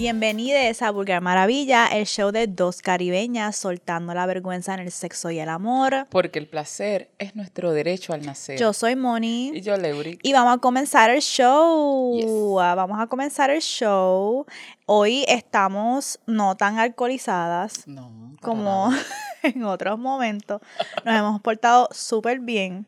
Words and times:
Bienvenidos 0.00 0.82
a 0.82 0.90
Vulgar 0.90 1.22
Maravilla, 1.22 1.86
el 1.86 2.04
show 2.04 2.30
de 2.30 2.46
dos 2.46 2.82
caribeñas 2.82 3.56
soltando 3.56 4.12
la 4.12 4.26
vergüenza 4.26 4.74
en 4.74 4.80
el 4.80 4.92
sexo 4.92 5.30
y 5.30 5.38
el 5.38 5.48
amor. 5.48 6.06
Porque 6.10 6.38
el 6.38 6.46
placer 6.46 7.10
es 7.18 7.34
nuestro 7.34 7.72
derecho 7.72 8.12
al 8.12 8.20
nacer. 8.20 8.58
Yo 8.58 8.74
soy 8.74 8.94
Moni. 8.94 9.52
Y 9.54 9.62
yo, 9.62 9.74
Leuri. 9.78 10.18
Y 10.22 10.34
vamos 10.34 10.54
a 10.54 10.58
comenzar 10.58 11.08
el 11.08 11.22
show. 11.22 12.60
Ah, 12.60 12.74
Vamos 12.74 13.00
a 13.00 13.06
comenzar 13.06 13.48
el 13.48 13.62
show. 13.62 14.44
Hoy 14.84 15.24
estamos 15.28 16.20
no 16.26 16.58
tan 16.58 16.78
alcoholizadas 16.78 17.88
No. 17.88 18.36
como 18.42 18.90
nada. 18.90 19.02
en 19.44 19.64
otros 19.64 19.98
momentos. 19.98 20.60
Nos 21.06 21.14
hemos 21.18 21.40
portado 21.40 21.88
súper 21.90 22.40
bien 22.40 22.86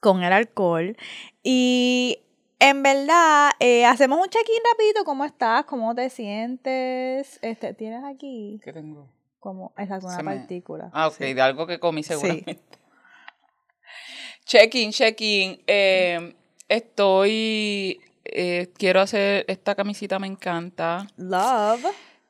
con 0.00 0.22
el 0.22 0.32
alcohol. 0.32 0.96
Y 1.42 2.20
en 2.60 2.82
verdad, 2.82 3.50
eh, 3.60 3.84
hacemos 3.86 4.18
un 4.20 4.28
check-in 4.28 4.58
rapidito. 4.72 5.04
¿Cómo 5.04 5.24
estás? 5.24 5.64
¿Cómo 5.64 5.94
te 5.94 6.10
sientes? 6.10 7.38
Este, 7.42 7.74
¿Tienes 7.74 8.02
aquí 8.04 8.60
¿Qué 8.64 8.72
tengo? 8.72 9.08
como 9.40 9.72
exacto, 9.76 10.06
una 10.08 10.22
me- 10.22 10.36
partícula? 10.36 10.90
Ah, 10.92 11.08
ok, 11.08 11.14
Sí. 11.18 11.34
de 11.34 11.40
algo 11.42 11.66
que 11.66 11.78
comí 11.78 12.02
seguramente. 12.02 12.58
Check-in, 14.44 14.92
check-in. 14.92 15.60
Eh, 15.66 16.34
estoy. 16.68 18.00
eh, 18.24 18.68
quiero 18.76 19.00
hacer. 19.00 19.44
Esta 19.48 19.74
camisita 19.74 20.18
me 20.18 20.26
encanta. 20.26 21.06
Love. 21.16 21.86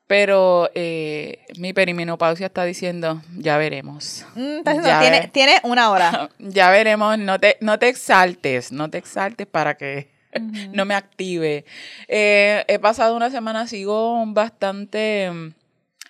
Pero 0.07 0.69
eh, 0.73 1.45
mi 1.59 1.71
perimenopausia 1.71 2.47
está 2.47 2.63
diciendo, 2.63 3.21
ya 3.37 3.57
veremos. 3.57 4.25
Mm, 4.35 4.63
diciendo, 4.63 4.87
Ya 4.87 5.27
tiene 5.31 5.57
una 5.63 5.91
hora. 5.91 6.29
Ya 6.39 6.71
veremos, 6.71 7.17
no 7.19 7.39
te, 7.39 7.57
no 7.61 7.77
te 7.77 7.89
exaltes, 7.89 8.71
no 8.71 8.89
te 8.89 8.97
exaltes 8.97 9.45
para 9.45 9.77
que 9.77 10.09
No 10.73 10.85
me 10.85 10.93
active. 10.93 11.65
Eh, 12.07 12.63
he 12.67 12.79
pasado 12.79 13.15
una 13.15 13.29
semana, 13.31 13.65
sigo 13.67 14.23
bastante 14.27 15.31
mm, 15.31 15.53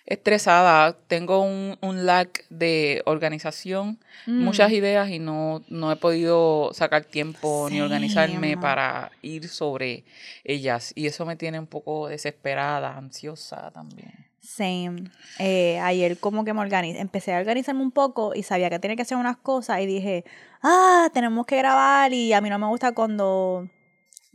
estresada, 0.05 0.97
tengo 1.07 1.41
un, 1.41 1.77
un 1.81 2.05
lack 2.05 2.45
de 2.49 3.01
organización, 3.05 3.99
Mm. 4.27 4.43
muchas 4.43 4.71
ideas 4.73 5.09
y 5.09 5.17
no, 5.19 5.61
no 5.69 5.91
he 5.91 5.95
podido 5.95 6.71
sacar 6.73 7.05
tiempo 7.05 7.67
ni 7.71 7.79
organizarme 7.79 8.57
para 8.57 9.11
ir 9.21 9.47
sobre 9.47 10.03
ellas. 10.43 10.91
Y 10.95 11.07
eso 11.07 11.25
me 11.25 11.35
tiene 11.37 11.57
un 11.57 11.67
poco 11.67 12.09
desesperada, 12.09 12.97
ansiosa 12.97 13.71
también. 13.71 14.13
Same. 14.41 15.05
Eh, 15.39 15.79
ayer 15.79 16.17
como 16.19 16.43
que 16.43 16.53
me 16.53 16.59
organizé, 16.61 16.99
empecé 16.99 17.33
a 17.33 17.39
organizarme 17.39 17.81
un 17.81 17.91
poco 17.91 18.33
y 18.35 18.43
sabía 18.43 18.69
que 18.69 18.77
tenía 18.79 18.95
que 18.97 19.03
hacer 19.03 19.17
unas 19.17 19.37
cosas 19.37 19.79
y 19.79 19.85
dije, 19.85 20.25
ah, 20.61 21.09
tenemos 21.13 21.45
que 21.45 21.57
grabar 21.57 22.11
y 22.13 22.33
a 22.33 22.41
mí 22.41 22.49
no 22.49 22.59
me 22.59 22.67
gusta 22.67 22.91
cuando 22.91 23.69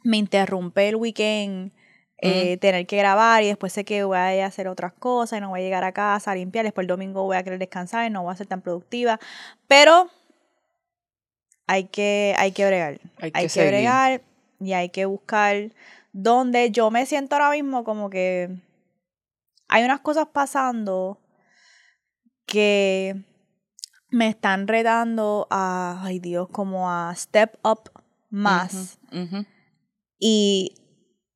me 0.05 0.19
interrumpe 0.19 0.89
el 0.89 0.97
weekend 0.97 1.73
eh, 2.19 2.57
tener 2.59 2.87
que 2.87 2.97
grabar 2.97 3.43
y 3.43 3.49
después 3.49 3.73
sé 3.73 3.85
que 3.85 4.05
voy 4.05 4.17
a 4.17 4.47
hacer 4.47 4.69
otras 4.69 4.93
cosas 4.93 5.37
y 5.39 5.41
no 5.41 5.51
voy 5.51 5.61
a 5.61 5.65
llegar 5.65 5.85
a 5.85 5.93
casa 5.93 6.31
a 6.31 6.35
limpiar, 6.37 6.65
después 6.65 6.85
el 6.85 6.89
domingo 6.89 7.25
voy 7.25 7.37
a 7.37 7.43
querer 7.43 7.59
descansar 7.59 8.07
y 8.07 8.11
no 8.11 8.23
voy 8.23 8.33
a 8.33 8.37
ser 8.37 8.47
tan 8.47 8.63
productiva, 8.63 9.19
pero 9.67 10.09
hay 11.67 11.85
que, 11.85 12.35
hay 12.39 12.53
que 12.53 12.67
bregar. 12.67 13.01
Hay 13.21 13.31
Hay 13.35 13.45
que 13.45 13.49
seguir. 13.49 13.71
bregar 13.71 14.23
y 14.61 14.73
hay 14.73 14.89
que 14.91 15.05
buscar 15.07 15.71
donde 16.13 16.71
yo 16.71 16.91
me 16.91 17.05
siento 17.05 17.35
ahora 17.35 17.51
mismo 17.51 17.85
como 17.85 18.09
que 18.09 18.49
hay 19.69 19.85
unas 19.85 20.01
cosas 20.01 20.29
pasando 20.33 21.19
que 22.47 23.17
me 24.11 24.29
están 24.29 24.69
retando 24.69 25.47
a, 25.51 26.01
ay 26.05 26.21
Dios, 26.21 26.49
como 26.49 26.91
a 26.91 27.13
step 27.17 27.59
up 27.65 27.91
más. 28.31 28.99
Y 30.27 30.73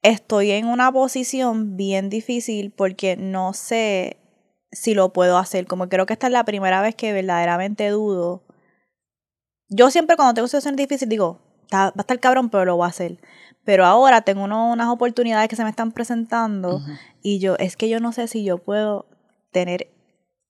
estoy 0.00 0.50
en 0.52 0.66
una 0.66 0.90
posición 0.90 1.76
bien 1.76 2.08
difícil 2.08 2.70
porque 2.70 3.18
no 3.18 3.52
sé 3.52 4.16
si 4.72 4.94
lo 4.94 5.12
puedo 5.12 5.36
hacer. 5.36 5.66
Como 5.66 5.90
creo 5.90 6.06
que 6.06 6.14
esta 6.14 6.28
es 6.28 6.32
la 6.32 6.44
primera 6.46 6.80
vez 6.80 6.94
que 6.94 7.12
verdaderamente 7.12 7.86
dudo. 7.90 8.44
Yo 9.68 9.90
siempre 9.90 10.16
cuando 10.16 10.32
tengo 10.32 10.48
situaciones 10.48 10.78
difíciles 10.78 11.10
digo, 11.10 11.38
"Está- 11.64 11.88
va 11.90 11.92
a 11.98 12.00
estar 12.00 12.18
cabrón, 12.18 12.48
pero 12.48 12.64
lo 12.64 12.76
voy 12.76 12.86
a 12.86 12.88
hacer. 12.88 13.18
Pero 13.62 13.84
ahora 13.84 14.22
tengo 14.22 14.44
uno- 14.44 14.72
unas 14.72 14.88
oportunidades 14.88 15.50
que 15.50 15.56
se 15.56 15.64
me 15.64 15.68
están 15.70 15.92
presentando 15.92 16.80
y 17.22 17.40
yo, 17.40 17.56
es 17.58 17.76
que 17.76 17.90
yo 17.90 18.00
no 18.00 18.12
sé 18.12 18.26
si 18.26 18.42
yo 18.42 18.56
puedo 18.56 19.04
tener, 19.52 19.88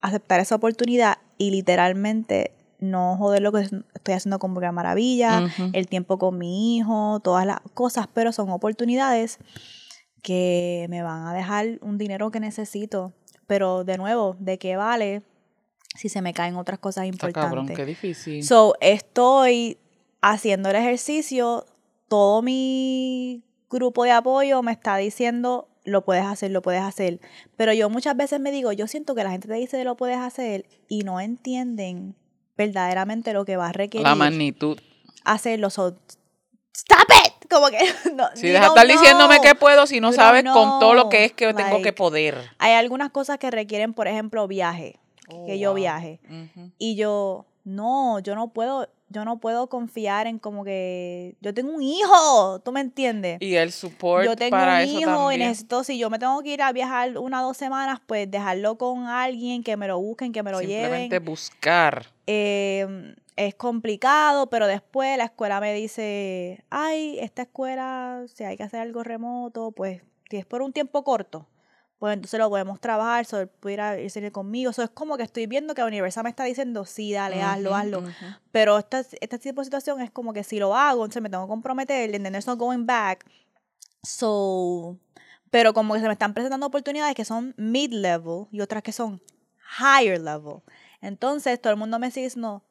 aceptar 0.01 0.39
esa 0.39 0.55
oportunidad 0.55 1.19
y 1.39 1.51
literalmente 1.51 2.53
no 2.78 3.16
joder 3.16 3.43
lo 3.43 3.53
que 3.53 3.61
estoy 3.61 4.15
haciendo 4.15 4.39
con 4.39 4.55
Burger 4.55 4.72
Maravilla, 4.72 5.49
el 5.72 5.89
tiempo 5.89 6.19
con 6.19 6.39
mi 6.39 6.77
hijo, 6.77 7.21
todas 7.21 7.47
las 7.47 7.61
cosas, 7.75 8.06
pero 8.12 8.33
son 8.33 8.50
oportunidades 8.50 9.39
que 10.22 10.87
me 10.88 11.03
van 11.03 11.27
a 11.27 11.34
dejar 11.34 11.78
un 11.81 11.99
dinero 11.99 12.31
que 12.31 12.41
necesito. 12.41 13.12
Pero 13.47 13.84
de 13.84 13.97
nuevo, 13.97 14.37
¿de 14.38 14.59
qué 14.59 14.77
vale 14.77 15.22
si 15.97 16.09
se 16.09 16.22
me 16.22 16.34
caen 16.34 16.56
otras 16.56 16.78
cosas 16.78 17.06
importantes? 17.06 17.43
cabrón, 17.43 17.69
qué 17.69 17.84
difícil. 17.84 18.44
So, 18.44 18.75
estoy 18.81 19.78
haciendo 20.21 20.71
el 20.71 20.77
ejercicio, 20.77 21.65
todo 22.09 22.43
mi 22.43 23.43
grupo 23.71 24.05
de 24.05 24.12
apoyo 24.12 24.62
me 24.62 24.72
está 24.72 24.97
diciendo, 24.97 25.69
lo 25.84 26.05
puedes 26.05 26.25
hacer, 26.25 26.50
lo 26.50 26.62
puedes 26.62 26.83
hacer. 26.83 27.21
Pero 27.56 27.72
yo 27.72 27.91
muchas 27.91 28.17
veces 28.17 28.41
me 28.41 28.50
digo, 28.50 28.72
yo 28.72 28.87
siento 28.87 29.15
que 29.15 29.25
la 29.25 29.31
gente 29.31 29.49
te 29.49 29.55
dice, 29.55 29.83
lo 29.84 29.97
puedes 29.97 30.19
hacer, 30.19 30.67
y 30.88 31.03
no 31.03 31.21
entienden 31.21 32.15
verdaderamente 32.59 33.33
lo 33.33 33.45
que 33.47 33.57
va 33.57 33.69
a 33.69 33.73
requerir 33.73 34.07
la 34.07 34.15
magnitud. 34.15 34.79
hacerlo. 35.25 35.71
So, 35.71 35.97
¡Stop 36.75 37.09
it! 37.27 37.49
Como 37.51 37.69
que, 37.69 37.79
no, 38.15 38.29
Si 38.35 38.49
deja 38.49 38.67
estar 38.67 38.87
diciéndome 38.87 39.41
que 39.41 39.55
puedo 39.55 39.87
si 39.87 40.01
no 40.01 40.13
sabes 40.13 40.45
con 40.45 40.79
todo 40.79 40.95
lo 40.95 41.09
que 41.09 41.25
es 41.25 41.33
que 41.33 41.55
tengo 41.55 41.81
que 41.81 41.93
poder. 41.93 42.37
Hay 42.59 42.75
algunas 42.75 43.11
cosas 43.11 43.39
que 43.39 43.51
requieren, 43.51 43.95
por 43.95 44.07
ejemplo, 44.07 44.47
viaje, 44.47 44.99
que 45.47 45.53
Oh, 45.53 45.55
yo 45.55 45.71
wow. 45.71 45.77
viaje. 45.77 46.21
Y 46.79 46.95
yo, 46.97 47.47
no, 47.65 48.19
yo 48.21 48.35
no 48.37 48.49
puedo, 48.49 48.89
yo 49.09 49.25
no 49.25 49.39
puedo 49.41 49.69
confiar 49.69 50.27
en 50.27 50.39
como 50.39 50.63
que 50.65 51.35
yo 51.41 51.53
tengo 51.53 51.73
un 51.73 51.83
hijo, 51.83 52.61
¿tú 52.65 52.71
me 52.71 52.81
entiendes? 52.81 53.39
Y 53.41 53.57
el 53.57 53.73
support 53.73 54.25
Yo 54.25 54.37
tengo 54.37 54.51
para 54.57 54.77
un 54.77 54.81
eso 54.83 55.01
hijo 55.01 55.33
y 55.33 55.39
necesito, 55.39 55.83
si 55.85 55.99
yo 55.99 56.11
me 56.11 56.19
tengo 56.19 56.41
que 56.43 56.51
ir 56.53 56.63
a 56.63 56.71
viajar 56.73 57.19
una 57.19 57.43
o 57.43 57.49
dos 57.49 57.57
semanas, 57.57 58.01
pues 58.07 58.31
dejarlo 58.31 58.79
con 58.79 59.07
alguien 59.07 59.65
que 59.65 59.77
me 59.77 59.89
lo 59.89 59.99
busquen, 59.99 60.33
que 60.33 60.43
me 60.45 60.51
lo 60.53 60.61
Simplemente 60.61 61.09
lleven. 61.09 61.25
buscar. 61.25 62.07
Eh, 62.31 63.15
es 63.37 63.55
complicado, 63.55 64.50
pero 64.50 64.66
después 64.66 65.16
la 65.16 65.25
escuela 65.25 65.61
me 65.61 65.72
dice, 65.72 66.62
ay, 66.69 67.19
esta 67.21 67.43
escuela, 67.43 68.25
si 68.27 68.44
hay 68.44 68.59
que 68.59 68.65
hacer 68.65 68.81
algo 68.81 69.03
remoto, 69.03 69.72
pues 69.72 70.03
si 70.28 70.37
es 70.37 70.44
por 70.44 70.61
un 70.61 70.75
tiempo 70.75 71.05
corto, 71.05 71.49
pues 71.99 72.12
entonces 72.12 72.38
lo 72.38 72.50
podemos 72.50 72.81
trabajar, 72.81 73.25
so, 73.25 73.47
pudiera 73.47 73.99
irse 73.99 74.31
conmigo. 74.31 74.72
Eso 74.72 74.83
es 74.83 74.91
como 74.91 75.17
que 75.17 75.22
estoy 75.22 75.47
viendo 75.47 75.75
que 75.75 75.81
la 75.81 75.87
universidad 75.87 76.22
me 76.22 76.28
está 76.28 76.44
diciendo, 76.44 76.84
sí, 76.84 77.15
dale, 77.15 77.41
hazlo, 77.41 77.75
hazlo. 77.75 78.03
Pero 78.53 78.77
esta, 78.77 79.00
este 79.21 79.38
tipo 79.38 79.62
de 79.62 79.65
situación 79.65 80.03
es 80.03 80.11
como 80.11 80.34
que 80.34 80.44
si 80.44 80.59
lo 80.59 80.77
hago, 80.77 81.05
entonces 81.05 81.22
me 81.22 81.31
tengo 81.31 81.44
que 81.44 81.49
comprometer, 81.49 82.15
and 82.15 82.25
then 82.25 82.33
there's 82.33 82.47
no 82.47 82.59
going 82.59 82.84
back. 82.84 83.25
So, 84.03 84.99
pero 85.50 85.72
como 85.72 85.94
que 85.94 86.00
se 86.00 86.06
me 86.06 86.12
están 86.12 86.34
presentando 86.34 86.67
oportunidades 86.67 87.15
que 87.15 87.25
son 87.25 87.55
mid-level 87.56 88.49
y 88.53 88.61
otras 88.61 88.83
que 88.83 88.93
son 88.93 89.22
higher 89.81 90.21
level. 90.21 90.61
Entonces, 91.01 91.61
todo 91.61 91.73
el 91.73 91.79
mundo 91.79 91.99
me 91.99 92.11
sigue 92.11 92.27
diciendo, 92.27 92.63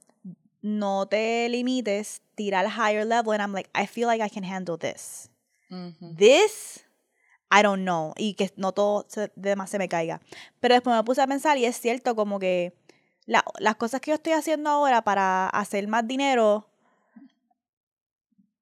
no 0.61 1.07
te 1.07 1.47
limites, 1.49 2.21
tira 2.35 2.59
al 2.59 2.67
higher 2.67 3.05
level. 3.05 3.33
And 3.33 3.41
I'm 3.41 3.53
like, 3.53 3.69
I 3.73 3.87
feel 3.87 4.07
like 4.07 4.23
I 4.23 4.29
can 4.29 4.43
handle 4.43 4.77
this. 4.77 5.29
Ujú. 5.69 6.15
This, 6.17 6.85
I 7.51 7.61
don't 7.63 7.83
know. 7.83 8.13
Y 8.17 8.33
que 8.33 8.51
no 8.57 8.73
todo 8.73 9.05
se, 9.09 9.31
demás 9.35 9.69
se 9.69 9.77
me 9.77 9.87
caiga. 9.87 10.19
Pero 10.59 10.73
después 10.75 10.95
me 10.95 11.03
puse 11.03 11.21
a 11.21 11.27
pensar 11.27 11.57
y 11.57 11.65
es 11.65 11.79
cierto 11.79 12.15
como 12.15 12.39
que 12.39 12.73
la- 13.25 13.43
las 13.59 13.75
cosas 13.75 14.01
que 14.01 14.11
yo 14.11 14.15
estoy 14.15 14.33
haciendo 14.33 14.69
ahora 14.69 15.01
para 15.03 15.47
hacer 15.49 15.87
más 15.87 16.05
dinero, 16.07 16.67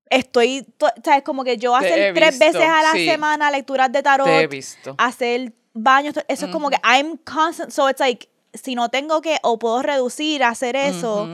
estoy, 0.10 0.64
to- 0.78 0.92
¿sabes? 1.04 1.24
Como 1.24 1.44
que 1.44 1.58
yo 1.58 1.76
hacer 1.76 2.14
tres 2.14 2.38
visto, 2.40 2.46
veces 2.60 2.70
a 2.70 2.82
la 2.84 2.92
sí. 2.94 3.06
semana 3.08 3.52
lecturas 3.52 3.92
de 3.92 4.04
tarot, 4.04 4.26
Te 4.28 4.42
he 4.42 4.48
visto. 4.48 4.96
hacer 4.98 5.54
baños, 5.74 6.16
eso 6.28 6.46
es 6.46 6.52
como 6.52 6.70
que 6.70 6.78
I'm 6.84 7.18
constant, 7.18 7.72
so 7.72 7.90
it's 7.90 8.00
like, 8.00 8.30
si 8.62 8.76
no 8.76 8.90
tengo 8.90 9.22
que, 9.22 9.38
o 9.44 9.58
puedo 9.60 9.82
reducir, 9.82 10.44
hacer 10.44 10.76
eso. 10.76 11.26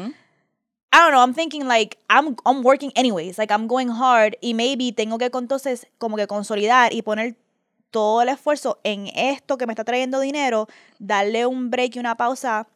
I 0.93 0.97
don't 0.97 1.11
know, 1.11 1.21
I'm 1.23 1.33
thinking 1.33 1.67
like 1.67 1.97
I'm 2.09 2.35
I'm 2.45 2.63
working 2.65 2.91
anyways, 2.95 3.37
like 3.37 3.53
I'm 3.53 3.67
going 3.67 3.87
hard 3.89 4.35
y 4.41 4.53
maybe 4.53 4.91
tengo 4.91 5.17
que 5.17 5.29
entonces 5.33 5.87
como 5.97 6.17
que 6.17 6.27
consolidar 6.27 6.93
y 6.93 7.01
poner 7.01 7.35
todo 7.91 8.21
el 8.21 8.29
esfuerzo 8.29 8.79
en 8.83 9.07
esto 9.15 9.57
que 9.57 9.65
me 9.65 9.73
está 9.73 9.83
trayendo 9.85 10.19
dinero, 10.19 10.67
darle 10.99 11.45
un 11.45 11.69
break 11.69 11.95
y 11.95 11.99
una 11.99 12.15
pausa 12.15 12.67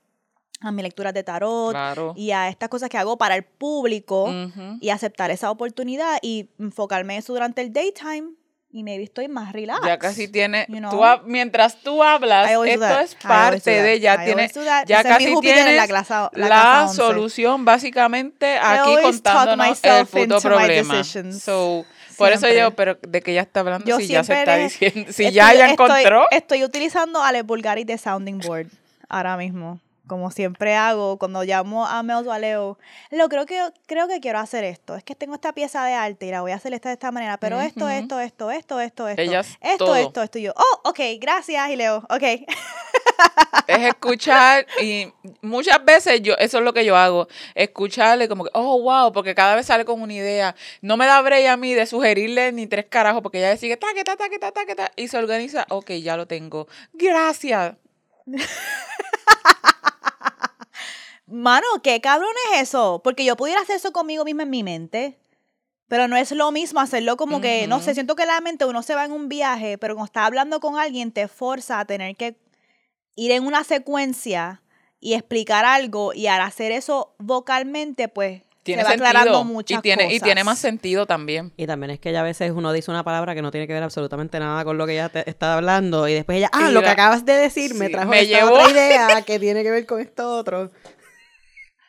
a 0.61 0.71
mi 0.71 0.81
lectura 0.81 1.11
de 1.11 1.23
tarot 1.23 1.71
Claro. 1.71 2.13
y 2.15 2.31
a 2.31 2.47
estas 2.47 2.69
cosas 2.69 2.89
que 2.89 2.97
hago 2.97 3.17
para 3.17 3.35
el 3.35 3.43
público 3.43 4.33
y 4.79 4.89
aceptar 4.89 5.29
esa 5.31 5.51
oportunidad 5.51 6.17
y 6.21 6.49
enfocarme 6.57 7.15
en 7.15 7.19
eso 7.19 7.33
durante 7.33 7.61
el 7.61 7.73
daytime 7.73 8.31
y 8.75 8.83
maybe 8.83 9.05
estoy 9.05 9.29
más 9.29 9.53
relax. 9.53 9.79
Ya 9.85 9.97
casi 9.97 10.27
tiene. 10.27 10.65
you 10.67 10.79
know? 10.79 11.21
mientras 11.23 11.77
tú 11.77 12.03
hablas, 12.03 12.51
esto 12.51 12.99
es 12.99 13.15
parte 13.15 13.81
de. 13.81 14.01
Ya 14.01 14.21
tiene. 14.25 14.51
Ya 14.85 14.99
Ese 14.99 15.09
casi 15.09 15.39
tienes 15.39 15.77
la 15.77 15.87
clase- 15.87 16.29
la 16.33 16.89
solución, 16.93 17.63
básicamente, 17.63 18.57
aquí 18.61 18.97
contándonos 19.01 19.81
el 19.81 20.05
puto 20.07 20.41
problema. 20.41 21.01
So, 21.31 21.85
Por 22.17 22.33
eso 22.33 22.49
yo, 22.49 22.75
pero 22.75 22.97
de 23.01 23.21
que 23.21 23.33
ya 23.33 23.41
está 23.43 23.61
hablando, 23.61 23.85
Yo 23.87 23.97
si 23.97 24.07
ya 24.07 24.25
se 24.25 24.33
está 24.39 24.57
diciendo, 24.57 25.11
si 25.13 25.23
Estoy- 25.23 25.31
ya 25.31 25.53
ya 25.53 25.67
estoy- 25.69 25.71
encontró. 25.71 26.25
Estoy, 26.31 26.63
utilizando 26.65 27.23
Ale 27.23 27.43
Bulgari 27.43 27.85
de 27.85 27.97
Sounding 27.97 28.39
Board 28.39 28.67
ahora 29.07 29.37
mismo. 29.37 29.79
Como 30.07 30.31
siempre 30.31 30.75
hago 30.75 31.17
cuando 31.17 31.43
llamo 31.43 31.85
a 31.85 32.03
Mel 32.03 32.27
o 32.27 32.31
a 32.31 32.39
Leo. 32.39 32.77
Leo, 33.11 33.29
creo 33.29 33.45
que, 33.45 33.59
creo 33.85 34.07
que 34.07 34.19
quiero 34.19 34.39
hacer 34.39 34.63
esto. 34.63 34.95
Es 34.95 35.03
que 35.03 35.15
tengo 35.15 35.35
esta 35.35 35.53
pieza 35.53 35.83
de 35.85 35.93
arte 35.93 36.27
y 36.27 36.31
la 36.31 36.41
voy 36.41 36.51
a 36.51 36.55
hacer 36.55 36.73
esta 36.73 36.89
de 36.89 36.93
esta 36.93 37.11
manera. 37.11 37.37
Pero 37.37 37.59
esto, 37.61 37.89
esto, 37.89 38.19
esto, 38.19 38.51
esto, 38.51 38.79
esto, 38.79 39.07
esto. 39.07 39.21
Esto, 39.21 39.85
todo. 39.85 39.95
esto, 39.95 40.21
esto. 40.23 40.39
Y 40.39 40.43
yo, 40.43 40.53
oh, 40.55 40.89
ok, 40.89 40.99
gracias. 41.19 41.69
Y 41.69 41.75
Leo, 41.75 42.03
ok. 42.09 42.23
es 43.67 43.79
escuchar 43.79 44.65
y 44.81 45.11
muchas 45.41 45.83
veces 45.83 46.21
yo 46.21 46.35
eso 46.37 46.57
es 46.59 46.63
lo 46.63 46.73
que 46.73 46.85
yo 46.85 46.95
hago 46.95 47.27
escucharle 47.53 48.27
como 48.27 48.43
que 48.43 48.51
oh 48.53 48.81
wow 48.81 49.11
porque 49.11 49.35
cada 49.35 49.55
vez 49.55 49.65
sale 49.65 49.85
con 49.85 50.01
una 50.01 50.13
idea 50.13 50.55
no 50.81 50.97
me 50.97 51.05
da 51.05 51.21
break 51.21 51.47
a 51.47 51.57
mí 51.57 51.73
de 51.73 51.85
sugerirle 51.85 52.51
ni 52.51 52.67
tres 52.67 52.85
carajos 52.89 53.21
porque 53.21 53.39
ella 53.39 53.57
sigue 53.57 53.77
ta 53.77 53.87
que 53.93 54.03
ta 54.03 54.15
ta 54.15 54.29
que 54.29 54.39
ta 54.39 54.51
ta 54.51 54.65
que 54.65 54.75
ta 54.75 54.91
y 54.95 55.07
se 55.07 55.17
organiza 55.17 55.65
ok 55.69 55.91
ya 55.91 56.17
lo 56.17 56.27
tengo 56.27 56.67
gracias 56.93 57.75
Mano, 61.35 61.65
¿qué 61.83 61.99
cabrón 62.01 62.29
es 62.53 62.61
eso? 62.61 63.01
Porque 63.03 63.25
yo 63.25 63.35
pudiera 63.35 63.61
hacer 63.61 63.75
eso 63.75 63.91
conmigo 63.91 64.23
misma 64.23 64.43
en 64.43 64.49
mi 64.49 64.63
mente. 64.63 65.19
Pero 65.87 66.07
no 66.07 66.15
es 66.17 66.31
lo 66.31 66.51
mismo 66.51 66.79
hacerlo 66.79 67.15
como 67.17 67.41
que, 67.41 67.67
no 67.67 67.79
sé, 67.79 67.93
siento 67.93 68.15
que 68.15 68.25
la 68.25 68.41
mente 68.41 68.65
uno 68.65 68.81
se 68.81 68.95
va 68.95 69.05
en 69.05 69.11
un 69.11 69.29
viaje, 69.29 69.77
pero 69.77 69.93
cuando 69.93 70.07
estás 70.07 70.25
hablando 70.25 70.59
con 70.59 70.79
alguien 70.79 71.11
te 71.11 71.27
forza 71.27 71.79
a 71.79 71.85
tener 71.85 72.15
que 72.15 72.37
ir 73.15 73.31
en 73.31 73.45
una 73.45 73.63
secuencia 73.63 74.63
y 74.99 75.13
explicar 75.13 75.63
algo 75.65 76.11
y 76.13 76.25
al 76.25 76.41
hacer 76.41 76.71
eso 76.71 77.13
vocalmente, 77.19 78.07
pues 78.07 78.41
tiene 78.63 78.81
se 78.81 78.85
va 78.85 78.89
sentido 78.93 79.07
aclarando 79.09 79.43
muchas 79.43 79.77
y 79.77 79.81
tiene 79.83 80.11
y 80.11 80.19
tiene 80.19 80.43
más 80.43 80.57
sentido 80.57 81.05
también 81.05 81.53
Y 81.55 81.67
también 81.67 81.91
es 81.91 81.99
que 81.99 82.09
ella 82.09 82.21
a 82.21 82.23
veces 82.23 82.51
uno 82.51 82.73
dice 82.73 82.89
una 82.89 83.03
palabra 83.03 83.35
que 83.35 83.43
no 83.43 83.51
tiene 83.51 83.67
que 83.67 83.73
ver 83.73 83.83
absolutamente 83.83 84.39
nada 84.39 84.65
con 84.65 84.79
lo 84.79 84.87
que 84.87 84.93
ella 84.93 85.09
te 85.09 85.29
está 85.29 85.53
hablando. 85.53 86.07
Y 86.07 86.15
después 86.15 86.39
ella, 86.39 86.49
ah, 86.51 86.71
lo 86.71 86.81
que 86.81 86.89
acabas 86.89 87.25
de 87.25 87.33
decir 87.33 87.75
me 87.75 87.89
trajo 87.89 88.09
me 88.09 88.21
esta 88.21 88.39
llevó- 88.39 88.53
otra 88.55 88.71
idea 88.71 89.21
que 89.25 89.37
tiene 89.39 89.61
que 89.61 89.69
ver 89.69 89.85
con 89.85 90.01
esto 90.01 90.27
otro. 90.35 90.71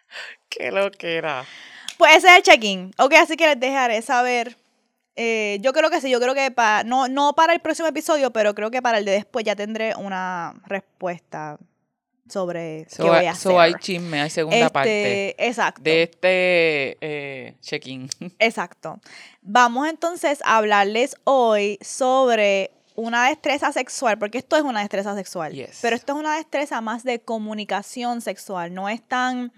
qué 0.49 0.71
lo 0.71 0.91
que 0.91 1.17
era 1.17 1.45
Pues 1.99 2.17
ese 2.17 2.29
es 2.29 2.37
el 2.37 2.43
check-in. 2.43 2.93
Ok, 2.99 3.15
así 3.15 3.37
que 3.37 3.47
les 3.47 3.59
dejaré 3.61 4.03
saber. 4.03 4.57
Eh, 5.19 5.59
yo 5.63 5.73
creo 5.73 5.89
que 5.89 6.01
sí, 6.03 6.11
yo 6.11 6.21
creo 6.21 6.35
que 6.35 6.51
para, 6.51 6.85
no, 6.85 7.09
no 7.09 7.33
para 7.35 7.55
el 7.55 7.61
próximo 7.61 7.89
episodio, 7.89 8.33
pero 8.33 8.55
creo 8.55 8.71
que 8.71 8.83
para 8.83 8.99
el 8.99 9.05
de 9.07 9.13
después 9.13 9.45
ya 9.47 9.57
tendré 9.57 9.95
una 9.97 10.53
respuesta 10.67 11.57
sobre 12.29 12.87
qué 12.91 12.95
so, 12.97 13.07
voy 13.07 13.17
hay- 13.19 13.27
a 13.27 13.31
hacer. 13.31 13.57
hay 13.57 13.75
chisme 13.75 14.21
hay 14.21 14.29
segunda 14.31 14.57
Este, 14.59 14.71
parte 14.71 15.47
Exacto. 15.47 15.81
de 15.83 16.03
este 16.03 16.99
eh, 17.01 17.55
check-in 17.61 18.09
Exacto. 18.41 18.99
Vamos 19.43 19.89
entonces 19.89 20.41
a 20.45 20.57
hablarles 20.59 21.17
hoy 21.25 21.79
sobre 21.81 22.73
una 22.97 23.29
destreza 23.29 23.73
sexual, 23.73 24.19
porque 24.19 24.39
esto 24.39 24.57
es 24.57 24.63
una 24.63 24.81
destreza 24.81 25.15
sexual, 25.15 25.53
Yes. 25.53 25.79
pero 25.83 25.95
esto 25.97 26.15
es 26.15 26.19
una 26.19 26.37
destreza 26.37 26.81
más 26.81 27.05
de 27.05 27.21
comunicación 27.21 28.21
sexual, 28.21 28.75
no 28.75 28.89
es 28.89 29.07
tan 29.07 29.53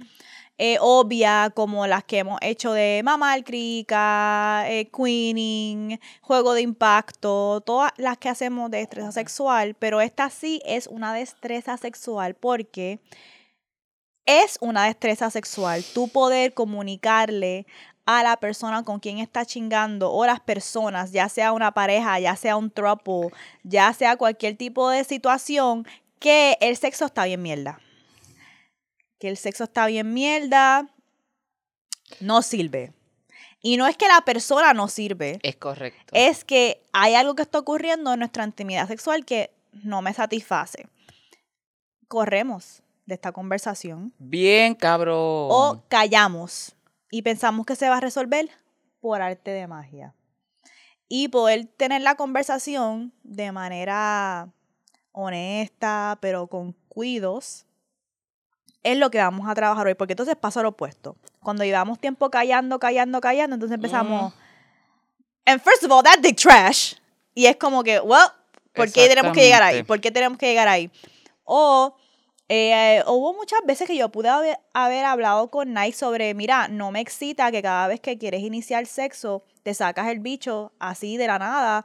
eh, 0.60 0.76
obvia 0.80 1.52
como 1.54 1.86
las 1.86 2.02
que 2.02 2.18
hemos 2.18 2.38
hecho 2.42 2.72
de 2.72 3.00
mamar 3.04 3.44
crica, 3.44 4.64
eh, 4.66 4.90
queening, 4.90 6.00
juego 6.20 6.52
de 6.54 6.62
impacto, 6.62 7.60
todas 7.60 7.92
las 7.96 8.18
que 8.18 8.28
hacemos 8.28 8.68
de 8.70 8.78
destreza 8.78 9.12
sexual, 9.12 9.74
pero 9.78 10.00
esta 10.00 10.30
sí 10.30 10.60
es 10.64 10.88
una 10.88 11.14
destreza 11.14 11.76
sexual 11.76 12.34
porque 12.34 12.98
es 14.26 14.58
una 14.60 14.84
destreza 14.86 15.30
sexual, 15.30 15.84
tú 15.94 16.08
poder 16.08 16.52
comunicarle 16.54 17.66
a 18.10 18.22
la 18.22 18.38
persona 18.38 18.84
con 18.84 19.00
quien 19.00 19.18
está 19.18 19.44
chingando 19.44 20.10
o 20.10 20.24
las 20.24 20.40
personas, 20.40 21.12
ya 21.12 21.28
sea 21.28 21.52
una 21.52 21.72
pareja, 21.72 22.18
ya 22.18 22.36
sea 22.36 22.56
un 22.56 22.70
throuple, 22.70 23.28
ya 23.64 23.92
sea 23.92 24.16
cualquier 24.16 24.56
tipo 24.56 24.88
de 24.88 25.04
situación, 25.04 25.86
que 26.18 26.56
el 26.62 26.78
sexo 26.78 27.04
está 27.04 27.26
bien 27.26 27.42
mierda. 27.42 27.78
Que 29.18 29.28
el 29.28 29.36
sexo 29.36 29.64
está 29.64 29.86
bien 29.88 30.14
mierda, 30.14 30.88
no 32.20 32.40
sirve. 32.40 32.94
Y 33.60 33.76
no 33.76 33.86
es 33.86 33.98
que 33.98 34.08
la 34.08 34.22
persona 34.22 34.72
no 34.72 34.88
sirve, 34.88 35.38
es 35.42 35.56
correcto 35.56 36.14
es 36.14 36.46
que 36.46 36.82
hay 36.94 37.14
algo 37.14 37.34
que 37.34 37.42
está 37.42 37.58
ocurriendo 37.58 38.14
en 38.14 38.20
nuestra 38.20 38.42
intimidad 38.42 38.88
sexual 38.88 39.26
que 39.26 39.50
no 39.84 40.00
me 40.00 40.14
satisface. 40.14 40.88
Corremos 42.06 42.82
de 43.04 43.16
esta 43.16 43.32
conversación 43.32 44.14
bien 44.18 44.74
cabrón 44.74 45.16
o 45.50 45.82
callamos 45.88 46.74
y 47.10 47.22
pensamos 47.22 47.66
que 47.66 47.76
se 47.76 47.88
va 47.88 47.96
a 47.96 48.00
resolver 48.00 48.48
por 49.00 49.22
arte 49.22 49.50
de 49.50 49.66
magia. 49.66 50.14
Y 51.08 51.28
poder 51.28 51.66
tener 51.66 52.02
la 52.02 52.16
conversación 52.16 53.12
de 53.22 53.50
manera 53.52 54.48
honesta, 55.12 56.18
pero 56.20 56.46
con 56.46 56.74
cuidos, 56.88 57.64
es 58.82 58.98
lo 58.98 59.10
que 59.10 59.18
vamos 59.18 59.48
a 59.48 59.54
trabajar 59.54 59.86
hoy, 59.86 59.94
porque 59.94 60.12
entonces 60.12 60.36
pasa 60.36 60.62
lo 60.62 60.70
opuesto. 60.70 61.16
Cuando 61.40 61.64
llevamos 61.64 61.98
tiempo 61.98 62.30
callando, 62.30 62.78
callando, 62.78 63.20
callando, 63.20 63.54
entonces 63.54 63.76
empezamos, 63.76 64.32
and 65.46 65.60
first 65.62 65.82
of 65.84 65.90
all, 65.90 66.02
that 66.02 66.18
dick 66.20 66.36
trash. 66.36 66.94
Y 67.34 67.46
es 67.46 67.56
como 67.56 67.82
que, 67.82 68.00
well, 68.00 68.28
¿por 68.74 68.90
qué 68.92 69.08
tenemos 69.08 69.32
que 69.32 69.42
llegar 69.42 69.62
ahí? 69.62 69.82
¿Por 69.82 70.00
qué 70.00 70.10
tenemos 70.10 70.38
que 70.38 70.46
llegar 70.46 70.68
ahí? 70.68 70.90
O 71.44 71.96
eh, 72.48 73.02
hubo 73.06 73.34
muchas 73.34 73.60
veces 73.66 73.86
que 73.86 73.96
yo 73.96 74.08
pude 74.08 74.28
haber, 74.28 74.58
haber 74.72 75.04
hablado 75.04 75.48
con 75.50 75.74
Nike 75.74 75.96
sobre, 75.96 76.32
mira, 76.34 76.68
no 76.68 76.90
me 76.90 77.00
excita 77.00 77.50
que 77.50 77.62
cada 77.62 77.88
vez 77.88 78.00
que 78.00 78.16
quieres 78.16 78.42
iniciar 78.42 78.86
sexo, 78.86 79.44
te 79.62 79.74
sacas 79.74 80.08
el 80.08 80.20
bicho 80.20 80.72
así 80.78 81.18
de 81.18 81.26
la 81.26 81.38
nada, 81.38 81.84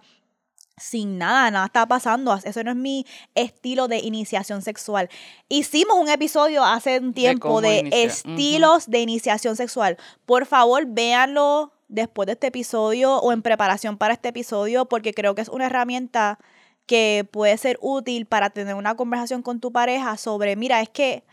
sin 0.77 1.17
nada, 1.17 1.51
nada 1.51 1.65
está 1.65 1.85
pasando. 1.85 2.33
Eso 2.43 2.63
no 2.63 2.71
es 2.71 2.77
mi 2.77 3.05
estilo 3.35 3.87
de 3.87 3.99
iniciación 3.99 4.61
sexual. 4.61 5.09
Hicimos 5.49 5.97
un 5.97 6.09
episodio 6.09 6.63
hace 6.63 6.99
un 6.99 7.13
tiempo 7.13 7.61
de, 7.61 7.89
estilos 7.91 8.89
de 8.89 9.01
iniciación 9.01 9.55
sexual. 9.55 9.97
Por 10.25 10.45
favor, 10.45 10.85
véanlo 10.87 11.73
después 11.89 12.25
de 12.25 12.33
este 12.33 12.47
episodio 12.47 13.17
o 13.17 13.31
en 13.31 13.41
preparación 13.41 13.97
para 13.97 14.13
este 14.13 14.29
episodio, 14.29 14.85
porque 14.85 15.13
creo 15.13 15.35
que 15.35 15.41
es 15.41 15.49
una 15.49 15.67
herramienta 15.67 16.39
que 16.85 17.27
puede 17.31 17.57
ser 17.57 17.77
útil 17.81 18.25
para 18.25 18.49
tener 18.49 18.75
una 18.75 18.95
conversación 18.95 19.41
con 19.41 19.59
tu 19.59 19.71
pareja 19.71 20.17
sobre, 20.17 20.55
mira, 20.55 20.81
es 20.81 20.89
que 20.89 21.23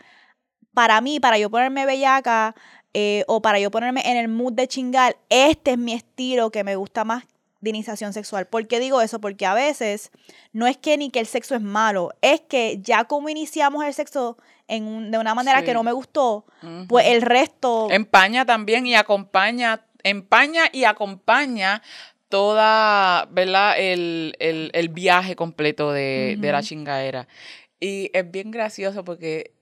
para 0.73 1.01
mí, 1.01 1.19
para 1.19 1.37
yo 1.37 1.49
ponerme 1.49 1.85
bellaca 1.85 2.55
eh, 2.93 3.23
o 3.27 3.41
para 3.41 3.59
yo 3.59 3.71
ponerme 3.71 4.01
en 4.09 4.17
el 4.17 4.27
mood 4.27 4.53
de 4.53 4.67
chingar, 4.67 5.17
este 5.29 5.71
es 5.71 5.77
mi 5.77 5.93
estilo 5.93 6.51
que 6.51 6.63
me 6.63 6.75
gusta 6.75 7.03
más 7.03 7.25
de 7.59 7.69
iniciación 7.69 8.11
sexual. 8.13 8.47
¿Por 8.47 8.67
qué 8.67 8.79
digo 8.79 9.01
eso? 9.01 9.19
Porque 9.21 9.45
a 9.45 9.53
veces 9.53 10.11
no 10.51 10.65
es 10.67 10.77
que 10.77 10.97
ni 10.97 11.09
que 11.11 11.19
el 11.19 11.27
sexo 11.27 11.53
es 11.55 11.61
malo, 11.61 12.11
es 12.21 12.41
que 12.41 12.79
ya 12.81 13.03
como 13.03 13.29
iniciamos 13.29 13.83
el 13.85 13.93
sexo 13.93 14.37
en 14.67 14.87
un- 14.87 15.11
de 15.11 15.17
una 15.17 15.35
manera 15.35 15.59
Sí. 15.59 15.65
que 15.65 15.73
no 15.73 15.83
me 15.83 15.91
gustó, 15.91 16.45
pues 16.87 17.05
el 17.07 17.21
resto... 17.21 17.89
Empaña 17.91 18.45
también 18.45 18.87
y 18.87 18.95
acompaña, 18.95 19.85
empaña 20.03 20.63
y 20.71 20.85
acompaña 20.85 21.83
toda, 22.31 23.27
¿verdad? 23.31 23.75
El, 23.77 24.35
el- 24.39 24.71
el 24.73 24.89
viaje 24.89 25.35
completo 25.35 25.91
de, 25.91 26.37
de 26.39 26.51
la 26.51 26.63
chingadera. 26.63 27.27
Y 27.79 28.09
es 28.13 28.29
bien 28.31 28.49
gracioso 28.49 29.03
porque 29.03 29.53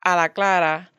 a 0.00 0.14
la 0.14 0.32
clara, 0.32 0.92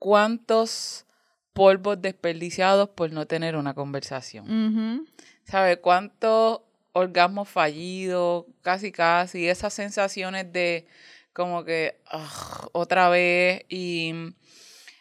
¿cuántos 0.00 1.06
polvos 1.52 2.02
desperdiciados 2.02 2.88
por 2.88 3.12
no 3.12 3.26
tener 3.26 3.54
una 3.56 3.74
conversación? 3.74 4.44
Ujú. 4.50 5.06
¿Sabes? 5.44 5.78
¿Cuántos 5.78 6.60
orgasmos 6.92 7.48
fallidos, 7.48 8.46
casi 8.62 8.90
casi, 8.92 9.48
esas 9.48 9.72
sensaciones 9.74 10.52
de 10.52 10.86
como 11.32 11.64
que 11.64 11.96
"Ugh, 12.12 12.68
otra 12.72 13.08
vez 13.08 13.64
y 13.68 14.12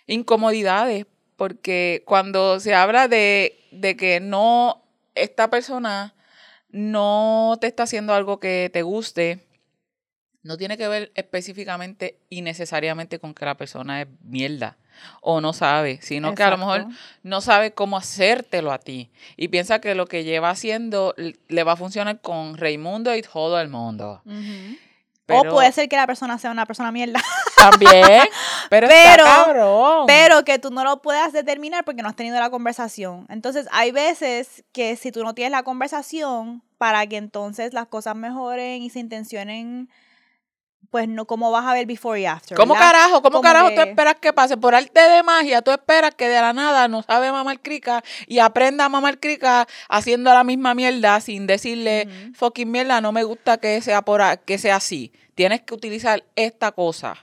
incomodidades? 0.07 1.05
Porque 1.35 2.03
cuando 2.05 2.59
se 2.59 2.75
habla 2.75 3.07
de, 3.07 3.57
de 3.71 3.95
que 3.95 4.19
no, 4.19 4.80
esta 5.15 5.49
persona 5.49 6.13
no 6.69 7.57
te 7.59 7.67
está 7.67 7.83
haciendo 7.83 8.13
algo 8.13 8.39
que 8.39 8.69
te 8.71 8.81
guste, 8.81 9.45
no 10.43 10.57
tiene 10.57 10.77
que 10.77 10.87
ver 10.87 11.11
específicamente 11.15 12.19
y 12.29 12.41
necesariamente 12.41 13.19
con 13.19 13.33
que 13.33 13.45
la 13.45 13.55
persona 13.55 14.01
es 14.01 14.07
mierda 14.23 14.77
o 15.21 15.41
no 15.41 15.53
sabe, 15.53 15.99
sino 16.01 16.33
que 16.35 16.43
a 16.43 16.49
lo 16.49 16.57
mejor 16.57 16.87
no 17.23 17.41
sabe 17.41 17.73
cómo 17.73 17.97
hacértelo 17.97 18.71
a 18.71 18.79
ti 18.79 19.11
y 19.37 19.47
piensa 19.49 19.79
que 19.79 19.95
lo 19.95 20.07
que 20.07 20.23
lleva 20.23 20.49
haciendo 20.49 21.13
le 21.17 21.63
va 21.63 21.73
a 21.73 21.77
funcionar 21.77 22.21
con 22.21 22.57
Raimundo 22.57 23.15
y 23.15 23.21
todo 23.21 23.59
el 23.59 23.69
mundo. 23.69 24.21
Pero 25.25 25.41
o 25.41 25.53
puede 25.53 25.71
ser 25.71 25.87
que 25.87 25.95
la 25.95 26.07
persona 26.07 26.37
sea 26.37 26.51
una 26.51 26.65
persona 26.65 26.91
mierda. 26.91 27.21
también, 27.57 28.27
pero, 28.69 28.87
está 28.87 29.11
Pero- 29.11 29.23
cabrón. 29.25 30.03
Pero 30.07 30.43
que 30.43 30.59
tú 30.59 30.71
no 30.71 30.83
lo 30.83 31.01
puedas 31.01 31.31
determinar 31.31 31.85
porque 31.85 32.01
no 32.01 32.09
has 32.09 32.15
tenido 32.15 32.39
la 32.39 32.49
conversación. 32.49 33.25
Entonces, 33.29 33.67
hay 33.71 33.91
veces 33.91 34.63
que 34.71 34.95
si 34.95 35.11
tú 35.11 35.23
no 35.23 35.33
tienes 35.33 35.51
la 35.51 35.63
conversación, 35.63 36.63
para 36.77 37.05
que 37.05 37.17
entonces 37.17 37.73
las 37.73 37.85
cosas 37.87 38.15
mejoren 38.15 38.81
y 38.81 38.89
se 38.89 38.99
intencionen 38.99 39.89
pues 40.89 41.07
no, 41.07 41.25
¿cómo 41.25 41.51
vas 41.51 41.65
a 41.65 41.73
ver 41.73 41.85
before 41.85 42.19
y 42.19 42.25
after? 42.25 42.57
¿Cómo 42.57 42.73
¿verdad? 42.73 42.91
carajo? 42.91 43.21
¿Cómo 43.21 43.37
Como 43.37 43.41
carajo 43.41 43.69
que- 43.69 43.75
tú 43.75 43.81
esperas 43.81 44.15
que 44.15 44.33
pase? 44.33 44.57
Por 44.57 44.75
arte 44.75 44.99
de 44.99 45.23
magia, 45.23 45.61
tú 45.61 45.71
esperas 45.71 46.13
que 46.15 46.27
de 46.27 46.41
la 46.41 46.51
nada 46.51 46.87
no 46.89 47.01
sabe 47.03 47.31
mamar 47.31 47.59
crica 47.61 48.03
y 48.27 48.39
aprenda 48.39 48.85
a 48.85 48.89
mamar 48.89 49.19
crica 49.19 49.67
haciendo 49.87 50.33
la 50.33 50.43
misma 50.43 50.73
mierda 50.73 51.21
sin 51.21 51.47
decirle, 51.47 52.07
Ujú. 52.07 52.33
fucking 52.35 52.69
mierda, 52.71 52.99
no 52.99 53.11
me 53.13 53.23
gusta 53.23 53.57
que 53.57 53.79
sea, 53.81 54.01
por 54.01 54.21
que 54.39 54.57
sea 54.57 54.77
así. 54.77 55.13
Tienes 55.35 55.61
que 55.61 55.73
utilizar 55.73 56.23
esta 56.35 56.71
cosa. 56.73 57.15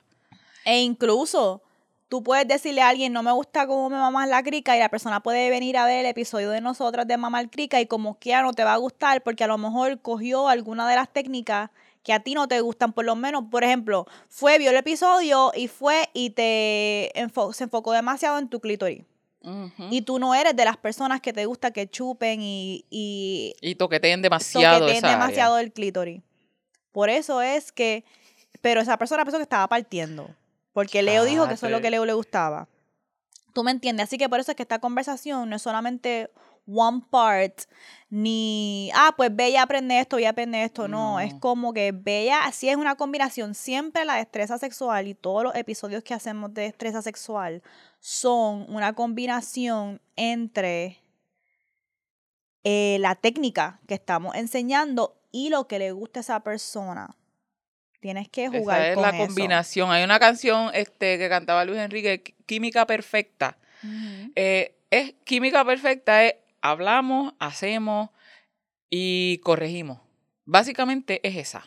E 0.65 0.81
incluso 0.81 1.63
tú 2.09 2.23
puedes 2.23 2.49
decirle 2.49 2.81
a 2.81 2.89
alguien, 2.89 3.13
no 3.13 3.23
me 3.23 3.33
gusta 3.33 3.67
cómo 3.67 3.91
me 3.91 3.97
mamas 3.97 4.29
la 4.29 4.43
crica, 4.43 4.75
y 4.77 4.81
la 4.81 4.89
persona 4.89 5.21
puede 5.21 5.51
venir 5.51 5.77
a 5.77 5.85
ver 5.85 6.01
el 6.01 6.07
episodio 6.07 6.49
de 6.51 6.63
nosotras 6.63 7.07
de 7.07 7.19
mamar 7.19 7.51
crica, 7.51 7.81
y 7.83 7.87
como 7.87 8.15
quiera 8.19 8.41
no 8.41 8.55
te 8.55 8.65
va 8.65 8.73
a 8.73 8.77
gustar, 8.79 9.23
porque 9.23 9.45
a 9.45 9.47
lo 9.47 9.59
mejor 9.59 10.01
cogió 10.01 10.49
alguna 10.49 10.89
de 10.89 10.97
las 10.97 11.11
técnicas 11.13 11.69
que 12.03 12.13
a 12.13 12.21
ti 12.21 12.35
no 12.35 12.49
te 12.49 12.61
gustan, 12.61 12.93
por 12.93 13.05
lo 13.05 13.15
menos, 13.17 13.45
por 13.51 13.65
ejemplo, 13.65 14.07
fue, 14.29 14.59
vio 14.59 14.71
el 14.71 14.77
episodio 14.77 15.53
y 15.55 15.69
fue 15.69 16.09
y 16.15 16.31
te 16.31 17.13
enfo- 17.15 17.53
se 17.53 17.65
enfocó 17.65 17.93
demasiado 17.93 18.39
en 18.39 18.49
tu 18.49 18.61
clítoris. 18.61 19.05
Y 19.91 20.03
tú 20.03 20.19
no 20.19 20.35
eres 20.35 20.55
de 20.57 20.65
las 20.67 20.77
personas 20.77 21.23
que 21.23 21.33
te 21.33 21.47
gusta 21.47 21.71
que 21.71 21.89
chupen 21.89 22.43
y, 22.43 22.85
y 22.91 23.55
Y 23.63 23.77
toqueteen 23.77 24.21
demasiado 24.21 24.81
toqueteen 24.81 24.99
esa 24.99 25.07
área. 25.07 25.19
demasiado 25.19 25.59
el 25.59 25.73
clítoris. 25.73 26.23
Por 26.93 27.09
eso 27.09 27.41
es 27.41 27.73
que, 27.73 28.05
pero 28.61 28.81
esa 28.83 28.99
persona 28.99 29.25
pensó 29.25 29.39
que 29.39 29.45
estaba 29.45 29.67
partiendo, 29.69 30.29
porque 30.75 31.03
Leo 31.03 31.25
dijo 31.25 31.49
que 31.49 31.55
eso 31.55 31.67
es 31.67 31.73
lo 31.73 31.81
que. 31.81 31.89
Leo 31.91 32.05
le 32.05 32.13
gustaba. 32.13 32.69
Tú 33.55 33.65
me 33.65 33.71
entiendes, 33.71 34.05
así 34.05 34.19
que 34.19 34.29
por 34.29 34.39
eso 34.41 34.53
es 34.53 34.57
que 34.57 34.65
esta 34.65 34.81
conversación 34.81 35.49
no 35.49 35.57
es 35.57 35.63
solamente 35.63 36.31
one 36.69 37.03
part, 37.11 37.63
ni, 38.11 38.91
ah, 38.95 39.15
pues 39.17 39.35
Bella 39.35 39.63
aprende 39.63 39.99
esto, 39.99 40.17
Bella 40.17 40.31
aprende 40.31 40.63
esto, 40.63 40.87
no, 40.87 41.19
es 41.19 41.35
como 41.35 41.73
que 41.73 41.93
Bella, 41.93 42.45
así 42.45 42.69
es 42.69 42.77
una 42.77 42.95
combinación, 42.95 43.55
siempre 43.55 44.05
la 44.05 44.17
destreza 44.17 44.59
sexual 44.59 45.09
y 45.09 45.15
todos 45.15 45.43
los 45.45 45.55
episodios 45.55 46.03
que 46.05 46.15
hacemos 46.15 46.53
de 46.55 46.63
destreza 46.63 47.03
sexual 47.03 47.63
son 48.01 48.67
una 48.69 48.93
combinación 48.93 50.01
entre 50.17 50.99
eh, 52.65 52.99
la 53.01 53.15
técnica 53.15 53.81
que 53.87 53.95
estamos 53.95 54.35
enseñando 54.35 55.17
y 55.33 55.49
lo 55.49 55.67
que 55.67 55.79
le 55.79 55.93
gusta 55.93 56.21
a 56.21 56.23
esa 56.23 56.41
persona. 56.41 57.15
Tienes 58.01 58.29
que 58.29 58.49
jugar 58.49 58.81
Esa 58.81 58.89
es 58.91 58.95
con 58.95 59.03
la 59.03 59.11
eso. 59.11 59.27
combinación. 59.27 59.91
Hay 59.91 60.05
una 60.05 60.21
canción 60.21 60.71
este, 60.73 61.19
que 61.19 61.29
cantaba 61.29 61.65
Luis 61.65 61.79
Enrique, 61.81 62.37
Química 62.47 62.87
Perfecta. 62.87 63.59
Eh, 64.37 64.77
es 64.91 65.15
química 65.25 65.65
perfecta, 65.65 66.25
es 66.25 66.35
hablamos, 66.63 67.35
hacemos 67.39 68.11
y 68.91 69.39
corregimos. 69.45 69.99
Básicamente 70.45 71.21
es 71.27 71.37
esa. 71.37 71.67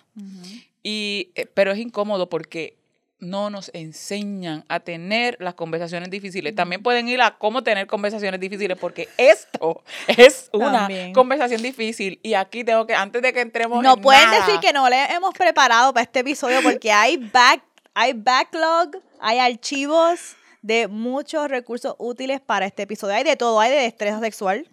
Y, 0.84 1.32
eh, 1.36 1.46
pero 1.54 1.72
es 1.72 1.80
incómodo 1.80 2.30
porque 2.30 2.78
no 3.20 3.52
nos 3.52 3.70
enseñan 3.76 4.66
a 4.68 4.80
tener 4.80 5.38
las 5.40 5.54
conversaciones 5.54 6.10
difíciles. 6.10 6.56
También 6.56 6.82
pueden 6.82 7.08
ir 7.08 7.22
a 7.22 7.38
cómo 7.38 7.62
tener 7.62 7.86
conversaciones 7.86 8.40
difíciles 8.40 8.78
porque 8.80 9.08
esto 9.18 9.84
es 10.08 10.50
una 10.52 10.80
También. 10.88 11.14
conversación 11.14 11.62
difícil. 11.62 12.20
Y 12.24 12.34
aquí 12.34 12.64
tengo 12.64 12.88
que, 12.88 12.96
antes 12.96 13.22
de 13.22 13.32
que 13.32 13.42
entremos 13.42 13.84
No 13.84 13.94
en 13.94 14.02
pueden 14.02 14.26
nada, 14.26 14.46
decir 14.46 14.60
que 14.60 14.74
no 14.74 14.90
le 14.90 15.06
hemos 15.14 15.34
preparado 15.36 15.94
para 15.94 16.04
este 16.04 16.22
episodio 16.22 16.62
porque 16.64 16.92
hay 16.92 17.18
back, 17.18 17.64
hay 17.94 18.14
backlog, 18.14 18.98
hay 19.20 19.38
archivos 19.38 20.36
de 20.64 20.88
muchos 20.88 21.48
recursos 21.48 21.96
útiles 22.00 22.42
para 22.42 22.66
este 22.66 22.84
episodio. 22.84 23.14
Hay 23.14 23.24
de 23.24 23.36
todo, 23.36 23.60
hay 23.60 23.70
de 23.70 23.78
destreza 23.78 24.20
sexual, 24.20 24.68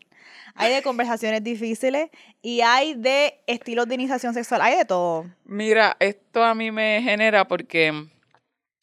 hay 0.59 0.75
de 0.75 0.83
conversaciones 0.83 1.43
difíciles 1.43 2.11
y 2.43 2.61
hay 2.61 2.95
de 2.95 3.41
estilos 3.47 3.87
de 3.88 3.95
iniciación 3.95 4.35
sexual, 4.35 4.61
hay 4.61 4.77
de 4.77 4.85
todo. 4.85 5.27
Mira, 5.45 5.97
esto 6.00 6.43
a 6.43 6.55
mí 6.55 6.71
me 6.71 7.00
genera 7.03 7.47
porque 7.47 8.09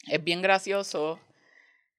es 0.07 0.23
bien 0.23 0.41
gracioso 0.41 1.19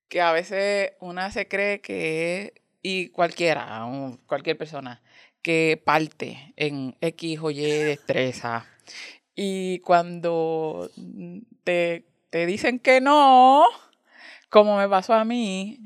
que 0.09 0.21
a 0.21 0.33
veces 0.33 0.93
una 1.01 1.31
se 1.31 1.47
cree 1.47 1.81
que 1.81 2.55
y 2.83 3.09
cualquiera, 3.09 3.85
cualquier 4.27 4.57
persona, 4.57 5.03
que 5.43 5.81
parte 5.85 6.55
en 6.57 6.97
X 7.01 7.41
o 7.43 7.51
Y 7.51 7.63
destreza. 7.63 8.65
Y 9.35 9.81
cuando 9.81 10.91
te, 11.65 12.05
te 12.31 12.47
dicen 12.47 12.79
que 12.79 13.01
no, 13.01 13.65
como 14.49 14.77
me 14.77 14.89
pasó 14.89 15.15
a 15.15 15.25
mí, 15.25 15.79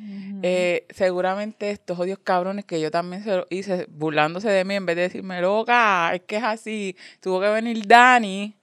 eh, 0.43 0.87
seguramente 0.90 1.71
estos 1.71 1.99
odios 1.99 2.19
cabrones 2.19 2.64
que 2.64 2.81
yo 2.81 2.90
también 2.90 3.25
se 3.25 3.37
lo 3.37 3.47
hice 3.50 3.87
burlándose 3.90 4.49
de 4.50 4.64
mí 4.64 4.75
en 4.75 4.87
vez 4.87 4.97
de 4.97 5.02
decirme 5.02 5.40
loca, 5.40 6.14
es 6.14 6.23
que 6.23 6.37
es 6.37 6.45
así, 6.45 6.97
tuvo 7.21 7.40
que 7.40 7.49
venir 7.49 7.87
Dani 7.87 8.55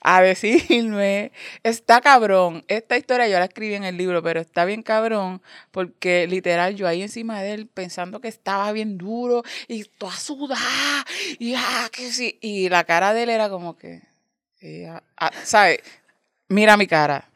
a 0.00 0.22
decirme, 0.22 1.32
está 1.62 2.00
cabrón, 2.00 2.64
esta 2.66 2.96
historia 2.96 3.28
yo 3.28 3.38
la 3.38 3.44
escribí 3.44 3.74
en 3.74 3.84
el 3.84 3.96
libro, 3.96 4.22
pero 4.22 4.40
está 4.40 4.64
bien 4.64 4.82
cabrón, 4.82 5.42
porque 5.70 6.26
literal 6.26 6.74
yo 6.74 6.88
ahí 6.88 7.02
encima 7.02 7.42
de 7.42 7.52
él 7.52 7.66
pensando 7.66 8.20
que 8.20 8.28
estaba 8.28 8.72
bien 8.72 8.98
duro 8.98 9.42
y 9.68 9.84
toda 9.84 10.16
sudada, 10.16 11.04
y 11.38 11.54
ah, 11.56 11.88
que 11.92 12.10
sí, 12.10 12.38
y 12.40 12.68
la 12.68 12.84
cara 12.84 13.12
de 13.14 13.24
él 13.24 13.30
era 13.30 13.48
como 13.48 13.76
que, 13.76 14.02
ah, 15.16 15.30
¿sabes? 15.44 15.78
Mira 16.48 16.76
mi 16.76 16.86
cara. 16.86 17.31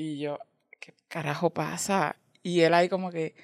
Y 0.00 0.20
yo, 0.20 0.38
¿qué 0.78 0.94
carajo 1.08 1.50
pasa? 1.50 2.14
Y 2.44 2.60
él 2.60 2.72
ahí 2.72 2.88
como 2.88 3.10
que, 3.10 3.34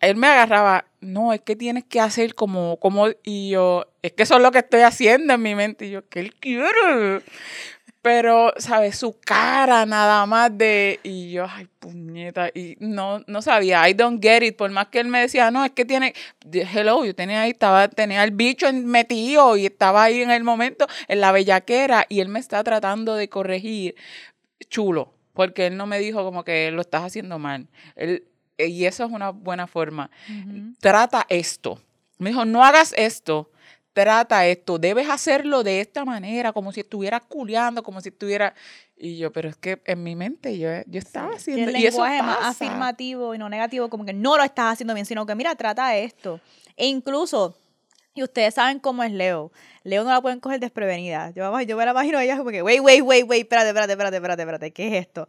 él 0.00 0.16
me 0.16 0.26
agarraba, 0.26 0.86
no, 1.02 1.34
es 1.34 1.42
que 1.42 1.54
tienes 1.54 1.84
que 1.84 2.00
hacer 2.00 2.34
como, 2.34 2.78
como, 2.80 3.08
y 3.22 3.50
yo, 3.50 3.84
es 4.00 4.12
que 4.12 4.22
eso 4.22 4.36
es 4.36 4.42
lo 4.42 4.50
que 4.50 4.60
estoy 4.60 4.80
haciendo 4.80 5.34
en 5.34 5.42
mi 5.42 5.54
mente. 5.54 5.84
Y 5.84 5.90
yo, 5.90 6.08
¿qué 6.08 6.20
él 6.20 6.34
quiere? 6.36 7.20
Pero, 8.00 8.54
¿sabes? 8.56 8.96
Su 8.96 9.20
cara 9.20 9.84
nada 9.84 10.24
más 10.24 10.56
de, 10.56 10.98
y 11.02 11.32
yo, 11.32 11.46
ay, 11.46 11.68
puñeta, 11.78 12.48
y 12.54 12.76
no, 12.80 13.22
no 13.26 13.42
sabía, 13.42 13.86
I 13.86 13.92
don't 13.92 14.22
get 14.22 14.42
it, 14.42 14.56
por 14.56 14.70
más 14.70 14.88
que 14.88 15.00
él 15.00 15.08
me 15.08 15.20
decía, 15.20 15.50
no, 15.50 15.62
es 15.62 15.72
que 15.72 15.84
tiene, 15.84 16.14
hello, 16.50 17.04
yo 17.04 17.14
tenía 17.14 17.42
ahí, 17.42 17.50
estaba, 17.50 17.86
tenía 17.88 18.24
el 18.24 18.30
bicho 18.30 18.72
metido 18.72 19.58
y 19.58 19.66
estaba 19.66 20.04
ahí 20.04 20.22
en 20.22 20.30
el 20.30 20.42
momento, 20.42 20.86
en 21.06 21.20
la 21.20 21.32
bellaquera, 21.32 22.06
y 22.08 22.20
él 22.20 22.28
me 22.28 22.38
está 22.38 22.64
tratando 22.64 23.14
de 23.14 23.28
corregir, 23.28 23.94
chulo, 24.70 25.17
porque 25.38 25.68
él 25.68 25.76
no 25.76 25.86
me 25.86 26.00
dijo 26.00 26.24
como 26.24 26.42
que 26.42 26.72
lo 26.72 26.80
estás 26.80 27.04
haciendo 27.04 27.38
mal. 27.38 27.68
Él, 27.94 28.24
y 28.58 28.86
eso 28.86 29.04
es 29.04 29.12
una 29.12 29.30
buena 29.30 29.68
forma. 29.68 30.10
Trata 30.80 31.26
esto. 31.28 31.80
Me 32.18 32.30
dijo, 32.30 32.44
no 32.44 32.64
hagas 32.64 32.92
esto. 32.96 33.48
Trata 33.92 34.44
esto. 34.48 34.80
Debes 34.80 35.08
hacerlo 35.08 35.62
de 35.62 35.80
esta 35.80 36.04
manera, 36.04 36.52
como 36.52 36.72
si 36.72 36.80
estuvieras 36.80 37.22
culeando, 37.28 37.84
como 37.84 38.00
si 38.00 38.08
estuviera. 38.08 38.52
Y 38.96 39.16
yo, 39.18 39.30
pero 39.30 39.48
es 39.48 39.54
que 39.54 39.80
en 39.84 40.02
mi 40.02 40.16
mente 40.16 40.58
yo, 40.58 40.70
yo 40.88 40.98
estaba 40.98 41.36
haciendo. 41.36 41.70
el 41.70 41.76
y 41.76 41.86
eso 41.86 42.00
más 42.00 42.38
afirmativo 42.42 43.32
y 43.32 43.38
no 43.38 43.48
negativo, 43.48 43.88
como 43.88 44.04
que 44.04 44.14
no 44.14 44.36
lo 44.36 44.42
estás 44.42 44.72
haciendo 44.72 44.92
bien, 44.92 45.06
sino 45.06 45.24
que 45.24 45.36
mira, 45.36 45.54
trata 45.54 45.96
esto. 45.96 46.40
E 46.76 46.88
incluso, 46.88 47.56
y 48.18 48.22
ustedes 48.22 48.54
saben 48.54 48.80
cómo 48.80 49.02
es 49.04 49.12
Leo. 49.12 49.52
Leo 49.84 50.04
no 50.04 50.10
la 50.10 50.20
pueden 50.20 50.40
coger 50.40 50.60
desprevenida. 50.60 51.30
Yo, 51.30 51.60
yo 51.62 51.76
me 51.76 51.84
la 51.84 51.92
imagino 51.92 52.18
a 52.18 52.24
ella 52.24 52.36
como 52.36 52.50
que, 52.50 52.62
wait, 52.62 52.80
wait, 52.80 53.02
wait, 53.02 53.24
wait, 53.26 53.42
espérate, 53.42 53.68
espérate, 53.68 53.92
espérate, 53.92 54.16
espérate, 54.16 54.42
espérate, 54.42 54.72
¿qué 54.72 54.88
es 54.88 55.06
esto? 55.06 55.28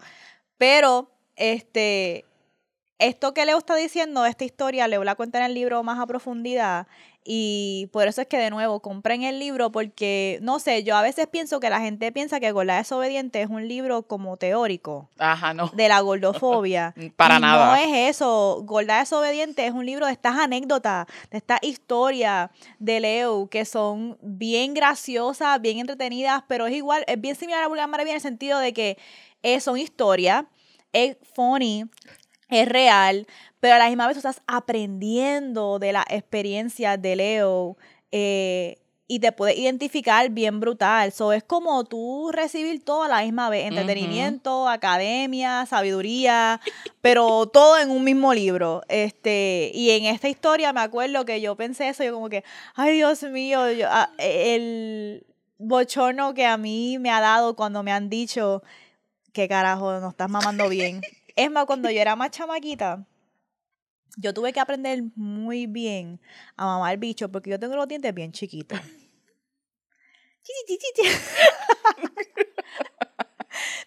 Pero, 0.57 1.11
este, 1.35 2.25
esto 2.99 3.33
que 3.33 3.45
Leo 3.45 3.57
está 3.57 3.75
diciendo, 3.75 4.25
esta 4.25 4.43
historia, 4.43 4.87
Leo 4.87 5.03
la 5.03 5.15
cuenta 5.15 5.39
en 5.39 5.45
el 5.45 5.53
libro 5.53 5.81
más 5.83 5.99
a 5.99 6.05
profundidad. 6.05 6.87
Y 7.23 7.89
por 7.91 8.07
eso 8.07 8.21
es 8.21 8.27
que, 8.27 8.37
de 8.37 8.49
nuevo, 8.49 8.79
compren 8.81 9.23
el 9.23 9.39
libro 9.39 9.71
porque, 9.71 10.39
no 10.41 10.59
sé, 10.59 10.83
yo 10.83 10.95
a 10.95 11.01
veces 11.01 11.27
pienso 11.27 11.59
que 11.59 11.69
la 11.69 11.79
gente 11.79 12.11
piensa 12.11 12.39
que 12.39 12.51
Gorda 12.51 12.77
desobediente 12.77 13.41
es 13.41 13.49
un 13.49 13.67
libro 13.67 14.03
como 14.03 14.37
teórico 14.37 15.09
Ajá, 15.17 15.53
no. 15.53 15.67
de 15.67 15.89
la 15.89 15.99
gordofobia. 15.99 16.93
Para 17.15 17.37
Y 17.37 17.41
nada. 17.41 17.67
No 17.67 17.75
es 17.75 18.15
eso. 18.15 18.63
Gorda 18.65 18.99
desobediente 18.99 19.65
es 19.65 19.73
un 19.73 19.85
libro 19.85 20.05
de 20.05 20.13
estas 20.13 20.37
anécdotas, 20.37 21.07
de 21.29 21.37
estas 21.37 21.59
historias 21.61 22.49
de 22.79 22.99
Leo 22.99 23.47
que 23.49 23.63
son 23.65 24.17
bien 24.21 24.73
graciosas, 24.73 25.61
bien 25.61 25.79
entretenidas, 25.79 26.43
pero 26.47 26.67
es 26.67 26.73
igual, 26.73 27.03
es 27.07 27.19
bien 27.19 27.35
similar 27.35 27.63
a 27.63 27.67
Vulgar 27.67 27.87
Maravilla 27.89 28.13
en 28.13 28.17
el 28.17 28.21
sentido 28.21 28.59
de 28.59 28.73
que 28.73 28.97
eh, 29.43 29.59
son 29.59 29.77
historias, 29.77 30.45
es 30.93 31.17
funny, 31.35 31.85
es 32.49 32.67
real, 32.67 33.27
pero 33.59 33.75
a 33.75 33.77
la 33.77 33.87
misma 33.87 34.07
vez 34.07 34.15
tú 34.15 34.19
estás 34.27 34.41
aprendiendo 34.47 35.79
de 35.79 35.93
la 35.93 36.05
experiencia 36.09 36.97
de 36.97 37.15
Leo 37.15 37.77
eh, 38.11 38.77
y 39.07 39.19
te 39.19 39.31
puedes 39.31 39.57
identificar 39.57 40.29
bien 40.29 40.59
brutal. 40.59 41.11
So, 41.11 41.33
es 41.33 41.43
como 41.43 41.83
tú 41.83 42.29
recibir 42.31 42.83
todo 42.83 43.03
a 43.03 43.07
la 43.07 43.21
misma 43.23 43.49
vez, 43.49 43.65
entretenimiento, 43.67 44.67
academia, 44.69 45.65
sabiduría, 45.65 46.61
pero 47.01 47.47
todo 47.47 47.77
en 47.79 47.89
un 47.89 48.03
mismo 48.03 48.33
libro. 48.33 48.81
Este, 48.87 49.71
y 49.73 49.91
en 49.91 50.05
esta 50.05 50.29
historia 50.29 50.73
me 50.73 50.81
acuerdo 50.81 51.25
que 51.25 51.41
yo 51.41 51.55
pensé 51.55 51.89
eso, 51.89 52.03
yo 52.03 52.13
como 52.13 52.29
que, 52.29 52.43
ay 52.75 52.93
Dios 52.93 53.23
mío, 53.23 53.71
yo- 53.71 53.87
ah, 53.89 54.09
el 54.19 55.25
bochorno 55.57 56.33
que 56.33 56.45
a 56.45 56.57
mí 56.57 56.97
me 56.99 57.09
ha 57.11 57.19
dado 57.19 57.55
cuando 57.55 57.83
me 57.83 57.91
han 57.91 58.09
dicho 58.09 58.61
que 59.33 59.47
carajo, 59.47 59.99
no 59.99 60.09
estás 60.09 60.29
mamando 60.29 60.69
bien. 60.69 61.01
Es 61.35 61.51
más, 61.51 61.65
cuando 61.65 61.89
yo 61.89 61.99
era 62.01 62.15
más 62.15 62.31
chamaquita, 62.31 63.05
yo 64.17 64.33
tuve 64.33 64.51
que 64.53 64.59
aprender 64.59 65.03
muy 65.15 65.67
bien 65.67 66.19
a 66.55 66.65
mamar 66.65 66.97
bicho 66.97 67.29
porque 67.31 67.49
yo 67.49 67.59
tengo 67.59 67.75
los 67.75 67.87
dientes 67.87 68.13
bien 68.13 68.31
chiquitos. 68.31 68.79
Chi, 70.41 70.53
chi, 70.67 70.77
chi, 70.77 70.87
chi. 70.95 71.09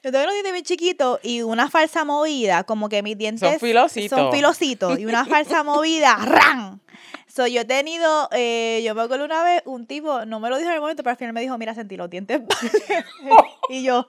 Yo 0.03 0.11
tengo 0.11 0.25
los 0.27 0.35
dientes 0.35 0.53
bien 0.53 0.65
chiquitos 0.65 1.21
y 1.23 1.43
una 1.43 1.71
falsa 1.71 2.05
movida, 2.05 2.65
como 2.65 2.89
que 2.89 3.03
mis 3.03 3.17
dientes 3.17 3.49
Son 3.49 3.59
filositos. 3.61 4.19
son 4.19 4.33
filositos 4.33 4.99
y 4.99 5.07
una 5.07 5.25
falsa 5.27 5.63
movida, 5.63 6.17
¡ran! 6.17 6.81
So, 7.27 7.47
yo 7.47 7.63
he 7.63 7.65
tenido, 7.65 8.29
eh, 8.33 8.83
yo 8.85 8.95
me 8.95 9.03
acuerdo 9.03 9.25
una 9.25 9.43
vez, 9.43 9.63
un 9.65 9.87
tipo, 9.87 10.27
no 10.27 10.41
me 10.41 10.51
lo 10.51 10.57
dijo 10.59 10.69
en 10.69 10.75
el 10.75 10.81
momento, 10.81 11.03
pero 11.03 11.13
al 11.13 11.17
final 11.17 11.33
me 11.33 11.41
dijo, 11.41 11.57
mira, 11.57 11.75
sentí 11.75 11.97
los 11.97 12.11
dientes. 12.11 12.43
y 13.71 13.83
yo, 13.85 14.09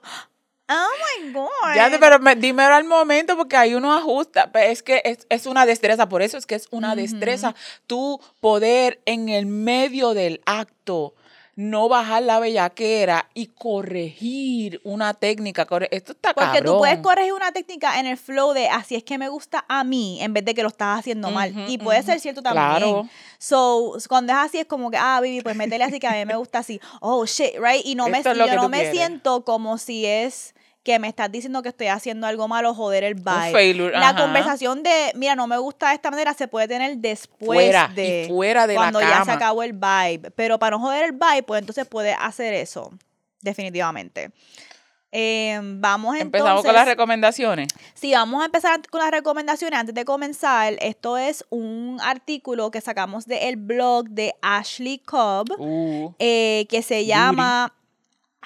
oh 0.68 0.88
my 1.22 1.32
God. 1.32 1.74
Ya, 1.74 1.90
pero 2.00 2.18
me- 2.18 2.36
dímelo 2.36 2.74
al 2.74 2.84
momento 2.84 3.36
porque 3.36 3.56
ahí 3.56 3.74
uno 3.74 3.92
ajusta. 3.92 4.50
Pero 4.52 4.70
es 4.70 4.82
que 4.82 5.02
es, 5.04 5.26
es 5.28 5.46
una 5.46 5.66
destreza, 5.66 6.08
por 6.08 6.22
eso 6.22 6.36
es 6.38 6.46
que 6.46 6.54
es 6.54 6.68
una 6.70 6.94
destreza. 6.96 7.54
Tu 7.86 8.20
poder 8.40 9.00
en 9.06 9.28
el 9.28 9.46
medio 9.46 10.14
del 10.14 10.40
acto, 10.46 11.14
no 11.56 11.88
bajar 11.88 12.22
la 12.22 12.40
bellaquera 12.40 13.28
y 13.34 13.46
corregir 13.46 14.80
una 14.84 15.14
técnica. 15.14 15.66
Esto 15.90 16.12
está 16.12 16.34
Porque 16.34 16.62
tú 16.62 16.78
puedes 16.78 16.98
corregir 16.98 17.32
una 17.32 17.52
técnica 17.52 18.00
en 18.00 18.06
el 18.06 18.16
flow 18.16 18.52
de 18.52 18.68
así 18.68 18.94
es 18.96 19.04
que 19.04 19.18
me 19.18 19.28
gusta 19.28 19.64
a 19.68 19.84
mí, 19.84 20.20
en 20.20 20.32
vez 20.32 20.44
de 20.44 20.54
que 20.54 20.62
lo 20.62 20.68
estás 20.68 21.00
haciendo 21.00 21.30
mal. 21.30 21.54
Y 21.68 21.78
puede 21.78 22.02
ser 22.02 22.20
cierto 22.20 22.42
también. 22.42 22.66
Claro. 22.66 23.08
So, 23.38 23.96
cuando 24.08 24.32
es 24.32 24.38
así, 24.38 24.58
es 24.58 24.66
como 24.66 24.90
que, 24.90 24.96
ah, 24.96 25.20
baby, 25.20 25.40
pues 25.42 25.54
métele 25.56 25.84
así 25.84 26.00
que 26.00 26.06
a 26.06 26.12
mí 26.12 26.24
me 26.24 26.36
gusta 26.36 26.60
así. 26.60 26.80
Oh, 27.00 27.24
shit, 27.26 27.54
right? 27.58 27.84
Y 27.84 27.94
no 27.94 28.08
me, 28.08 28.18
Esto 28.18 28.32
yo 28.32 28.54
no 28.54 28.68
me 28.68 28.78
quieres. 28.78 28.96
siento 28.96 29.44
como 29.44 29.78
si 29.78 30.06
es 30.06 30.54
que 30.84 30.98
me 30.98 31.08
estás 31.08 31.32
diciendo 31.32 31.62
que 31.62 31.70
estoy 31.70 31.86
haciendo 31.88 32.26
algo 32.26 32.46
malo, 32.46 32.74
joder 32.74 33.04
el 33.04 33.14
vibe. 33.14 33.52
failure, 33.52 33.92
la 33.98 34.10
ajá. 34.10 34.22
conversación 34.22 34.82
de, 34.82 35.12
mira, 35.14 35.34
no 35.34 35.46
me 35.46 35.56
gusta 35.56 35.88
de 35.88 35.94
esta 35.94 36.10
manera, 36.10 36.34
se 36.34 36.46
puede 36.46 36.68
tener 36.68 36.98
después 36.98 37.58
Fuera, 37.58 37.88
y 37.92 37.94
de. 37.96 38.26
fuera 38.28 38.66
de 38.66 38.74
la 38.74 38.80
cuando 38.80 39.00
ya 39.00 39.24
se 39.24 39.30
acabó 39.32 39.62
el 39.62 39.72
vibe. 39.72 40.30
Pero 40.32 40.58
para 40.58 40.76
no 40.76 40.82
joder 40.82 41.06
el 41.06 41.12
vibe, 41.12 41.42
pues 41.42 41.60
entonces 41.60 41.86
puede 41.86 42.12
hacer 42.12 42.52
eso. 42.52 42.92
Definitivamente. 43.40 44.30
Eh, 45.16 45.58
vamos 45.62 46.16
entonces. 46.16 46.40
Empezamos 46.40 46.64
con 46.64 46.74
las 46.74 46.86
recomendaciones. 46.86 47.68
Sí, 47.94 48.12
vamos 48.12 48.42
a 48.42 48.46
empezar 48.46 48.80
con 48.90 49.00
las 49.00 49.10
recomendaciones. 49.10 49.78
Antes 49.78 49.94
de 49.94 50.04
comenzar, 50.04 50.74
esto 50.80 51.16
es 51.16 51.46
un 51.50 51.98
artículo 52.02 52.70
que 52.70 52.80
sacamos 52.80 53.24
del 53.26 53.56
blog 53.56 54.08
de 54.08 54.34
Ashley 54.42 54.98
Cobb, 54.98 55.52
Uh, 55.58 56.12
eh, 56.18 56.66
que 56.68 56.82
se 56.82 57.06
llama 57.06 57.72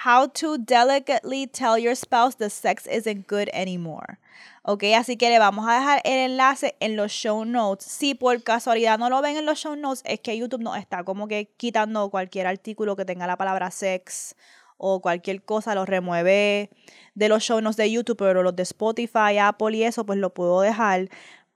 How 0.05 0.29
to 0.29 0.57
Delicately 0.57 1.47
Tell 1.47 1.77
Your 1.77 1.95
Spouse 1.95 2.37
the 2.37 2.49
Sex 2.49 2.87
Isn't 2.87 3.27
Good 3.27 3.49
Anymore. 3.53 4.17
Ok, 4.63 4.83
así 4.95 5.17
que 5.17 5.29
le 5.29 5.39
vamos 5.39 5.67
a 5.67 5.73
dejar 5.73 6.01
el 6.05 6.31
enlace 6.31 6.75
en 6.79 6.95
los 6.95 7.11
show 7.11 7.43
notes. 7.43 7.85
Si 7.85 8.15
por 8.15 8.41
casualidad 8.43 8.97
no 8.97 9.09
lo 9.09 9.21
ven 9.21 9.35
en 9.35 9.45
los 9.45 9.59
show 9.59 9.75
notes, 9.75 10.01
es 10.05 10.21
que 10.21 10.37
YouTube 10.37 10.61
nos 10.61 10.77
está 10.77 11.03
como 11.03 11.27
que 11.27 11.49
quitando 11.57 12.09
cualquier 12.09 12.47
artículo 12.47 12.95
que 12.95 13.03
tenga 13.03 13.27
la 13.27 13.35
palabra 13.35 13.71
sex 13.71 14.35
o 14.77 15.01
cualquier 15.01 15.43
cosa, 15.43 15.75
lo 15.75 15.85
remueve 15.85 16.69
de 17.13 17.27
los 17.27 17.43
show 17.43 17.59
notes 17.59 17.75
de 17.75 17.91
YouTube, 17.91 18.17
pero 18.17 18.41
los 18.41 18.55
de 18.55 18.63
Spotify, 18.63 19.37
Apple 19.41 19.75
y 19.75 19.83
eso, 19.83 20.05
pues 20.05 20.17
lo 20.17 20.33
puedo 20.33 20.61
dejar. 20.61 21.09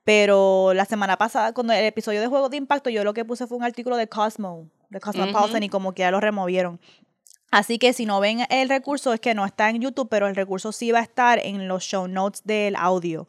Pero 0.04 0.74
la 0.74 0.84
semana 0.84 1.16
pasada, 1.16 1.54
cuando 1.54 1.72
el 1.72 1.84
episodio 1.86 2.20
de 2.20 2.26
Juegos 2.26 2.50
de 2.50 2.58
Impacto, 2.58 2.90
yo 2.90 3.04
lo 3.04 3.14
que 3.14 3.24
puse 3.24 3.46
fue 3.46 3.56
un 3.56 3.64
artículo 3.64 3.96
de 3.96 4.06
Cosmo, 4.06 4.68
de 4.90 5.00
Cosmopolitan, 5.00 5.62
y 5.62 5.70
como 5.70 5.94
que 5.94 6.00
ya 6.00 6.10
lo 6.10 6.20
removieron. 6.20 6.78
Así 7.56 7.78
que 7.78 7.92
si 7.92 8.04
no 8.04 8.18
ven 8.18 8.44
el 8.50 8.68
recurso, 8.68 9.12
es 9.12 9.20
que 9.20 9.32
no 9.32 9.46
está 9.46 9.70
en 9.70 9.80
YouTube, 9.80 10.08
pero 10.10 10.26
el 10.26 10.34
recurso 10.34 10.72
sí 10.72 10.90
va 10.90 10.98
a 10.98 11.02
estar 11.02 11.38
en 11.38 11.68
los 11.68 11.84
show 11.84 12.08
notes 12.08 12.42
del 12.44 12.74
audio. 12.74 13.28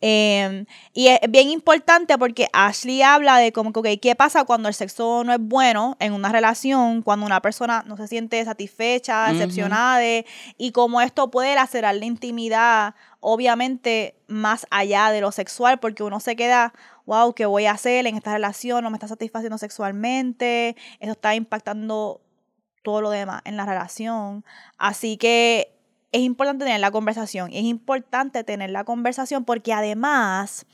Eh, 0.00 0.64
y 0.92 1.08
es 1.08 1.18
bien 1.28 1.50
importante 1.50 2.16
porque 2.16 2.46
Ashley 2.52 3.02
habla 3.02 3.38
de 3.38 3.52
como 3.52 3.72
que, 3.72 3.80
ok, 3.80 3.88
¿qué 4.00 4.14
pasa 4.14 4.44
cuando 4.44 4.68
el 4.68 4.74
sexo 4.74 5.24
no 5.24 5.32
es 5.32 5.40
bueno 5.40 5.96
en 5.98 6.12
una 6.12 6.30
relación? 6.30 7.02
Cuando 7.02 7.26
una 7.26 7.40
persona 7.40 7.82
no 7.86 7.96
se 7.96 8.06
siente 8.06 8.44
satisfecha, 8.44 9.32
decepcionada, 9.32 9.98
de- 9.98 10.24
y 10.56 10.70
cómo 10.70 11.00
esto 11.00 11.32
puede 11.32 11.54
lacerar 11.56 11.96
la 11.96 12.04
intimidad, 12.04 12.94
obviamente 13.18 14.14
más 14.28 14.66
allá 14.70 15.10
de 15.10 15.20
lo 15.20 15.32
sexual, 15.32 15.80
porque 15.80 16.04
uno 16.04 16.20
se 16.20 16.36
queda, 16.36 16.74
wow, 17.06 17.34
¿qué 17.34 17.46
voy 17.46 17.66
a 17.66 17.72
hacer 17.72 18.06
en 18.06 18.16
esta 18.16 18.34
relación? 18.34 18.84
No 18.84 18.90
me 18.90 18.96
está 18.96 19.08
satisfaciendo 19.08 19.58
sexualmente, 19.58 20.76
eso 21.00 21.12
está 21.12 21.34
impactando 21.34 22.20
todo 22.84 23.00
lo 23.00 23.10
demás 23.10 23.42
en 23.44 23.56
la 23.56 23.66
relación. 23.66 24.44
Así 24.78 25.16
que 25.16 25.74
es 26.12 26.20
importante 26.20 26.64
tener 26.64 26.80
la 26.80 26.92
conversación. 26.92 27.50
Es 27.52 27.64
importante 27.64 28.44
tener 28.44 28.70
la 28.70 28.84
conversación 28.84 29.44
porque 29.44 29.72
además 29.72 30.66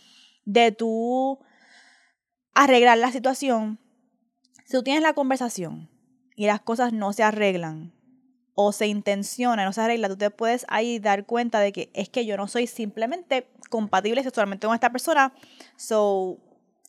de 0.44 0.72
tú 0.72 1.38
arreglar 2.52 2.98
la 2.98 3.12
situación, 3.12 3.78
si 4.66 4.72
tú 4.72 4.82
tienes 4.82 5.02
la 5.02 5.14
conversación 5.14 5.88
y 6.36 6.46
las 6.46 6.60
cosas 6.60 6.92
no 6.92 7.14
se 7.14 7.22
arreglan 7.22 7.94
o 8.54 8.72
se 8.72 8.88
intencionan, 8.88 9.64
no 9.64 9.72
se 9.72 9.80
arreglan, 9.80 10.10
tú 10.10 10.18
te 10.18 10.30
puedes 10.30 10.66
ahí 10.68 10.98
dar 10.98 11.24
cuenta 11.24 11.60
de 11.60 11.72
que 11.72 11.90
es 11.94 12.10
que 12.10 12.26
yo 12.26 12.36
no 12.36 12.48
soy 12.48 12.66
simplemente 12.66 13.48
compatible 13.70 14.22
sexualmente 14.22 14.66
con 14.66 14.74
esta 14.74 14.90
persona, 14.90 15.32
so 15.76 16.38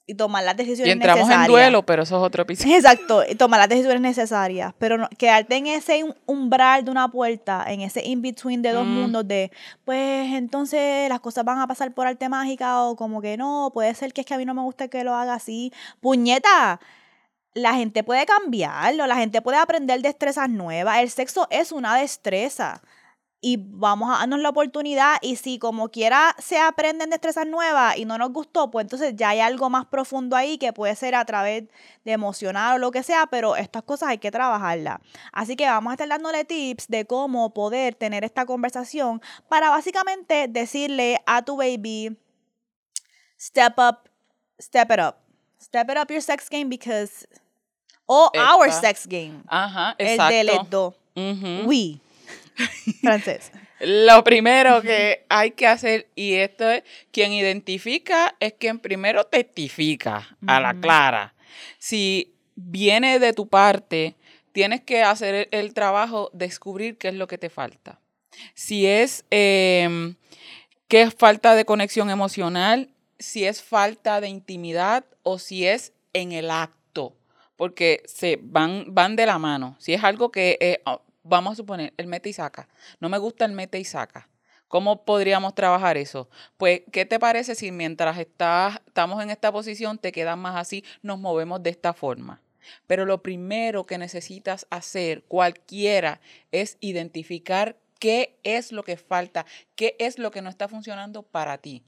y 0.08 0.16
tomar 0.16 0.44
las 0.44 0.58
decisiones 0.58 0.88
y 0.88 0.92
entramos 0.92 1.30
en 1.30 1.46
duelo, 1.46 1.84
pero 1.86 2.04
eso 2.04 2.18
es 2.18 2.24
otro 2.24 2.44
episodio. 2.44 2.76
Exacto, 2.76 3.24
y 3.30 3.36
tomar 3.36 3.60
las 3.60 3.70
decisiones 3.70 4.02
necesarias, 4.02 4.74
pero 4.78 4.98
no, 4.98 5.08
quedarte 5.18 5.56
en 5.56 5.68
ese 5.68 6.04
um- 6.04 6.14
umbral 6.26 6.84
de 6.84 6.92
una 6.92 7.08
puerta, 7.08 7.64
en 7.68 7.82
ese 7.82 8.04
in-between 8.06 8.62
de 8.62 8.72
dos 8.72 8.86
Mm. 8.86 8.90
mundos 8.94 9.28
de, 9.28 9.52
pues 9.86 10.34
entonces 10.34 11.08
las 11.08 11.20
cosas 11.22 11.46
van 11.46 11.60
a 11.60 11.68
pasar 11.68 11.94
por 11.94 12.08
arte 12.08 12.28
mágica 12.30 12.82
o 12.84 12.96
como 12.96 13.22
que 13.22 13.38
no, 13.38 13.70
puede 13.74 13.94
ser 13.94 14.12
que 14.12 14.22
es 14.22 14.28
que 14.28 14.34
a 14.34 14.38
mí 14.38 14.46
no 14.46 14.54
me 14.54 14.62
gusta 14.64 14.88
que 14.88 15.04
lo 15.04 15.16
haga 15.16 15.36
así. 15.36 15.72
Puñeta, 16.02 16.80
la 17.54 17.74
gente 17.76 18.04
puede 18.04 18.26
cambiarlo, 18.26 19.08
la 19.08 19.16
gente 19.18 19.42
puede 19.42 19.58
aprender 19.58 20.02
destrezas 20.02 20.50
nuevas, 20.50 20.98
el 21.00 21.10
sexo 21.10 21.48
es 21.52 21.72
una 21.72 21.96
destreza. 21.98 22.82
Y 23.44 23.58
vamos 23.60 24.14
a 24.14 24.20
darnos 24.20 24.40
la 24.40 24.50
oportunidad 24.50 25.18
y 25.24 25.36
si 25.36 25.58
como 25.58 25.90
quiera 25.90 26.36
se 26.38 26.60
aprenden 26.60 27.10
destrezas 27.10 27.48
nuevas 27.48 27.98
y 27.98 28.06
no 28.06 28.20
nos 28.20 28.32
gustó, 28.32 28.70
pues 28.70 28.84
entonces 28.86 29.16
ya 29.16 29.30
hay 29.30 29.40
algo 29.40 29.68
más 29.68 29.88
profundo 29.88 30.36
ahí 30.36 30.60
que 30.60 30.74
puede 30.74 30.96
ser 30.96 31.16
a 31.16 31.26
través 31.26 31.64
de 32.06 32.12
emocionar 32.12 32.76
o 32.76 32.78
lo 32.78 32.92
que 32.92 33.02
sea, 33.02 33.26
pero 33.26 33.56
estas 33.56 33.82
cosas 33.82 34.10
hay 34.10 34.20
que 34.20 34.30
trabajarlas. 34.30 35.00
Así 35.34 35.56
que 35.56 35.66
vamos 35.66 35.90
a 35.90 35.94
estar 35.96 36.08
dándole 36.08 36.46
tips 36.46 36.88
de 36.88 37.06
cómo 37.06 37.52
poder 37.52 37.96
tener 37.96 38.24
esta 38.24 38.46
conversación 38.46 39.24
para 39.50 39.72
básicamente 39.72 40.46
decirle 40.48 41.20
a 41.26 41.42
tu 41.42 41.58
baby, 41.58 42.16
step 43.40 43.74
up, 43.80 44.08
step 44.60 44.92
it 44.92 45.00
up, 45.00 45.16
step 45.60 45.90
it 45.90 45.98
up 45.98 46.12
your 46.12 46.22
sex 46.22 46.48
game 46.48 46.66
because, 46.66 47.28
o 48.06 48.32
our 48.36 48.72
sex 48.72 49.08
game, 49.08 49.42
Ajá, 49.48 49.96
el 49.98 50.18
de 50.18 50.42
exacto. 50.42 50.68
dos, 50.70 50.94
Ujú. 51.16 51.68
we, 51.68 52.00
francés. 53.02 53.52
Lo 53.80 54.24
primero 54.24 54.82
que 54.82 55.26
hay 55.30 55.52
que 55.52 55.66
hacer, 55.66 56.08
y 56.16 56.34
esto 56.34 56.70
es, 56.70 56.84
quien 57.12 57.34
identifica 57.34 58.36
es 58.40 58.54
quien 58.54 58.80
primero 58.80 59.24
testifica 59.24 60.38
a 60.46 60.60
la 60.60 60.76
clara. 60.76 61.34
Si 61.80 62.36
viene 62.56 63.18
de 63.18 63.34
tu 63.34 63.48
parte, 63.48 64.16
tienes 64.52 64.82
que 64.82 65.02
hacer 65.02 65.48
el, 65.52 65.74
trabajo, 65.74 66.30
descubrir 66.34 66.98
qué 66.98 67.08
es 67.08 67.16
lo 67.16 67.28
que 67.28 67.38
te 67.38 67.50
falta. 67.50 68.00
Si 68.54 68.86
es 68.86 69.26
em, 69.32 70.16
que 70.88 71.02
es 71.02 71.14
falta 71.14 71.56
de 71.56 71.66
conexión 71.66 72.10
emocional, 72.10 72.90
si 73.18 73.46
es 73.46 73.64
falta 73.64 74.22
de 74.22 74.28
intimidad 74.30 75.06
o 75.24 75.40
si 75.40 75.66
es 75.66 75.94
en 76.14 76.32
el 76.32 76.52
acto, 76.52 77.16
porque 77.56 78.04
se 78.06 78.40
van, 78.42 78.86
van 78.88 79.16
de 79.16 79.26
la 79.26 79.38
mano. 79.38 79.76
Si 79.80 79.94
es 79.94 80.04
algo 80.04 80.32
que, 80.32 80.58
eh, 80.60 80.82
vamos 81.24 81.54
a 81.54 81.56
suponer, 81.56 81.94
el 81.98 82.08
mete 82.08 82.30
y 82.30 82.34
saca. 82.34 82.68
No 83.00 83.10
me 83.10 83.18
gusta 83.18 83.46
el 83.46 83.52
mete 83.52 83.80
y 83.80 83.86
saca. 83.86 84.30
¿Cómo 84.68 85.04
podríamos 85.04 85.54
trabajar 85.54 85.98
eso? 85.98 86.30
Pues, 86.58 86.84
¿qué 86.94 87.06
te 87.06 87.20
parece 87.20 87.56
si 87.56 87.72
mientras 87.72 88.18
estás, 88.18 88.80
estamos 88.88 89.22
en 89.22 89.30
esta 89.30 89.52
posición 89.52 89.98
te 89.98 90.14
quedas 90.14 90.38
más 90.38 90.56
así, 90.56 90.86
nos 91.02 91.20
movemos 91.20 91.62
de 91.62 91.72
esta 91.72 91.94
forma? 91.94 92.42
Pero 92.88 93.06
lo 93.06 93.22
primero 93.22 93.86
que 93.86 93.98
necesitas 93.98 94.68
hacer, 94.70 95.24
cualquiera, 95.24 96.22
es 96.52 96.78
identificar 96.80 97.78
qué 98.00 98.40
es 98.44 98.72
lo 98.72 98.84
que 98.84 98.98
falta, 98.98 99.46
qué 99.76 99.96
es 100.00 100.18
lo 100.20 100.32
que 100.32 100.42
no 100.42 100.50
está 100.50 100.68
funcionando 100.68 101.24
para 101.24 101.58
ti. 101.58 101.84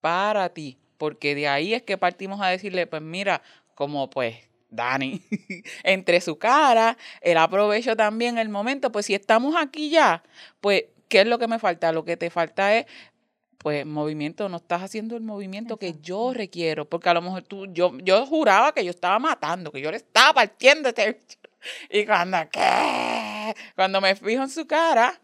Para 0.00 0.50
ti. 0.50 0.78
Porque 0.98 1.34
de 1.34 1.48
ahí 1.48 1.74
es 1.74 1.82
que 1.82 1.96
partimos 1.96 2.40
a 2.42 2.48
decirle, 2.48 2.86
pues 2.86 3.02
mira, 3.02 3.42
como 3.74 4.10
pues 4.10 4.36
Dani, 4.74 5.22
entre 5.82 6.20
su 6.20 6.38
cara, 6.38 6.96
el 7.20 7.38
aprovecho 7.38 7.96
también 7.96 8.38
el 8.38 8.48
momento, 8.48 8.92
pues 8.92 9.06
si 9.06 9.14
estamos 9.14 9.54
aquí 9.56 9.90
ya, 9.90 10.22
pues, 10.60 10.84
¿qué 11.08 11.20
es 11.20 11.26
lo 11.26 11.38
que 11.38 11.48
me 11.48 11.58
falta? 11.58 11.92
Lo 11.92 12.04
que 12.04 12.16
te 12.16 12.30
falta 12.30 12.76
es 12.76 12.86
pues 13.64 13.86
movimiento, 13.86 14.46
no 14.50 14.58
estás 14.58 14.82
haciendo 14.82 15.16
el 15.16 15.22
movimiento 15.22 15.78
que 15.78 15.94
yo 16.02 16.34
requiero, 16.34 16.84
porque 16.86 17.08
a 17.08 17.14
lo 17.14 17.22
mejor 17.22 17.42
tú, 17.44 17.66
yo, 17.72 17.96
yo 18.02 18.26
juraba 18.26 18.72
que 18.74 18.84
yo 18.84 18.90
estaba 18.90 19.18
matando, 19.18 19.72
que 19.72 19.80
yo 19.80 19.90
le 19.90 19.96
estaba 19.96 20.34
partiendo 20.34 20.90
este 20.90 21.12
bicho. 21.12 21.38
Y 21.88 22.04
cuando, 22.04 22.36
¿qué? 22.50 23.54
Cuando 23.74 24.02
me 24.02 24.14
fijo 24.16 24.42
en 24.42 24.50
su 24.50 24.66
cara 24.66 25.18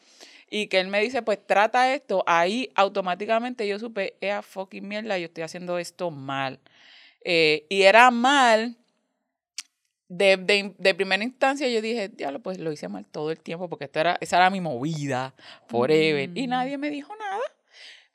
y 0.48 0.68
que 0.68 0.80
él 0.80 0.88
me 0.88 1.02
dice, 1.02 1.20
pues 1.20 1.38
trata 1.46 1.92
esto, 1.92 2.24
ahí 2.26 2.70
automáticamente 2.76 3.68
yo 3.68 3.78
supe, 3.78 4.14
ea 4.22 4.40
fucking 4.40 4.88
mierda, 4.88 5.18
yo 5.18 5.26
estoy 5.26 5.44
haciendo 5.44 5.78
esto 5.78 6.10
mal. 6.10 6.60
Eh, 7.22 7.66
y 7.68 7.82
era 7.82 8.10
mal 8.10 8.79
de, 10.10 10.36
de, 10.36 10.74
de 10.76 10.94
primera 10.94 11.22
instancia 11.24 11.68
yo 11.68 11.80
dije, 11.80 12.08
diablo, 12.08 12.40
pues 12.40 12.58
lo 12.58 12.70
hice 12.72 12.88
mal 12.88 13.06
todo 13.06 13.30
el 13.30 13.38
tiempo 13.40 13.68
porque 13.70 13.84
esta 13.86 14.00
era, 14.00 14.18
esa 14.20 14.36
era 14.36 14.50
mi 14.50 14.60
movida 14.60 15.34
forever. 15.68 16.30
Y 16.34 16.46
Mm. 16.46 16.50
nadie 16.50 16.76
me 16.78 16.90
dijo 16.90 17.14
nada. 17.16 17.40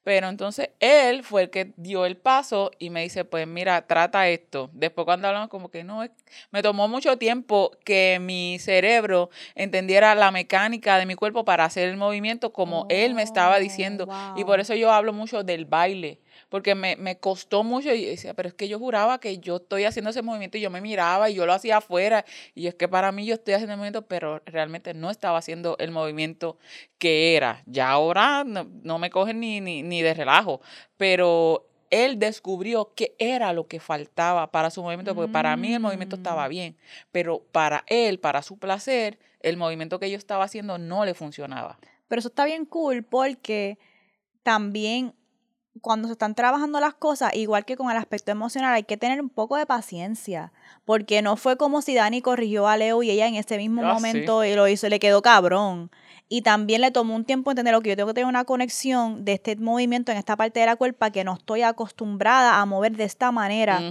Pero 0.03 0.27
entonces 0.29 0.69
él 0.79 1.23
fue 1.23 1.41
el 1.43 1.49
que 1.49 1.73
dio 1.77 2.05
el 2.05 2.15
paso 2.15 2.69
y 2.77 2.91
me 2.91 3.01
dice, 3.01 3.25
pues 3.25 3.47
mira, 3.47 3.87
trata 3.87 4.27
esto. 4.29 4.69
Después 4.73 5.03
cuando 5.05 5.27
hablamos 5.27 5.49
como 5.49 5.71
que 5.71 5.83
no, 5.83 6.03
es- 6.03 6.11
me 6.51 6.61
tomó 6.61 6.87
mucho 6.87 7.17
tiempo 7.17 7.71
que 7.83 8.19
mi 8.21 8.59
cerebro 8.59 9.31
entendiera 9.55 10.13
la 10.13 10.29
mecánica 10.29 10.99
de 10.99 11.07
mi 11.07 11.15
cuerpo 11.15 11.43
para 11.43 11.65
hacer 11.65 11.89
el 11.89 11.97
movimiento 11.97 12.53
como 12.53 12.85
él 12.89 13.15
me 13.15 13.23
estaba 13.23 13.55
Oh, 13.55 13.59
diciendo. 13.59 14.07
Y 14.35 14.43
por 14.43 14.59
eso 14.59 14.75
yo 14.75 14.91
hablo 14.91 15.11
mucho 15.11 15.43
del 15.43 15.65
baile, 15.65 16.19
porque 16.49 16.75
me, 16.75 16.95
me 16.95 17.17
costó 17.17 17.63
mucho 17.63 17.93
y 17.93 18.05
decía, 18.05 18.33
pero 18.33 18.49
es 18.49 18.53
que 18.53 18.67
yo 18.67 18.79
juraba 18.79 19.19
que 19.19 19.39
yo 19.39 19.57
estoy 19.57 19.85
haciendo 19.85 20.11
ese 20.11 20.21
movimiento 20.21 20.57
y 20.57 20.61
yo 20.61 20.69
me 20.69 20.81
miraba 20.81 21.29
y 21.29 21.35
yo 21.35 21.45
lo 21.45 21.53
hacía 21.53 21.77
afuera. 21.77 22.25
Y 22.53 22.67
es 22.67 22.75
que 22.75 22.87
para 22.87 23.11
mí 23.11 23.25
yo 23.25 23.35
estoy 23.35 23.53
haciendo 23.55 23.73
el 23.73 23.77
movimiento, 23.77 24.07
pero 24.07 24.41
realmente 24.45 24.93
no 24.93 25.09
estaba 25.09 25.37
haciendo 25.37 25.75
el 25.79 25.91
movimiento 25.91 26.57
que 26.97 27.35
era. 27.35 27.63
Ya 27.65 27.89
ahora 27.89 28.43
no, 28.45 28.67
no 28.83 28.99
me 28.99 29.09
cogen 29.09 29.39
ni, 29.39 29.61
ni, 29.61 29.83
ni 29.83 30.01
de 30.01 30.13
relajo, 30.13 30.61
pero 30.97 31.67
él 31.91 32.19
descubrió 32.19 32.93
qué 32.95 33.15
era 33.19 33.53
lo 33.53 33.67
que 33.67 33.79
faltaba 33.79 34.51
para 34.51 34.69
su 34.69 34.81
movimiento, 34.81 35.15
porque 35.15 35.31
para 35.31 35.55
mí 35.55 35.73
el 35.73 35.79
movimiento 35.79 36.15
estaba 36.15 36.45
Mm. 36.47 36.49
bien, 36.49 36.77
pero 37.11 37.39
para 37.51 37.83
él, 37.87 38.19
para 38.19 38.41
su 38.41 38.57
placer, 38.57 39.19
el 39.39 39.57
movimiento 39.57 39.99
que 39.99 40.09
yo 40.09 40.17
estaba 40.17 40.43
haciendo 40.43 40.77
no 40.77 41.05
le 41.05 41.13
funcionaba. 41.13 41.77
Pero 42.07 42.19
eso 42.19 42.29
está 42.29 42.45
bien 42.45 42.65
cool 42.65 43.03
porque 43.03 43.77
también 44.43 45.13
cuando 45.81 46.07
se 46.07 46.13
están 46.13 46.35
trabajando 46.35 46.79
las 46.79 46.93
cosas, 46.93 47.33
igual 47.35 47.65
que 47.65 47.75
con 47.75 47.91
el 47.91 47.97
aspecto 47.97 48.31
emocional, 48.31 48.73
hay 48.73 48.83
que 48.83 48.97
tener 48.97 49.21
un 49.21 49.29
poco 49.29 49.57
de 49.57 49.65
paciencia. 49.65 50.51
Porque 50.85 51.21
no 51.21 51.35
fue 51.37 51.57
como 51.57 51.81
si 51.81 51.93
Dani 51.95 52.21
corrigió 52.21 52.67
a 52.67 52.77
Leo 52.77 53.03
y 53.03 53.09
ella 53.11 53.27
en 53.27 53.35
ese 53.35 53.57
mismo 53.57 53.81
Ah, 53.83 53.89
sí. 53.89 53.93
momento 53.95 54.43
y 54.45 54.53
lo 54.55 54.67
hizo, 54.67 54.87
le 54.89 54.99
quedó 54.99 55.21
cabrón. 55.21 55.91
Y 56.27 56.41
también 56.41 56.81
le 56.81 56.89
tomó 56.91 57.15
un 57.15 57.23
tiempo 57.25 57.51
entender 57.51 57.73
lo 57.73 57.81
que 57.81 57.89
yo 57.89 57.95
tengo 57.95 58.07
que 58.07 58.15
tener 58.15 58.27
una 58.27 58.45
conexión 58.45 59.25
de 59.25 59.33
este 59.33 59.55
movimiento 59.57 60.11
en 60.11 60.17
esta 60.17 60.35
parte 60.35 60.59
de 60.59 60.65
la 60.65 60.75
cuerpa 60.75 61.11
que 61.11 61.23
no 61.23 61.33
estoy 61.33 61.61
acostumbrada 61.61 62.59
a 62.59 62.65
mover 62.65 62.95
de 62.97 63.03
esta 63.03 63.31
manera. 63.31 63.81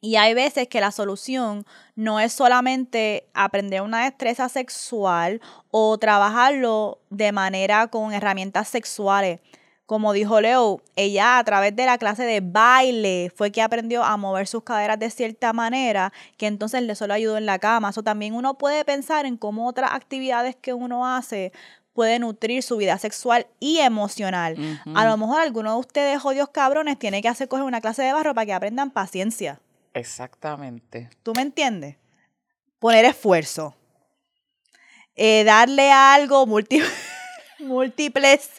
Y 0.00 0.16
hay 0.16 0.34
veces 0.34 0.68
que 0.68 0.80
la 0.80 0.92
solución 0.92 1.66
no 1.96 2.20
es 2.20 2.32
solamente 2.32 3.26
aprender 3.34 3.82
una 3.82 4.04
destreza 4.04 4.48
sexual 4.48 5.40
o 5.72 5.98
trabajarlo 5.98 7.00
de 7.10 7.32
manera 7.32 7.88
con 7.88 8.12
herramientas 8.12 8.68
sexuales. 8.68 9.40
Como 9.86 10.12
dijo 10.12 10.40
Leo, 10.40 10.82
ella 10.96 11.38
a 11.38 11.44
través 11.44 11.74
de 11.76 11.86
la 11.86 11.96
clase 11.96 12.24
de 12.24 12.40
baile 12.40 13.32
fue 13.36 13.52
que 13.52 13.62
aprendió 13.62 14.02
a 14.02 14.16
mover 14.16 14.48
sus 14.48 14.64
caderas 14.64 14.98
de 14.98 15.10
cierta 15.10 15.52
manera, 15.52 16.12
que 16.36 16.48
entonces 16.48 16.82
le 16.82 16.96
solo 16.96 17.14
ayudó 17.14 17.36
en 17.38 17.46
la 17.46 17.60
cama. 17.60 17.90
Eso 17.90 18.02
también 18.02 18.34
uno 18.34 18.54
puede 18.58 18.84
pensar 18.84 19.26
en 19.26 19.36
cómo 19.36 19.68
otras 19.68 19.92
actividades 19.92 20.56
que 20.56 20.72
uno 20.74 21.06
hace 21.06 21.52
puede 21.92 22.18
nutrir 22.18 22.62
su 22.64 22.76
vida 22.76 22.98
sexual 22.98 23.46
y 23.60 23.78
emocional. 23.78 24.56
A 24.96 25.06
lo 25.06 25.16
mejor 25.16 25.40
alguno 25.40 25.72
de 25.74 25.78
ustedes, 25.78 26.20
jodidos 26.20 26.48
cabrones, 26.50 26.98
tiene 26.98 27.22
que 27.22 27.28
hacer 27.28 27.46
coger 27.48 27.64
una 27.64 27.80
clase 27.80 28.02
de 28.02 28.12
barro 28.12 28.34
para 28.34 28.44
que 28.44 28.52
aprendan 28.54 28.90
paciencia. 28.90 29.60
Exactamente. 29.94 31.08
¿Tú 31.22 31.32
me 31.34 31.42
entiendes? 31.42 31.96
Poner 32.80 33.04
esfuerzo. 33.04 33.76
Eh, 35.14 35.44
darle 35.44 35.90
a 35.92 36.12
algo 36.12 36.44
múlti- 36.46 36.82
múltiples 37.60 38.50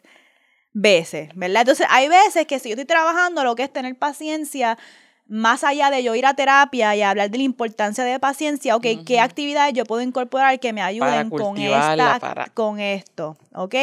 veces, 0.79 1.29
¿verdad? 1.35 1.61
Entonces, 1.61 1.87
hay 1.89 2.07
veces 2.07 2.45
que 2.45 2.59
si 2.59 2.69
yo 2.69 2.73
estoy 2.73 2.85
trabajando, 2.85 3.43
lo 3.43 3.55
que 3.55 3.63
es 3.63 3.73
tener 3.73 3.97
paciencia, 3.97 4.77
más 5.25 5.63
allá 5.63 5.89
de 5.89 6.03
yo 6.03 6.13
ir 6.15 6.25
a 6.25 6.35
terapia 6.35 6.95
y 6.95 7.01
hablar 7.01 7.29
de 7.31 7.37
la 7.39 7.43
importancia 7.43 8.03
de 8.03 8.19
paciencia, 8.19 8.75
ok, 8.75 8.85
¿qué 9.05 9.19
actividades 9.19 9.73
yo 9.73 9.85
puedo 9.85 10.01
incorporar 10.01 10.59
que 10.59 10.73
me 10.73 10.81
ayuden 10.81 11.29
con, 11.29 11.57
esta, 11.57 12.19
para- 12.19 12.45
con 12.53 12.79
esto, 12.79 13.37
ok? 13.53 13.75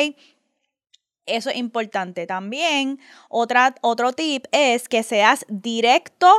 Eso 1.26 1.50
es 1.50 1.56
importante. 1.56 2.26
También, 2.26 3.00
otra, 3.28 3.74
otro 3.80 4.12
tip 4.12 4.44
es 4.52 4.88
que 4.88 5.02
seas 5.02 5.44
directo, 5.48 6.30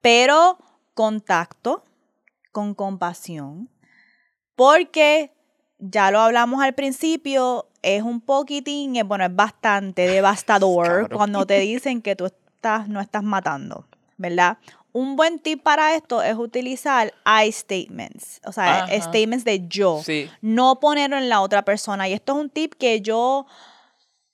pero 0.00 0.58
contacto, 0.94 1.84
con 2.52 2.74
compasión, 2.74 3.68
porque 4.54 5.32
ya 5.78 6.10
lo 6.10 6.20
hablamos 6.20 6.62
al 6.62 6.74
principio, 6.74 7.68
es 7.86 8.02
un 8.02 8.20
poquitín, 8.20 8.94
bueno, 9.06 9.24
es 9.24 9.34
bastante 9.34 10.06
devastador 10.08 11.08
cuando 11.14 11.46
te 11.46 11.60
dicen 11.60 12.02
que 12.02 12.16
tú 12.16 12.26
estás, 12.26 12.88
no 12.88 13.00
estás 13.00 13.22
matando, 13.22 13.86
¿verdad? 14.16 14.58
Un 14.92 15.14
buen 15.14 15.38
tip 15.38 15.62
para 15.62 15.94
esto 15.94 16.22
es 16.22 16.34
utilizar 16.36 17.12
I 17.24 17.52
statements, 17.52 18.40
o 18.46 18.52
sea, 18.52 18.84
Ajá. 18.84 19.00
statements 19.02 19.44
de 19.44 19.66
yo 19.68 20.00
Sí. 20.02 20.30
no 20.40 20.80
ponerlo 20.80 21.18
en 21.18 21.28
la 21.28 21.40
otra 21.42 21.62
persona. 21.66 22.08
Y 22.08 22.14
esto 22.14 22.32
es 22.32 22.38
un 22.44 22.50
tip 22.50 22.74
que 22.74 23.00
yo, 23.02 23.46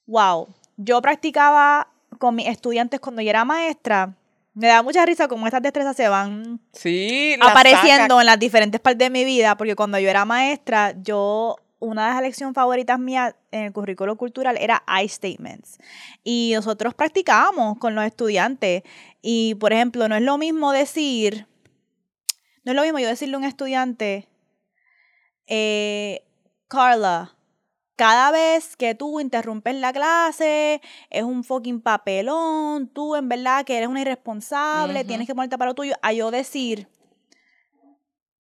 wow, 0.06 0.48
yo 0.76 1.02
practicaba 1.02 1.88
con 2.18 2.34
mis 2.36 2.46
estudiantes 2.46 3.00
cuando 3.00 3.22
yo 3.22 3.30
era 3.30 3.44
maestra. 3.44 4.14
Me 4.54 4.66
da 4.68 4.82
mucha 4.82 5.04
risa 5.06 5.28
cómo 5.28 5.46
estas 5.46 5.62
destrezas 5.62 5.96
se 5.96 6.08
van 6.08 6.60
Sí. 6.72 7.34
apareciendo 7.40 8.14
saca- 8.14 8.20
en 8.20 8.26
las 8.26 8.38
diferentes 8.38 8.80
partes 8.80 8.98
de 8.98 9.10
mi 9.10 9.24
vida, 9.24 9.56
porque 9.56 9.74
cuando 9.74 9.98
yo 9.98 10.08
era 10.10 10.24
maestra, 10.24 10.94
yo, 11.02 11.56
una 11.82 12.06
de 12.06 12.14
las 12.14 12.22
lecciones 12.22 12.54
favoritas 12.54 12.98
mías 12.98 13.34
en 13.50 13.64
el 13.64 13.72
currículo 13.72 14.16
cultural 14.16 14.56
era 14.56 14.84
I 14.86 15.08
statements. 15.08 15.78
Y 16.22 16.52
nosotros 16.54 16.94
practicábamos 16.94 17.76
con 17.78 17.96
los 17.96 18.04
estudiantes. 18.04 18.84
Y, 19.20 19.56
por 19.56 19.72
ejemplo, 19.72 20.08
no 20.08 20.14
es 20.14 20.22
lo 20.22 20.38
mismo 20.38 20.70
decir, 20.70 21.48
no 22.64 22.70
es 22.70 22.76
lo 22.76 22.82
mismo 22.82 23.00
yo 23.00 23.08
decirle 23.08 23.34
a 23.34 23.38
un 23.38 23.44
estudiante, 23.44 24.28
eh, 25.48 26.24
Carla, 26.68 27.36
cada 27.96 28.30
vez 28.30 28.76
que 28.76 28.94
tú 28.94 29.18
interrumpes 29.18 29.74
la 29.74 29.92
clase, 29.92 30.80
es 31.10 31.24
un 31.24 31.42
fucking 31.42 31.80
papelón, 31.80 32.88
tú 32.88 33.16
en 33.16 33.28
verdad 33.28 33.64
que 33.64 33.76
eres 33.76 33.88
una 33.88 34.02
irresponsable, 34.02 35.04
tienes 35.04 35.26
que 35.26 35.34
ponerte 35.34 35.58
para 35.58 35.70
lo 35.70 35.74
tuyo, 35.74 35.94
a 36.00 36.12
yo 36.12 36.30
decir, 36.30 36.86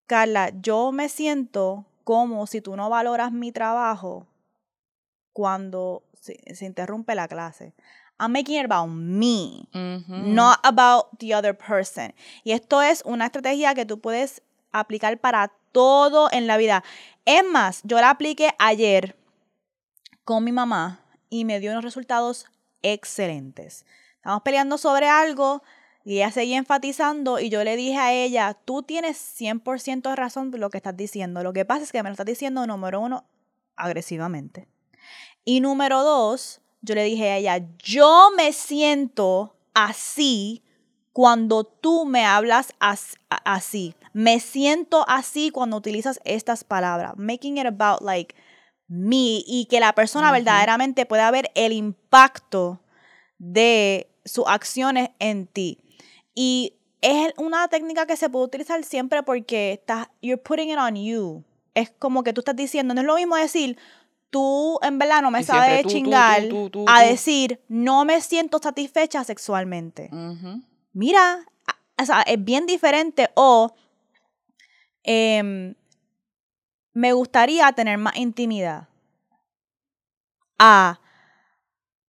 Carla, 0.06 0.52
yo 0.60 0.92
me 0.92 1.08
siento 1.08 1.86
como 2.04 2.46
si 2.46 2.60
tú 2.60 2.76
no 2.76 2.88
valoras 2.90 3.32
mi 3.32 3.52
trabajo 3.52 4.26
cuando 5.32 6.02
se, 6.20 6.54
se 6.54 6.66
interrumpe 6.66 7.14
la 7.14 7.28
clase. 7.28 7.74
I'm 8.18 8.32
making 8.32 8.60
it 8.60 8.64
about 8.66 8.88
me 8.88 9.68
not 9.72 10.60
about 10.62 11.18
the 11.18 11.34
other 11.34 11.56
person. 11.56 12.14
Y 12.44 12.52
esto 12.52 12.80
es 12.80 13.02
una 13.04 13.26
estrategia 13.26 13.74
que 13.74 13.84
tú 13.84 14.00
puedes 14.00 14.42
aplicar 14.70 15.18
para 15.18 15.52
todo 15.72 16.28
en 16.30 16.46
la 16.46 16.56
vida. 16.56 16.84
Es 17.24 17.42
más, 17.44 17.80
yo 17.82 18.00
la 18.00 18.10
apliqué 18.10 18.50
ayer 18.58 19.16
con 20.24 20.44
mi 20.44 20.52
mamá 20.52 21.00
y 21.30 21.44
me 21.44 21.58
dio 21.58 21.72
unos 21.72 21.82
resultados 21.82 22.46
excelentes. 22.82 23.84
Estamos 24.16 24.42
peleando 24.42 24.78
sobre 24.78 25.08
algo 25.08 25.62
y 26.04 26.16
ella 26.16 26.30
seguía 26.30 26.58
enfatizando 26.58 27.38
y 27.38 27.48
yo 27.48 27.62
le 27.64 27.76
dije 27.76 27.96
a 27.98 28.12
ella, 28.12 28.54
tú 28.64 28.82
tienes 28.82 29.16
100% 29.18 30.10
de 30.10 30.16
razón 30.16 30.50
de 30.50 30.58
lo 30.58 30.70
que 30.70 30.78
estás 30.78 30.96
diciendo. 30.96 31.42
Lo 31.42 31.52
que 31.52 31.64
pasa 31.64 31.82
es 31.84 31.92
que 31.92 32.02
me 32.02 32.08
lo 32.08 32.12
estás 32.14 32.26
diciendo, 32.26 32.66
número 32.66 33.00
uno, 33.00 33.24
agresivamente. 33.76 34.68
Y 35.44 35.60
número 35.60 36.02
dos, 36.02 36.60
yo 36.80 36.94
le 36.94 37.04
dije 37.04 37.30
a 37.30 37.36
ella, 37.36 37.66
yo 37.78 38.30
me 38.36 38.52
siento 38.52 39.56
así 39.74 40.62
cuando 41.12 41.64
tú 41.64 42.04
me 42.06 42.24
hablas 42.24 42.72
as- 42.80 43.16
así. 43.28 43.94
Me 44.12 44.40
siento 44.40 45.04
así 45.08 45.50
cuando 45.50 45.76
utilizas 45.76 46.20
estas 46.24 46.64
palabras. 46.64 47.14
Making 47.16 47.58
it 47.58 47.66
about 47.66 48.00
like 48.02 48.34
me 48.88 49.42
y 49.46 49.66
que 49.70 49.80
la 49.80 49.94
persona 49.94 50.30
verdaderamente 50.32 51.06
pueda 51.06 51.30
ver 51.30 51.50
el 51.54 51.72
impacto 51.72 52.80
de 53.38 54.08
sus 54.24 54.44
acciones 54.46 55.10
en 55.18 55.46
ti. 55.46 55.78
Y 56.34 56.74
es 57.00 57.32
una 57.36 57.68
técnica 57.68 58.06
que 58.06 58.16
se 58.16 58.30
puede 58.30 58.46
utilizar 58.46 58.82
siempre 58.84 59.22
porque 59.22 59.72
estás, 59.72 60.08
you're 60.22 60.42
putting 60.42 60.70
it 60.70 60.78
on 60.78 60.96
you. 60.96 61.44
Es 61.74 61.90
como 61.90 62.22
que 62.22 62.32
tú 62.32 62.40
estás 62.40 62.56
diciendo, 62.56 62.94
no 62.94 63.00
es 63.00 63.06
lo 63.06 63.16
mismo 63.16 63.36
decir, 63.36 63.76
tú 64.30 64.78
en 64.82 64.98
verdad 64.98 65.20
no 65.20 65.30
me 65.30 65.42
sabes 65.42 65.82
tú, 65.82 65.90
chingar, 65.90 66.48
tú, 66.48 66.70
tú, 66.70 66.84
a 66.88 67.02
decir, 67.02 67.60
no 67.68 68.04
me 68.04 68.20
siento 68.20 68.58
satisfecha 68.58 69.22
sexualmente. 69.24 70.10
Mira, 70.92 71.46
o 72.00 72.04
sea, 72.04 72.22
es 72.22 72.42
bien 72.42 72.66
diferente 72.66 73.30
o 73.34 73.74
em, 75.02 75.74
me 76.94 77.12
gustaría 77.12 77.70
tener 77.72 77.98
más 77.98 78.16
intimidad. 78.16 78.88
A, 80.58 81.00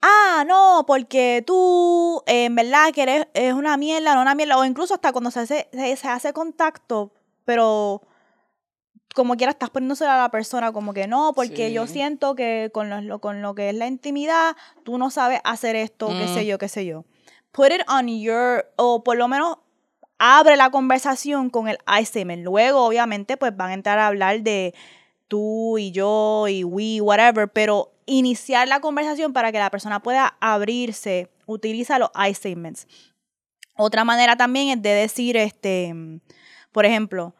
ah, 0.02 0.44
no, 0.46 0.84
porque 0.86 1.42
tú 1.46 2.22
eh, 2.26 2.44
en 2.46 2.54
verdad 2.54 2.92
que 2.92 3.02
eres 3.02 3.26
es 3.34 3.54
una 3.54 3.76
mierda, 3.76 4.14
no 4.14 4.22
una 4.22 4.34
mierda, 4.34 4.58
o 4.58 4.64
incluso 4.64 4.94
hasta 4.94 5.12
cuando 5.12 5.30
se 5.30 5.40
hace, 5.40 5.68
se, 5.72 5.96
se 5.96 6.08
hace 6.08 6.32
contacto, 6.32 7.12
pero 7.44 8.02
como 9.14 9.36
quiera 9.36 9.52
estás 9.52 9.70
poniéndose 9.70 10.06
a 10.06 10.16
la 10.16 10.30
persona 10.30 10.72
como 10.72 10.94
que 10.94 11.06
no, 11.06 11.32
porque 11.34 11.72
yo 11.72 11.86
siento 11.86 12.34
que 12.34 12.70
con 12.72 13.06
lo, 13.08 13.20
con 13.20 13.42
lo 13.42 13.54
que 13.54 13.68
es 13.68 13.74
la 13.74 13.86
intimidad, 13.86 14.56
tú 14.84 14.98
no 14.98 15.10
sabes 15.10 15.40
hacer 15.44 15.76
esto, 15.76 16.08
qué 16.08 16.28
sé 16.28 16.42
Mm. 16.42 16.46
yo, 16.46 16.58
qué 16.58 16.68
sé 16.68 16.86
yo. 16.86 17.04
Put 17.52 17.72
it 17.72 17.82
on 17.88 18.08
your, 18.08 18.72
o 18.76 19.04
por 19.04 19.18
lo 19.18 19.28
menos 19.28 19.58
abre 20.18 20.56
la 20.56 20.70
conversación 20.70 21.50
con 21.50 21.68
el 21.68 21.78
statement. 22.04 22.42
Luego, 22.42 22.86
obviamente, 22.86 23.36
pues 23.36 23.54
van 23.54 23.70
a 23.70 23.74
entrar 23.74 23.98
a 23.98 24.06
hablar 24.06 24.40
de 24.40 24.74
tú 25.28 25.76
y 25.76 25.90
yo 25.90 26.48
y 26.48 26.64
we, 26.64 27.00
whatever, 27.02 27.48
pero 27.50 27.91
iniciar 28.06 28.68
la 28.68 28.80
conversación 28.80 29.32
para 29.32 29.52
que 29.52 29.58
la 29.58 29.70
persona 29.70 30.00
pueda 30.00 30.36
abrirse, 30.40 31.30
utiliza 31.46 31.98
los 31.98 32.10
I 32.14 32.34
statements. 32.34 32.86
Otra 33.76 34.04
manera 34.04 34.36
también 34.36 34.68
es 34.68 34.82
de 34.82 34.90
decir, 34.90 35.36
este, 35.36 35.94
por 36.72 36.84
ejemplo, 36.84 37.34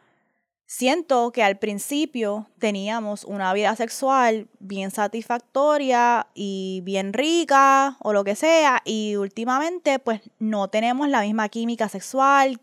siento 0.65 1.31
que 1.31 1.43
al 1.43 1.59
principio 1.59 2.49
teníamos 2.57 3.23
una 3.23 3.53
vida 3.53 3.75
sexual 3.75 4.47
bien 4.59 4.89
satisfactoria 4.89 6.27
y 6.33 6.81
bien 6.83 7.13
rica 7.13 7.97
o 7.99 8.13
lo 8.13 8.23
que 8.23 8.35
sea, 8.35 8.81
y 8.83 9.15
últimamente 9.15 9.99
pues 9.99 10.21
no 10.39 10.69
tenemos 10.69 11.07
la 11.09 11.21
misma 11.21 11.49
química 11.49 11.89
sexual 11.89 12.59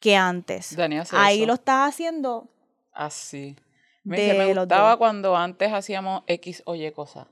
que 0.00 0.16
antes. 0.16 0.74
Dani 0.76 0.98
hace 0.98 1.16
Ahí 1.16 1.38
eso. 1.38 1.46
lo 1.46 1.54
estás 1.54 1.88
haciendo 1.88 2.48
Así. 2.92 3.54
Me, 4.08 4.16
de 4.16 4.22
dice, 4.24 4.38
me 4.38 4.54
los 4.54 4.64
gustaba 4.64 4.90
dos. 4.90 4.98
cuando 4.98 5.36
antes 5.36 5.72
hacíamos 5.72 6.22
X 6.26 6.62
o 6.66 6.74
Y 6.74 6.90
cosas. 6.92 7.26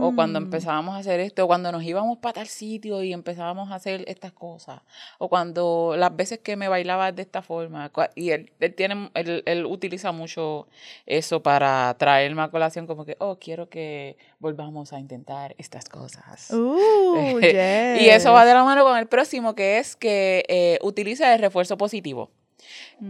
O 0.00 0.14
cuando 0.14 0.40
Mm. 0.40 0.44
empezábamos 0.44 0.94
a 0.94 0.98
hacer 1.00 1.20
esto, 1.20 1.44
o 1.44 1.46
cuando 1.46 1.70
nos 1.70 1.82
íbamos 1.82 2.16
para 2.16 2.32
tal 2.32 2.46
sitio 2.46 3.02
y 3.02 3.12
empezábamos 3.12 3.70
a 3.70 3.74
hacer 3.74 4.02
estas 4.08 4.32
cosas. 4.32 4.80
O 5.18 5.28
cuando 5.28 5.92
las 5.94 6.16
veces 6.16 6.38
que 6.38 6.56
me 6.56 6.68
bailaba 6.68 7.12
de 7.12 7.20
esta 7.20 7.42
forma. 7.42 7.92
Y 8.14 8.30
él, 8.30 8.50
él 8.60 8.74
tiene, 8.74 9.10
él, 9.12 9.42
él 9.44 9.66
utiliza 9.66 10.10
mucho 10.10 10.68
eso 11.04 11.42
para 11.42 11.94
traerme 11.98 12.40
a 12.40 12.48
colación 12.50 12.86
como 12.86 13.04
que, 13.04 13.16
oh, 13.20 13.36
quiero 13.38 13.68
que 13.68 14.16
volvamos 14.38 14.94
a 14.94 15.00
intentar 15.00 15.54
estas 15.58 15.86
cosas. 15.90 16.50
Uh, 16.50 17.38
Y 17.42 18.08
eso 18.08 18.32
va 18.32 18.46
de 18.46 18.54
la 18.54 18.64
mano 18.64 18.84
con 18.84 18.96
el 18.96 19.06
próximo, 19.06 19.54
que 19.54 19.76
es 19.76 19.96
que 19.96 20.46
eh, 20.48 20.78
utiliza 20.80 21.34
el 21.34 21.40
refuerzo 21.42 21.76
positivo. 21.76 22.30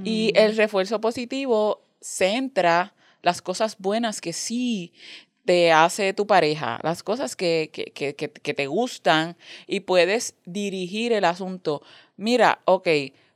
Y 0.03 0.33
Mm. 0.35 0.39
el 0.41 0.57
refuerzo 0.57 1.01
positivo 1.01 1.83
centra 2.01 2.95
las 3.23 3.43
cosas 3.43 3.77
buenas 3.79 4.21
que 4.21 4.33
sí 4.33 4.93
te 5.45 5.73
hace 5.73 6.13
tu 6.13 6.27
pareja, 6.27 6.79
las 6.83 7.03
cosas 7.03 7.35
que, 7.35 7.71
que, 7.73 7.87
que, 7.93 8.15
que- 8.15 8.55
te 8.55 8.67
gustan 8.67 9.37
y 9.67 9.81
puedes 9.81 10.35
dirigir 10.45 11.13
el 11.13 11.25
asunto. 11.25 11.83
Mira, 12.17 12.61
ok, 12.67 12.87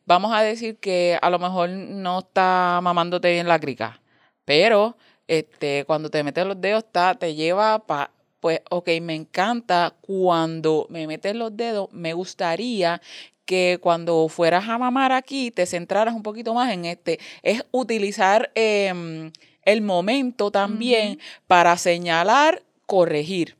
vamos 0.05 0.33
a 0.35 0.43
decir 0.43 0.77
que 0.77 1.19
a 1.23 1.31
lo 1.31 1.39
mejor 1.39 1.71
no 1.71 2.19
está 2.21 2.81
mamándote 2.83 3.33
bien 3.33 3.49
la 3.49 3.59
crica, 3.59 4.01
pero 4.45 4.97
este, 5.27 5.85
cuando 5.87 6.11
te 6.11 6.23
metes 6.23 6.45
los 6.47 6.61
dedos 6.61 6.85
está, 6.85 7.15
te 7.15 7.35
lleva 7.35 7.79
para 7.87 8.11
pues, 8.41 8.61
ok, 8.71 8.89
me 9.01 9.15
encanta 9.15 9.95
cuando 10.01 10.87
me 10.91 11.07
metes 11.07 11.35
los 11.37 11.57
dedos, 11.57 11.89
me 11.93 12.13
gustaría 12.13 13.01
que 13.45 13.79
cuando 13.81 14.29
fueras 14.29 14.69
a 14.69 14.79
mamar 14.79 15.13
aquí 15.13 15.51
te 15.53 15.65
centraras 15.67 16.13
un 16.15 16.23
poquito 16.25 16.53
más 16.53 16.73
en 16.73 16.85
este. 16.85 17.21
Es 17.43 17.65
utilizar 17.71 18.51
em, 18.57 19.31
el 19.65 19.83
momento 19.83 20.51
también 20.51 21.19
para 21.47 21.77
señalar, 21.77 22.63
corregir. 22.87 23.57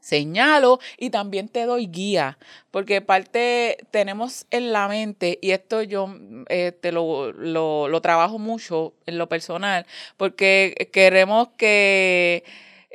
Señalo 0.00 0.80
y 0.96 1.10
también 1.10 1.48
te 1.48 1.66
doy 1.66 1.86
guía, 1.86 2.38
porque 2.70 3.02
parte 3.02 3.76
tenemos 3.90 4.46
en 4.50 4.72
la 4.72 4.88
mente, 4.88 5.38
y 5.42 5.50
esto 5.50 5.82
yo 5.82 6.08
eh, 6.48 6.72
te 6.72 6.92
lo, 6.92 7.30
lo, 7.32 7.88
lo 7.88 8.00
trabajo 8.00 8.38
mucho 8.38 8.94
en 9.04 9.18
lo 9.18 9.28
personal, 9.28 9.84
porque 10.16 10.88
queremos 10.94 11.48
que 11.58 12.42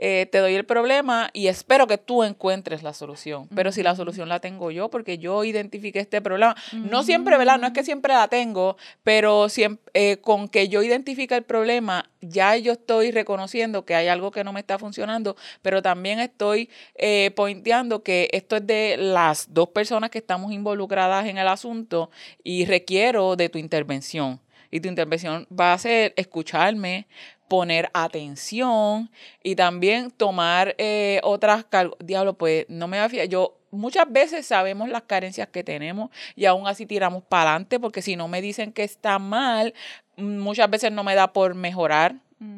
eh, 0.06 0.26
te 0.30 0.40
doy 0.40 0.54
el 0.56 0.66
problema 0.66 1.30
y 1.32 1.48
espero 1.48 1.88
que 1.88 1.98
tú 1.98 2.26
encuentres 2.26 2.84
la 2.84 2.94
solución. 2.94 3.48
Pero 3.56 3.72
si 3.72 3.84
la 3.84 3.96
solución 3.96 4.28
la 4.28 4.42
tengo 4.42 4.70
yo, 4.70 4.90
porque 4.90 5.18
yo 5.18 5.46
identifiqué 5.46 6.00
este 6.00 6.22
problema, 6.22 6.58
no 6.74 7.04
siempre, 7.04 7.38
¿verdad? 7.38 7.58
No 7.58 7.68
es 7.68 7.72
que 7.72 7.86
siempre 7.86 8.14
la 8.14 8.28
tengo, 8.28 8.76
pero 9.04 9.48
siempre, 9.48 10.20
con 10.20 10.50
que 10.50 10.68
yo 10.68 10.84
identifique 10.84 11.34
el 11.36 11.44
problema, 11.44 12.10
ya 12.20 12.58
yo 12.58 12.74
estoy 12.74 13.12
reconociendo 13.12 13.86
que 13.86 13.96
hay 13.96 14.10
algo 14.10 14.32
que 14.32 14.44
no 14.44 14.52
me 14.52 14.60
está 14.60 14.78
funcionando, 14.78 15.38
pero 15.62 15.82
también 15.82 16.20
estoy 16.20 16.70
eh, 16.96 17.32
pointeando 17.34 18.04
que 18.04 18.28
esto 18.34 18.58
es 18.58 18.68
de 18.68 18.98
las 18.98 19.54
dos 19.54 19.70
personas 19.70 20.10
que 20.10 20.18
estamos 20.18 20.52
involucradas 20.52 21.28
en 21.28 21.38
el 21.38 21.48
asunto 21.48 22.12
y 22.44 22.66
requiero 22.66 23.38
de 23.38 23.48
tu 23.48 23.58
intervención. 23.58 24.42
Y 24.70 24.82
tu 24.82 24.90
intervención 24.90 25.48
va 25.48 25.72
a 25.72 25.78
ser 25.78 26.14
escucharme, 26.18 27.08
poner 27.54 27.92
atención 27.94 29.12
y 29.44 29.56
también 29.56 30.10
tomar 30.10 30.74
eh, 30.80 31.20
otras 31.22 31.64
cargas. 31.64 31.96
Diablo, 32.04 32.34
pues 32.34 32.66
no 32.68 32.88
me 32.88 32.98
va 32.98 33.04
a 33.04 33.10
fiar. 33.10 33.28
Yo 33.28 33.60
muchas 33.70 34.12
veces 34.12 34.48
sabemos 34.48 34.90
las 34.90 35.04
carencias 35.04 35.50
que 35.50 35.64
tenemos 35.64 36.10
y 36.36 36.46
aún 36.46 36.66
así 36.66 36.88
tiramos 36.88 37.22
para 37.22 37.52
adelante 37.52 37.80
porque 37.80 38.02
si 38.02 38.16
no 38.16 38.28
me 38.28 38.42
dicen 38.42 38.74
que 38.74 38.84
está 38.84 39.20
mal, 39.20 39.76
mm, 40.18 40.40
muchas 40.40 40.68
veces 40.68 40.92
no 40.92 41.04
me 41.04 41.14
da 41.14 41.32
por 41.32 41.54
mejorar, 41.54 42.16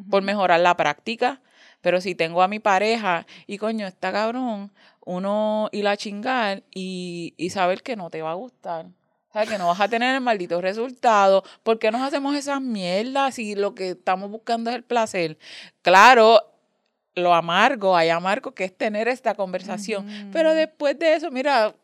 por 0.10 0.24
mejorar 0.24 0.62
la 0.62 0.78
práctica. 0.78 1.42
Pero 1.82 2.00
si 2.00 2.16
tengo 2.16 2.42
a 2.42 2.48
mi 2.48 2.60
pareja 2.60 3.28
y 3.48 3.58
coño, 3.58 3.88
está 3.88 4.14
cabrón, 4.14 4.72
uno 5.02 5.68
ir 5.74 5.90
a 5.90 5.98
chingar 5.98 6.64
y, 6.74 7.34
y 7.36 7.50
saber 7.50 7.84
que 7.84 7.98
no 7.98 8.10
te 8.10 8.22
va 8.22 8.32
a 8.32 8.36
gustar. 8.36 8.86
¿Sabes? 9.36 9.50
Que 9.50 9.58
no 9.58 9.68
vas 9.68 9.82
a 9.82 9.90
tener 9.90 10.16
el 10.16 10.22
maldito 10.22 10.62
resultado. 10.62 11.44
¿Por 11.62 11.78
qué 11.78 11.92
nos 11.92 12.02
hacemos 12.02 12.38
esas 12.38 12.62
mierdas 12.62 13.36
si 13.36 13.54
lo 13.54 13.76
que 13.76 13.90
estamos 13.90 14.32
buscando 14.32 14.70
es 14.70 14.78
el 14.78 14.84
placer? 14.84 15.38
Claro, 15.82 16.40
lo 17.16 17.34
amargo, 17.34 17.98
hay 17.98 18.08
amargo 18.08 18.54
que 18.54 18.64
es 18.64 18.74
tener 18.74 19.10
esta 19.10 19.36
conversación. 19.36 20.30
Pero 20.32 20.54
después 20.54 20.98
de 20.98 21.16
eso, 21.16 21.32
mira, 21.32 21.76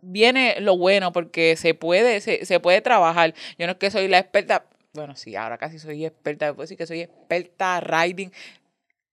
viene 0.00 0.58
lo 0.60 0.78
bueno 0.78 1.12
porque 1.12 1.56
se 1.56 1.74
puede, 1.74 2.22
se, 2.22 2.46
se 2.46 2.60
puede 2.60 2.80
trabajar. 2.80 3.34
Yo 3.58 3.66
no 3.66 3.72
es 3.72 3.78
que 3.78 3.90
soy 3.90 4.08
la 4.08 4.18
experta, 4.18 4.64
bueno, 4.94 5.16
sí, 5.16 5.36
ahora 5.36 5.58
casi 5.58 5.78
soy 5.78 6.06
experta, 6.06 6.54
puedo 6.54 6.62
decir 6.62 6.78
que 6.78 6.86
soy 6.86 7.02
experta 7.02 7.78
riding. 7.82 8.32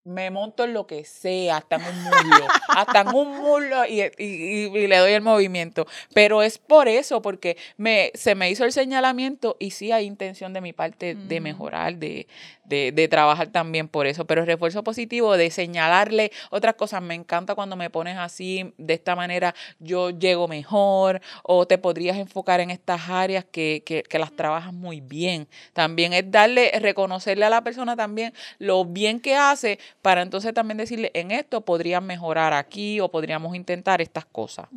Me 0.06 0.30
monto 0.32 0.66
en 0.66 0.74
lo 0.74 0.86
que 0.86 1.06
sea, 1.06 1.58
hasta 1.58 1.78
en 1.78 1.84
un 1.86 2.04
muslo, 2.04 2.46
hasta 2.68 3.02
en 3.02 3.08
un 3.16 3.38
muslo 3.42 3.86
y, 3.86 4.02
y- 4.18 4.66
y- 4.68 4.88
le 4.88 4.98
doy 4.98 5.14
el 5.14 5.22
movimiento. 5.22 5.88
Pero 6.14 6.44
es 6.44 6.58
por 6.58 6.90
eso, 6.90 7.22
porque 7.22 7.56
me, 7.78 8.12
se 8.14 8.36
me 8.36 8.50
hizo 8.52 8.66
el 8.66 8.74
señalamiento 8.74 9.56
y 9.60 9.72
sí 9.72 9.94
hay 9.94 10.06
intención 10.06 10.52
de 10.52 10.60
mi 10.60 10.74
parte 10.74 11.16
de 11.16 11.40
mejorar, 11.40 11.96
de, 11.96 12.28
de, 12.66 12.92
de 12.92 13.08
trabajar 13.08 13.48
también 13.54 13.88
por 13.88 14.06
eso. 14.06 14.26
Pero 14.26 14.42
el 14.42 14.48
refuerzo 14.48 14.84
positivo 14.84 15.38
de 15.38 15.50
señalarle 15.52 16.34
otras 16.50 16.74
cosas, 16.76 17.02
me 17.02 17.16
encanta 17.16 17.56
cuando 17.56 17.78
me 17.78 17.90
pones 17.90 18.18
así, 18.18 18.74
de 18.78 18.96
esta 18.96 19.16
manera 19.16 19.56
yo 19.80 20.10
llego 20.10 20.50
mejor 20.50 21.22
o 21.44 21.66
te 21.66 21.78
podrías 21.78 22.18
enfocar 22.18 22.60
en 22.60 22.72
estas 22.72 23.10
áreas 23.10 23.46
que, 23.50 23.84
que, 23.86 24.04
que 24.04 24.20
las 24.20 24.34
trabajas 24.36 24.74
muy 24.74 25.00
bien. 25.00 25.48
También 25.72 26.12
es 26.12 26.30
darle, 26.30 26.72
reconocerle 26.82 27.46
a 27.46 27.50
la 27.50 27.64
persona 27.64 27.96
también 27.96 28.34
lo 28.60 28.84
bien 28.84 29.22
que 29.22 29.36
hace 29.36 29.80
para 30.04 30.22
entonces 30.22 30.54
también 30.54 30.78
decirle, 30.78 31.12
en 31.14 31.32
esto 31.32 31.62
podrían 31.62 32.06
mejorar 32.06 32.52
aquí 32.52 33.00
o 33.00 33.10
podríamos 33.10 33.56
intentar 33.56 34.02
estas 34.02 34.26
cosas. 34.26 34.68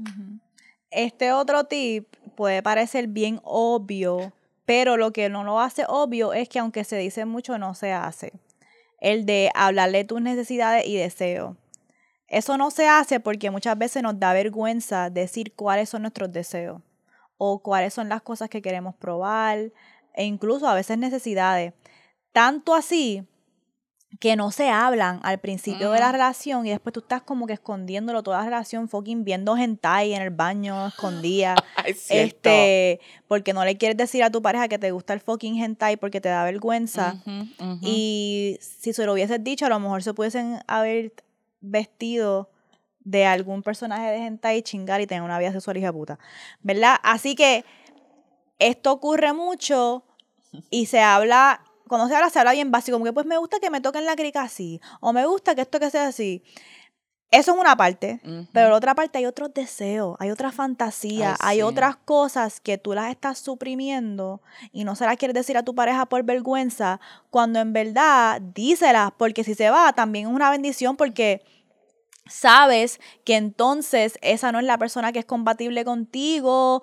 Este 0.89 1.33
otro 1.33 1.65
tip 1.65 2.07
puede 2.37 2.63
parecer 2.63 3.09
bien 3.09 3.41
obvio, 3.43 4.33
pero 4.65 4.97
lo 4.97 5.13
que 5.13 5.29
no 5.29 5.43
lo 5.43 5.59
hace 5.59 5.85
obvio 5.89 6.33
es 6.33 6.49
que 6.49 6.61
aunque 6.61 6.85
se 6.85 6.97
dice 6.97 7.25
mucho, 7.25 7.59
no 7.59 7.75
se 7.75 7.93
hace. 7.93 8.35
El 9.01 9.27
de 9.27 9.51
hablarle 9.57 10.05
tus 10.05 10.23
necesidades 10.23 10.87
y 10.87 10.97
deseos. 10.97 11.57
Eso 12.29 12.57
no 12.57 12.71
se 12.71 12.87
hace 12.87 13.19
porque 13.19 13.51
muchas 13.51 13.77
veces 13.77 14.05
nos 14.05 14.21
da 14.21 14.33
vergüenza 14.33 15.11
decir 15.11 15.55
cuáles 15.57 15.89
son 15.89 16.03
nuestros 16.03 16.31
deseos 16.31 16.83
o 17.37 17.59
cuáles 17.59 17.93
son 17.93 18.09
las 18.09 18.23
cosas 18.23 18.49
que 18.49 18.63
queremos 18.63 18.95
probar 18.95 19.73
e 20.15 20.25
incluso 20.25 20.69
a 20.69 20.75
veces 20.75 20.99
necesidades. 20.99 21.73
Tanto 22.33 22.77
así 22.77 23.27
que 24.21 24.37
no 24.37 24.51
se 24.51 24.71
hablan 24.71 25.21
al 25.23 25.39
principio 25.39 25.91
de 25.91 26.01
la 26.01 26.07
Ujú. 26.07 26.13
relación 26.13 26.67
y 26.67 26.71
después 26.71 26.93
tú 26.93 27.01
estás 27.01 27.23
como 27.23 27.47
que 27.47 27.53
escondiéndolo 27.55 28.23
toda 28.23 28.39
la 28.39 28.45
relación, 28.45 28.89
fucking 28.89 29.25
viendo 29.25 29.57
hentai 29.57 30.15
en 30.15 30.23
el 30.23 30.31
baño, 30.31 30.87
escondida. 30.87 31.55
Es 31.85 32.11
este, 32.11 33.01
porque 33.29 33.53
no 33.53 33.65
le 33.65 33.77
quieres 33.77 33.97
decir 33.97 34.23
a 34.23 34.31
tu 34.31 34.43
pareja 34.43 34.69
que 34.69 34.79
te 34.79 34.91
gusta 34.91 35.13
el 35.13 35.21
fucking 35.21 35.63
hentai 35.63 35.97
porque 35.97 36.21
te 36.21 36.29
da 36.29 36.45
vergüenza. 36.45 37.17
Y 37.83 38.59
si 38.61 38.93
se 38.93 39.05
lo 39.07 39.13
hubieses 39.13 39.43
dicho, 39.43 39.67
a 39.67 39.69
lo 39.69 39.79
mejor 39.79 40.03
se 40.03 40.15
pudiesen 40.15 40.61
haber 40.67 41.13
vestido 41.61 42.51
de 43.01 43.25
algún 43.25 43.63
personaje 43.63 44.11
de 44.11 44.17
hentai 44.27 44.59
y 44.59 44.63
chingar 44.63 45.01
y 45.01 45.07
tener 45.07 45.23
una 45.23 45.39
vida 45.39 45.53
sexual 45.53 45.77
hija 45.77 45.93
puta. 45.93 46.19
¿Verdad? 46.63 46.97
Así 47.03 47.35
que 47.35 47.65
esto 48.59 48.93
ocurre 48.93 49.33
mucho 49.33 50.03
y 50.71 50.87
se 50.87 51.01
habla, 51.01 51.63
cuando 51.89 52.09
se 52.09 52.15
habla, 52.15 52.31
se 52.31 52.39
habla 52.39 52.53
bien 52.53 52.71
básico, 52.71 52.97
como 52.97 53.05
que 53.05 53.13
pues 53.13 53.27
me 53.27 53.39
gusta 53.39 53.61
que 53.61 53.71
me 53.71 53.81
toquen 53.81 54.05
la 54.05 54.17
crica 54.17 54.43
así, 54.43 54.81
o 55.01 55.13
me 55.13 55.27
gusta 55.27 55.55
que 55.55 55.63
esto 55.63 55.81
que 55.81 55.91
sea 55.91 56.09
así. 56.09 56.43
Eso 57.33 57.53
es 57.53 57.59
una 57.59 57.77
parte, 57.77 58.21
pero 58.53 58.71
la 58.71 58.77
otra 58.77 58.95
parte 58.95 59.19
hay 59.19 59.27
otros 59.27 59.53
deseos, 59.53 60.17
hay 60.21 60.31
otra 60.31 60.53
fantasía, 60.53 61.33
Ay, 61.33 61.37
hay 61.41 61.57
sí. 61.57 61.63
otras 61.63 61.97
cosas 61.97 62.61
que 62.61 62.79
tú 62.79 62.95
las 62.95 63.11
estás 63.11 63.41
suprimiendo 63.41 64.41
y 64.71 64.85
no 64.85 64.95
se 64.95 65.07
las 65.07 65.17
quieres 65.17 65.35
decir 65.35 65.57
a 65.57 65.65
tu 65.65 65.75
pareja 65.75 66.07
por 66.07 66.23
vergüenza, 66.23 67.01
cuando 67.31 67.59
en 67.59 67.73
verdad 67.73 68.41
díselas, 68.41 69.11
porque 69.17 69.43
si 69.43 69.55
se 69.55 69.71
va 69.71 69.93
también 69.93 70.29
es 70.29 70.33
una 70.33 70.51
bendición 70.51 70.97
porque 70.97 71.43
sabes 72.29 73.01
que 73.25 73.35
entonces 73.35 74.19
esa 74.23 74.53
no 74.53 74.61
es 74.61 74.65
la 74.65 74.79
persona 74.79 75.11
que 75.13 75.19
es 75.19 75.27
compatible 75.27 75.85
contigo 75.85 76.83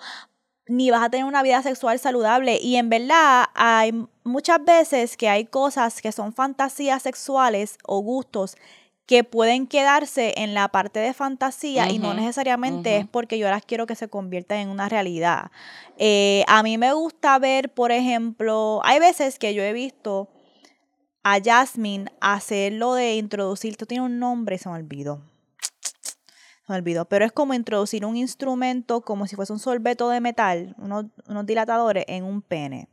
ni 0.67 0.91
vas 0.91 1.03
a 1.03 1.09
tener 1.09 1.25
una 1.25 1.43
vida 1.43 1.61
sexual 1.61 1.99
saludable. 1.99 2.59
Y 2.61 2.75
en 2.77 2.89
verdad 2.89 3.45
hay 3.53 4.05
muchas 4.23 4.63
veces 4.63 5.17
que 5.17 5.29
hay 5.29 5.45
cosas 5.45 6.01
que 6.01 6.11
son 6.11 6.33
fantasías 6.33 7.03
sexuales 7.03 7.77
o 7.85 7.99
gustos 7.99 8.55
que 9.05 9.25
pueden 9.25 9.67
quedarse 9.67 10.33
en 10.37 10.53
la 10.53 10.69
parte 10.69 10.99
de 10.99 11.13
fantasía 11.13 11.91
y 11.91 11.99
no 11.99 12.13
necesariamente 12.13 12.97
es 12.97 13.07
porque 13.07 13.37
yo 13.37 13.49
las 13.49 13.65
quiero 13.65 13.85
que 13.85 13.95
se 13.95 14.07
conviertan 14.07 14.59
en 14.59 14.69
una 14.69 14.87
realidad. 14.87 15.51
Eh, 15.97 16.45
a 16.47 16.63
mí 16.63 16.77
me 16.77 16.93
gusta 16.93 17.37
ver, 17.37 17.73
por 17.73 17.91
ejemplo, 17.91 18.79
hay 18.83 18.99
veces 18.99 19.39
que 19.39 19.53
yo 19.53 19.61
he 19.61 19.73
visto 19.73 20.29
a 21.23 21.39
Jasmine 21.43 22.11
hacer 22.21 22.73
lo 22.73 22.93
de 22.93 23.15
introducir, 23.15 23.71
esto 23.71 23.85
tiene 23.85 24.05
un 24.05 24.19
nombre, 24.19 24.57
se 24.57 24.69
me 24.69 24.75
olvidó. 24.75 25.21
Me 26.67 26.75
olvidó, 26.75 27.05
pero 27.05 27.25
es 27.25 27.31
como 27.31 27.53
introducir 27.53 28.05
un 28.05 28.15
instrumento 28.15 29.01
como 29.01 29.27
si 29.27 29.35
fuese 29.35 29.51
un 29.53 29.59
sorbeto 29.59 30.09
de 30.09 30.21
metal, 30.21 30.75
unos, 30.77 31.05
unos 31.27 31.45
dilatadores 31.45 32.05
en 32.07 32.23
un 32.23 32.41
pene. 32.41 32.87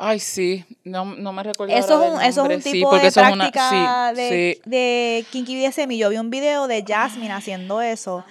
Ay, 0.00 0.20
sí, 0.20 0.64
no, 0.84 1.04
no 1.04 1.32
me 1.32 1.42
recuerdo. 1.42 1.74
Eso 1.74 2.02
es, 2.02 2.10
un, 2.12 2.22
eso 2.22 2.46
es 2.46 2.56
un 2.56 2.62
Sí, 2.62 2.72
tipo 2.72 2.88
porque 2.90 3.02
de 3.02 3.08
es 3.08 3.16
una- 3.16 3.32
práctica 3.50 4.10
sí, 4.14 4.16
de, 4.16 4.60
sí. 4.64 4.70
de 4.70 5.26
Kinky 5.30 5.56
BDSM. 5.66 5.90
Yo 5.98 6.08
vi 6.08 6.16
un 6.18 6.30
video 6.30 6.68
de 6.68 6.84
Jasmine 6.86 7.32
haciendo 7.32 7.82
eso, 7.82 8.24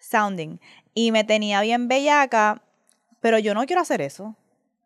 sounding, 0.00 0.58
y 0.92 1.12
me 1.12 1.22
tenía 1.24 1.60
bien 1.60 1.86
bellaca, 1.88 2.62
pero 3.20 3.38
yo 3.38 3.54
no 3.54 3.64
quiero 3.64 3.80
hacer 3.80 4.00
eso. 4.00 4.36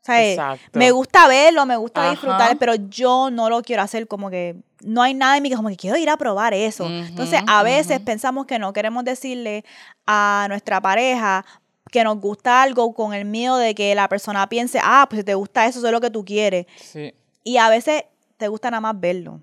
Exacto. 0.08 0.78
me 0.78 0.90
gusta 0.90 1.28
verlo, 1.28 1.66
me 1.66 1.76
gusta 1.76 2.02
Ajá. 2.02 2.10
disfrutar, 2.10 2.56
pero 2.58 2.74
yo 2.74 3.30
no 3.30 3.48
lo 3.50 3.62
quiero 3.62 3.82
hacer 3.82 4.06
como 4.08 4.30
que 4.30 4.56
no 4.82 5.02
hay 5.02 5.14
nada 5.14 5.36
en 5.36 5.42
mí 5.42 5.50
que 5.50 5.56
como 5.56 5.68
que 5.68 5.76
quiero 5.76 5.96
ir 5.96 6.08
a 6.08 6.16
probar 6.16 6.54
eso. 6.54 6.86
Entonces, 6.86 7.40
a 7.46 7.62
veces 7.62 8.00
pensamos 8.00 8.46
que 8.46 8.58
no 8.58 8.72
queremos 8.72 9.04
decirle 9.04 9.64
a 10.06 10.46
nuestra 10.48 10.80
pareja 10.80 11.44
que 11.90 12.04
nos 12.04 12.20
gusta 12.20 12.62
algo 12.62 12.94
con 12.94 13.14
el 13.14 13.24
miedo 13.24 13.56
de 13.56 13.74
que 13.74 13.94
la 13.94 14.08
persona 14.08 14.48
piense, 14.48 14.78
ah, 14.82 15.06
pues 15.08 15.20
si 15.20 15.24
te 15.24 15.34
gusta 15.34 15.66
eso, 15.66 15.78
eso 15.78 15.88
es 15.88 15.92
lo 15.92 16.00
que 16.00 16.10
tú 16.10 16.24
quieres. 16.24 16.66
Sí. 16.76 17.14
Y 17.44 17.56
a 17.56 17.68
veces 17.70 18.04
te 18.36 18.48
gusta 18.48 18.70
nada 18.70 18.80
más 18.80 19.00
verlo. 19.00 19.40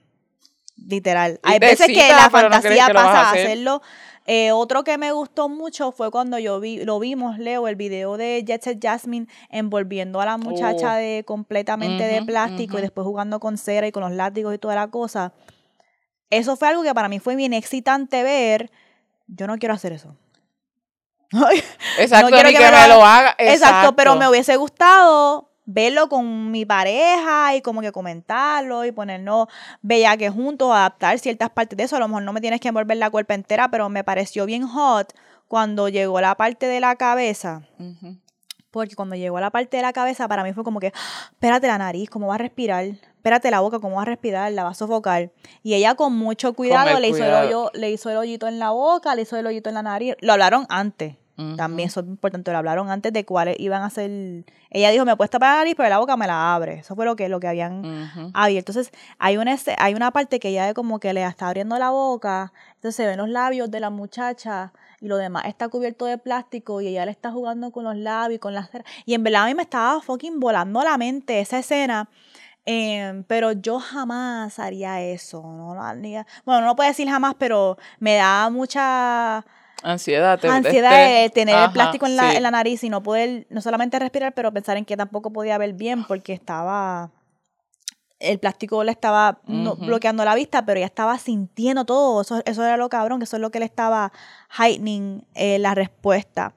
Literal. 0.78 1.40
Hay 1.44 1.60
veces 1.60 1.88
que 1.88 2.08
la 2.10 2.26
no 2.26 2.30
fantasía 2.30 2.86
que 2.86 2.92
a 2.92 2.94
pasa 2.94 3.22
a 3.22 3.30
hacer. 3.32 3.46
hacerlo. 3.48 3.82
Eh, 4.28 4.52
otro 4.52 4.84
que 4.84 4.98
me 4.98 5.12
gustó 5.12 5.50
mucho 5.50 5.92
fue 5.92 6.10
cuando 6.10 6.40
yo 6.40 6.60
vi, 6.60 6.84
lo 6.84 6.98
vimos, 7.00 7.38
Leo, 7.38 7.68
el 7.68 7.76
video 7.76 8.18
de 8.18 8.44
Jet 8.44 8.64
Set 8.64 8.80
Jasmine 8.82 9.28
envolviendo 9.50 10.20
a 10.20 10.26
la 10.26 10.38
muchacha 10.38 10.94
Oh. 10.94 10.98
de 10.98 11.24
completamente 11.26 12.04
de 12.06 12.24
plástico 12.24 12.80
y 12.80 12.82
después 12.82 13.06
jugando 13.06 13.40
con 13.40 13.58
cera 13.60 13.86
y 13.86 13.92
con 13.92 14.02
los 14.02 14.12
látigos 14.12 14.54
y 14.56 14.58
toda 14.58 14.74
la 14.76 14.88
cosa. 14.88 15.34
Eso 16.32 16.56
fue 16.56 16.70
algo 16.70 16.82
que 16.82 16.94
para 16.96 17.08
mí 17.08 17.20
fue 17.20 17.36
bien 17.36 17.54
excitante 17.54 18.24
ver. 18.24 18.72
Yo 19.28 19.46
no 19.46 19.58
quiero 19.58 19.76
hacer 19.76 19.92
eso. 19.94 20.16
Exacto, 22.00 22.30
quiero 22.30 22.50
ni 22.50 22.56
que 22.56 22.60
que, 22.60 22.66
me 22.66 22.72
lo 22.72 22.78
me 22.78 22.78
haga- 22.84 22.96
lo 22.96 23.06
haga. 23.06 23.36
Exacto, 23.38 23.96
pero 23.96 24.16
me 24.16 24.28
hubiese 24.28 24.56
gustado 24.58 25.52
verlo 25.66 26.10
con 26.10 26.52
mi 26.52 26.66
pareja 26.66 27.56
y 27.56 27.62
como 27.62 27.82
que 27.82 27.92
comentarlo 27.92 28.86
y 28.86 28.92
ponernos 28.92 29.48
que 29.88 30.30
juntos, 30.30 30.72
adaptar 30.72 31.20
ciertas 31.20 31.50
partes 31.50 31.78
de 31.78 31.84
eso. 31.84 31.96
A 31.96 32.00
lo 32.00 32.08
mejor 32.08 32.24
no 32.24 32.34
me 32.34 32.42
tienes 32.42 32.60
que 32.60 32.68
envolver 32.68 32.98
la 32.98 33.10
cuerpa 33.10 33.34
entera, 33.34 33.70
pero 33.70 33.90
me 33.90 34.04
pareció 34.04 34.46
bien 34.46 34.68
hot 34.68 35.14
cuando 35.48 35.90
llegó 35.90 36.22
la 36.22 36.36
parte 36.36 36.68
de 36.68 36.80
la 36.80 36.96
cabeza. 36.96 37.64
Porque 38.72 38.96
cuando 38.96 39.16
llegó 39.16 39.40
la 39.40 39.52
parte 39.52 39.78
de 39.78 39.84
la 39.84 39.94
cabeza, 39.94 40.28
para 40.28 40.44
mí 40.44 40.52
fue 40.52 40.64
como 40.66 40.82
que, 40.82 40.92
"Ah, 40.94 41.30
espérate 41.32 41.68
la 41.68 41.78
nariz, 41.78 42.10
¿cómo 42.10 42.28
va 42.28 42.36
a 42.36 42.40
respirar? 42.40 42.84
Espérate 42.84 43.50
la 43.50 43.62
boca, 43.62 43.80
¿cómo 43.80 43.96
va 43.96 44.02
a 44.04 44.06
respirar? 44.06 44.52
La 44.52 44.64
va 44.64 44.72
a 44.72 44.74
sofocar. 44.74 45.32
Y 45.64 45.74
ella 45.74 45.96
con 45.96 46.14
mucho 46.16 46.54
cuidado 46.54 47.00
le, 47.00 47.08
hizo. 47.08 47.24
El 47.24 47.34
hoyo, 47.34 47.72
le 47.74 47.90
hizo 47.90 48.10
el 48.10 48.18
hoyito 48.18 48.48
en 48.48 48.60
la 48.60 48.72
boca, 48.72 49.16
le 49.16 49.22
hizo 49.24 49.38
el 49.38 49.48
hoyito 49.48 49.70
en 49.70 49.76
la 49.76 49.82
nariz. 49.82 50.16
Lo 50.20 50.34
hablaron 50.34 50.66
antes. 50.70 51.16
También 51.58 51.88
eso 51.88 52.00
es 52.00 52.08
importante, 52.08 52.52
lo 52.52 52.58
hablaron 52.58 52.90
antes 52.90 53.12
de 53.12 53.26
cuáles 53.26 53.60
iban 53.60 53.84
a 53.84 53.90
ser. 53.90 54.10
Ella 54.70 54.90
dijo, 54.92 55.04
me 55.04 55.18
puedes 55.18 55.30
tapar 55.30 55.52
la 55.54 55.58
nariz, 55.60 55.76
pero 55.76 55.90
la 55.90 56.00
boca 56.00 56.16
me 56.16 56.28
la 56.28 56.56
abre. 56.56 56.76
Eso 56.80 56.96
fue 56.96 57.06
lo 57.06 57.16
que, 57.16 57.28
lo 57.28 57.40
que 57.42 57.48
habían 57.48 57.80
Ujú. 57.86 58.32
abierto. 58.34 58.72
Entonces, 58.72 58.94
hay 59.20 59.36
una, 59.38 59.56
hay 59.78 59.94
una 59.94 60.12
parte 60.12 60.40
que 60.40 60.50
ella 60.50 60.74
como 60.74 61.00
que 61.00 61.14
le 61.14 61.24
está 61.26 61.48
abriendo 61.48 61.78
la 61.78 61.90
boca, 61.90 62.54
entonces 62.76 62.96
se 62.96 63.06
ven 63.06 63.18
los 63.18 63.28
labios 63.30 63.70
de 63.70 63.80
la 63.82 63.90
muchacha 63.90 64.72
y 65.02 65.08
lo 65.08 65.18
demás 65.18 65.46
está 65.46 65.68
cubierto 65.68 66.06
de 66.06 66.18
plástico 66.18 66.80
y 66.82 66.88
ella 66.88 67.06
le 67.06 67.12
está 67.12 67.32
jugando 67.32 67.72
con 67.72 67.84
los 67.84 67.96
labios 67.98 68.38
y 68.38 68.40
con 68.40 68.54
las 68.54 68.70
ceras. 68.70 68.88
Y 69.06 69.14
en 69.14 69.24
verdad 69.24 69.44
a 69.44 69.46
mí 69.48 69.56
me 69.56 69.64
estaba 69.64 70.02
fucking 70.02 70.40
volando 70.40 70.82
la 70.84 70.98
mente 70.98 71.40
esa 71.42 71.60
escena. 71.60 72.10
em, 72.68 73.24
pero 73.26 73.52
yo 73.52 73.80
jamás 73.80 74.58
haría 74.58 75.00
eso. 75.02 75.42
No. 75.44 75.76
Bueno, 76.46 76.66
no 76.66 76.76
puedo 76.76 76.90
decir 76.90 77.08
jamás, 77.08 77.36
pero 77.38 77.78
me 78.00 78.16
da 78.16 78.50
mucha 78.50 79.46
Ansiedad. 79.88 80.40
te- 80.40 80.48
ansiedad 80.48 80.92
de 81.22 81.30
tener 81.30 81.56
el 81.56 81.72
plástico 81.72 82.08
en 82.08 82.16
la, 82.16 82.32
sí. 82.32 82.38
en 82.38 82.44
la 82.44 82.50
nariz 82.52 82.84
y 82.84 82.90
no 82.90 83.04
poder, 83.04 83.46
no 83.52 83.62
solamente 83.62 84.00
respirar, 84.00 84.34
pero 84.34 84.52
pensar 84.52 84.78
en 84.78 84.86
que 84.86 84.98
tampoco 84.98 85.32
podía 85.32 85.58
ver 85.60 85.74
bien 85.74 86.06
porque 86.06 86.34
estaba, 86.34 87.12
el 88.20 88.40
plástico 88.40 88.84
le 88.84 88.92
estaba 88.92 89.40
no- 89.46 89.76
bloqueando 89.76 90.26
la 90.26 90.34
vista, 90.34 90.66
pero 90.66 90.80
ella 90.80 90.88
estaba 90.88 91.18
sintiendo 91.20 91.86
todo, 91.86 92.22
eso, 92.22 92.42
eso 92.46 92.64
era 92.64 92.78
lo 92.78 92.90
cabrón, 92.90 93.20
que 93.20 93.26
eso 93.26 93.36
es 93.36 93.42
lo 93.42 93.52
que 93.52 93.60
le 93.60 93.66
estaba 93.66 94.12
heightening 94.58 95.24
eh, 95.36 95.60
la 95.60 95.76
respuesta. 95.76 96.54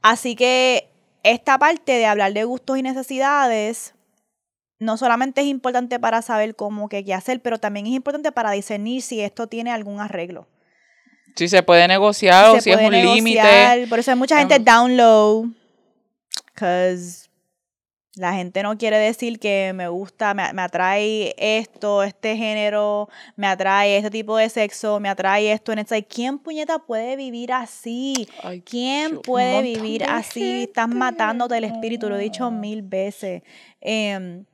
Así 0.00 0.34
que 0.34 0.88
esta 1.24 1.58
parte 1.58 1.92
de 1.92 2.06
hablar 2.06 2.32
de 2.32 2.44
gustos 2.44 2.78
y 2.78 2.82
necesidades 2.82 3.94
no 4.78 4.96
solamente 4.96 5.42
es 5.42 5.46
importante 5.46 6.00
para 6.00 6.22
saber 6.22 6.56
cómo 6.56 6.88
que 6.88 7.04
qué 7.04 7.12
hacer, 7.14 7.40
pero 7.42 7.58
también 7.58 7.86
es 7.86 7.92
importante 7.92 8.32
para 8.32 8.50
discernir 8.52 9.02
si 9.02 9.20
esto 9.20 9.46
tiene 9.46 9.70
algún 9.70 10.00
arreglo 10.00 10.48
Si 11.36 11.48
se 11.48 11.62
puede 11.62 11.88
negociar 11.88 12.50
o 12.50 12.54
se 12.56 12.60
si 12.62 12.70
es 12.70 12.76
un 12.80 12.92
límite. 12.92 13.86
Por 13.88 13.98
eso 13.98 14.10
hay 14.10 14.16
mucha 14.16 14.38
gente 14.38 14.58
down 14.58 14.96
low. 14.96 15.50
Because 16.54 17.28
la 18.14 18.34
gente 18.34 18.62
no 18.62 18.76
quiere 18.76 18.98
decir 18.98 19.38
que 19.38 19.72
me 19.74 19.88
gusta, 19.88 20.34
me, 20.34 20.52
me 20.52 20.60
atrae 20.60 21.34
esto, 21.38 22.02
este 22.02 22.36
género, 22.36 23.08
me 23.36 23.46
atrae 23.46 23.96
este 23.96 24.10
tipo 24.10 24.36
de 24.36 24.50
sexo, 24.50 25.00
me 25.00 25.08
atrae 25.08 25.50
esto. 25.50 25.72
It's 25.72 25.90
like, 25.90 26.08
¿quién 26.14 26.38
puñeta 26.38 26.78
puede 26.78 27.16
vivir 27.16 27.52
así? 27.52 28.28
Ay, 28.42 28.60
¿Quién 28.60 29.20
puede 29.22 29.62
vivir 29.62 30.04
así? 30.04 30.64
Estás 30.64 30.88
matándote 30.88 31.56
el 31.56 31.64
espíritu, 31.64 32.10
lo 32.10 32.16
he 32.16 32.22
dicho 32.22 32.50
mil 32.50 32.82
veces. 32.82 33.42
Em, 33.80 34.44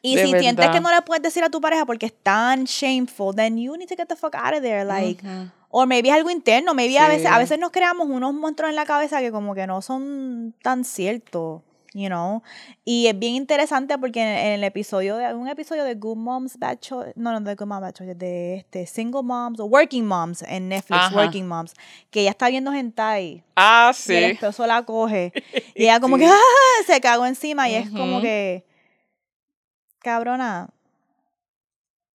y 0.00 0.16
De 0.16 0.22
si 0.22 0.28
sientes 0.30 0.64
que 0.66 0.72
verdad. 0.72 0.80
no 0.80 0.94
le 0.94 1.02
puedes 1.02 1.22
decir 1.22 1.44
a 1.44 1.50
tu 1.50 1.60
pareja 1.60 1.84
porque 1.84 2.06
es 2.06 2.14
tan 2.22 2.64
shameful, 2.64 3.34
then 3.34 3.58
you 3.58 3.76
need 3.76 3.88
to 3.88 3.96
get 3.96 4.08
the 4.08 4.16
fuck 4.16 4.34
out 4.34 4.54
of 4.54 4.62
there. 4.62 4.84
Like. 4.84 5.22
O 5.70 5.84
maybe 5.86 6.08
es 6.08 6.14
algo 6.14 6.30
interno, 6.30 6.74
maybe 6.74 6.98
a 6.98 7.08
veces, 7.08 7.26
a 7.26 7.34
Sí. 7.34 7.38
veces 7.40 7.58
nos 7.58 7.70
creamos 7.70 8.08
unos 8.08 8.32
monstruos 8.34 8.70
en 8.70 8.76
la 8.76 8.86
cabeza 8.86 9.20
que 9.20 9.30
como 9.30 9.54
que 9.54 9.66
no 9.66 9.82
son 9.82 10.54
tan 10.62 10.84
ciertos, 10.84 11.62
you 11.94 12.06
know. 12.08 12.42
Y 12.84 13.06
es 13.06 13.18
bien 13.18 13.34
interesante 13.34 13.98
porque 13.98 14.20
en, 14.22 14.28
en 14.28 14.52
el 14.54 14.64
episodio 14.64 15.16
de 15.16 15.34
un 15.34 15.46
episodio 15.48 15.84
de 15.84 15.94
Good 15.94 16.16
Moms 16.16 16.58
Bad 16.58 16.78
Choice, 16.80 17.12
no, 17.16 17.32
no 17.32 17.40
de 17.40 17.54
Good 17.54 17.66
Moms 17.66 17.80
Bad 17.82 17.92
Choice, 17.94 18.14
de 18.14 18.56
este 18.56 18.86
Single 18.86 19.22
Moms 19.22 19.60
o 19.60 19.66
Working 19.66 20.06
Moms 20.06 20.42
en 20.42 20.68
Netflix, 20.68 21.00
Ajá. 21.02 21.16
Working 21.16 21.46
Moms, 21.46 21.74
que 22.10 22.20
ella 22.20 22.30
está 22.30 22.48
viendo 22.48 22.72
hentai 22.72 23.42
Ah, 23.56 23.92
y 23.94 24.12
el 24.12 24.24
sí. 24.24 24.30
esposo 24.32 24.66
la 24.66 24.84
coge 24.84 25.32
y 25.74 25.82
ella 25.84 26.00
como 26.00 26.16
que 26.16 26.24
Sí. 26.26 26.30
¡ah! 26.32 26.82
se 26.86 27.00
cagó 27.00 27.26
encima 27.26 27.68
y 27.68 27.74
es 27.74 27.90
como 27.90 28.20
que 28.22 28.64
cabrona 30.00 30.70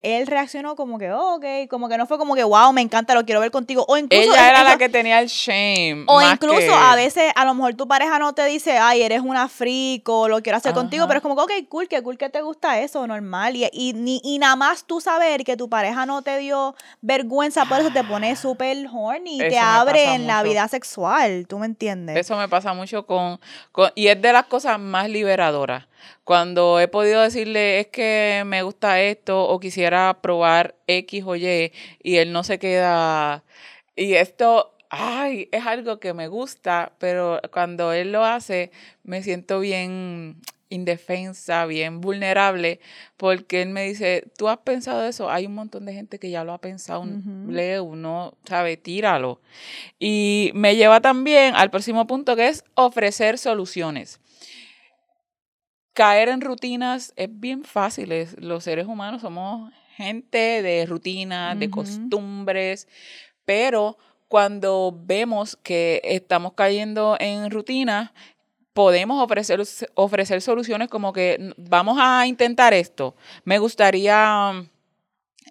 él 0.03 0.27
reaccionó 0.27 0.75
como 0.75 0.99
que 0.99 1.11
oh, 1.11 1.35
ok 1.37 1.45
como 1.69 1.87
que 1.89 1.97
no 1.97 2.05
fue 2.05 2.17
como 2.17 2.35
que 2.35 2.43
wow 2.43 2.71
me 2.73 2.81
encanta 2.81 3.13
lo 3.13 3.25
quiero 3.25 3.39
ver 3.41 3.51
contigo 3.51 3.85
o 3.87 3.97
incluso 3.97 4.21
Ella 4.33 4.49
era 4.49 4.59
eso- 4.61 4.69
la 4.71 4.77
que 4.77 4.89
tenía 4.89 5.19
el 5.21 5.27
shame. 5.27 6.03
o 6.07 6.21
incluso 6.21 6.57
que- 6.59 6.69
a 6.73 6.95
veces 6.95 7.31
a 7.35 7.45
lo 7.45 7.53
mejor 7.53 7.73
tu 7.75 7.87
pareja 7.87 8.19
no 8.19 8.33
te 8.33 8.45
dice 8.45 8.77
ay 8.77 9.01
eres 9.01 9.21
una 9.21 9.47
freak 9.47 10.07
o 10.09 10.27
lo 10.27 10.41
quiero 10.43 10.57
hacer 10.57 10.73
contigo 10.73 11.07
pero 11.07 11.17
es 11.19 11.23
como 11.23 11.35
que 11.35 11.41
ok 11.43 11.69
cool 11.69 11.87
que 11.87 12.03
cool 12.03 12.17
que 12.17 12.29
te 12.29 12.41
gusta 12.41 12.79
eso 12.79 13.07
normal 13.07 13.55
y, 13.55 13.67
y, 13.71 13.93
ni- 13.93 14.21
y 14.23 14.39
nada 14.39 14.55
más 14.57 14.83
tú 14.83 14.99
saber 15.01 15.43
que 15.45 15.55
tu 15.57 15.69
pareja 15.69 16.05
no 16.05 16.21
te 16.21 16.37
dio 16.37 16.75
vergüenza 17.01 17.65
por 17.65 17.79
eso 17.79 17.91
te 17.91 18.03
pone 18.03 18.35
súper 18.35 18.85
horny 18.93 19.37
y 19.37 19.49
te 19.49 19.57
abre 19.57 20.13
en 20.13 20.27
la 20.27 20.43
vida 20.43 20.67
sexual 20.67 21.45
tú 21.47 21.59
me 21.59 21.65
entiendes 21.65 22.17
Eso 22.17 22.35
me 22.37 22.49
pasa 22.49 22.73
mucho 22.73 23.05
con, 23.05 23.39
con- 23.71 23.91
Y 23.95 24.07
es 24.07 24.21
de 24.21 24.33
las 24.33 24.45
cosas 24.47 24.79
más 24.79 25.09
liberadoras. 25.09 25.85
Cuando 26.23 26.79
he 26.79 26.87
podido 26.87 27.21
decirle, 27.21 27.79
es 27.79 27.87
que 27.87 28.43
me 28.45 28.63
gusta 28.63 29.01
esto 29.01 29.43
o 29.47 29.59
quisiera 29.59 30.19
probar 30.21 30.75
X 30.87 31.23
o 31.25 31.35
Y 31.35 31.71
y 32.01 32.15
él 32.17 32.31
no 32.31 32.43
se 32.43 32.59
queda... 32.59 33.43
Y 33.95 34.13
esto, 34.15 34.75
ay, 34.89 35.49
es 35.51 35.65
algo 35.65 35.99
que 35.99 36.13
me 36.13 36.27
gusta, 36.27 36.93
pero 36.97 37.39
cuando 37.51 37.93
él 37.93 38.11
lo 38.11 38.25
hace, 38.25 38.71
me 39.03 39.21
siento 39.21 39.59
bien 39.59 40.37
indefensa, 40.73 41.65
bien 41.65 42.01
vulnerable, 42.01 42.79
porque 43.17 43.61
él 43.61 43.69
me 43.69 43.83
dice, 43.83 44.25
¿tú 44.37 44.49
has 44.49 44.57
pensado 44.57 45.05
eso? 45.05 45.29
Hay 45.29 45.45
un 45.45 45.53
montón 45.53 45.85
de 45.85 45.93
gente 45.93 46.19
que 46.19 46.31
ya 46.31 46.43
lo 46.43 46.53
ha 46.53 46.57
pensado, 46.57 47.01
Ujú. 47.01 47.51
lee 47.51 47.77
uno, 47.77 48.33
sabe, 48.45 48.77
tíralo. 48.77 49.39
Y 49.99 50.51
me 50.55 50.75
lleva 50.75 50.99
también 50.99 51.55
al 51.55 51.69
próximo 51.69 52.07
punto 52.07 52.35
que 52.35 52.47
es 52.47 52.63
ofrecer 52.73 53.37
soluciones. 53.37 54.19
Caer 55.93 56.29
en 56.29 56.41
rutinas 56.41 57.13
es 57.15 57.29
bien 57.31 57.63
fácil. 57.63 58.11
es- 58.11 58.35
los 58.39 58.63
seres 58.63 58.87
humanos 58.87 59.21
somos 59.21 59.71
gente 59.95 60.61
de 60.63 60.85
rutinas, 60.87 61.57
de 61.59 61.69
costumbres, 61.69 62.87
pero 63.45 63.97
cuando 64.27 64.91
vemos 65.05 65.55
que 65.61 66.01
estamos 66.03 66.53
cayendo 66.53 67.15
en 67.19 67.51
rutinas, 67.51 68.11
podemos 68.73 69.21
ofrecer, 69.23 69.61
ofrecer 69.93 70.41
soluciones 70.41 70.87
como 70.89 71.13
que 71.13 71.35
"N- 71.35 71.53
vamos 71.57 71.99
a 72.01 72.25
intentar 72.25 72.73
esto. 72.73 73.15
Me 73.43 73.59
gustaría... 73.59 74.67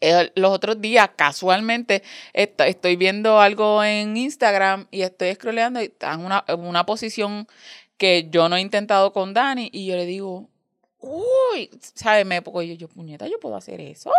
eh, 0.01 0.33
los 0.35 0.51
otros 0.51 0.81
días, 0.81 1.11
casualmente, 1.15 2.03
est- 2.33 2.61
estoy 2.63 2.97
viendo 2.97 3.39
algo 3.39 3.85
en 3.85 4.17
Instagram 4.17 4.89
y 4.91 5.03
estoy 5.03 5.33
scrolleando 5.35 5.81
y 5.81 5.85
está 5.85 6.15
en 6.15 6.25
una, 6.25 6.45
en 6.49 6.59
una 6.67 6.85
posición 6.85 7.47
que 8.03 8.27
yo 8.31 8.49
no 8.49 8.57
he 8.57 8.61
intentado 8.61 9.13
con 9.13 9.33
Dani 9.33 9.71
y 9.73 9.87
yo 9.87 9.95
le 9.95 10.07
digo, 10.07 10.49
uy, 10.99 11.71
¿sabes? 11.95 12.27
Me 12.27 12.43
porque 12.43 12.67
yo, 12.67 12.75
yo, 12.75 12.89
puñeta, 12.89 13.29
yo 13.29 13.39
puedo 13.39 13.55
hacer 13.55 13.81
eso. 13.81 14.11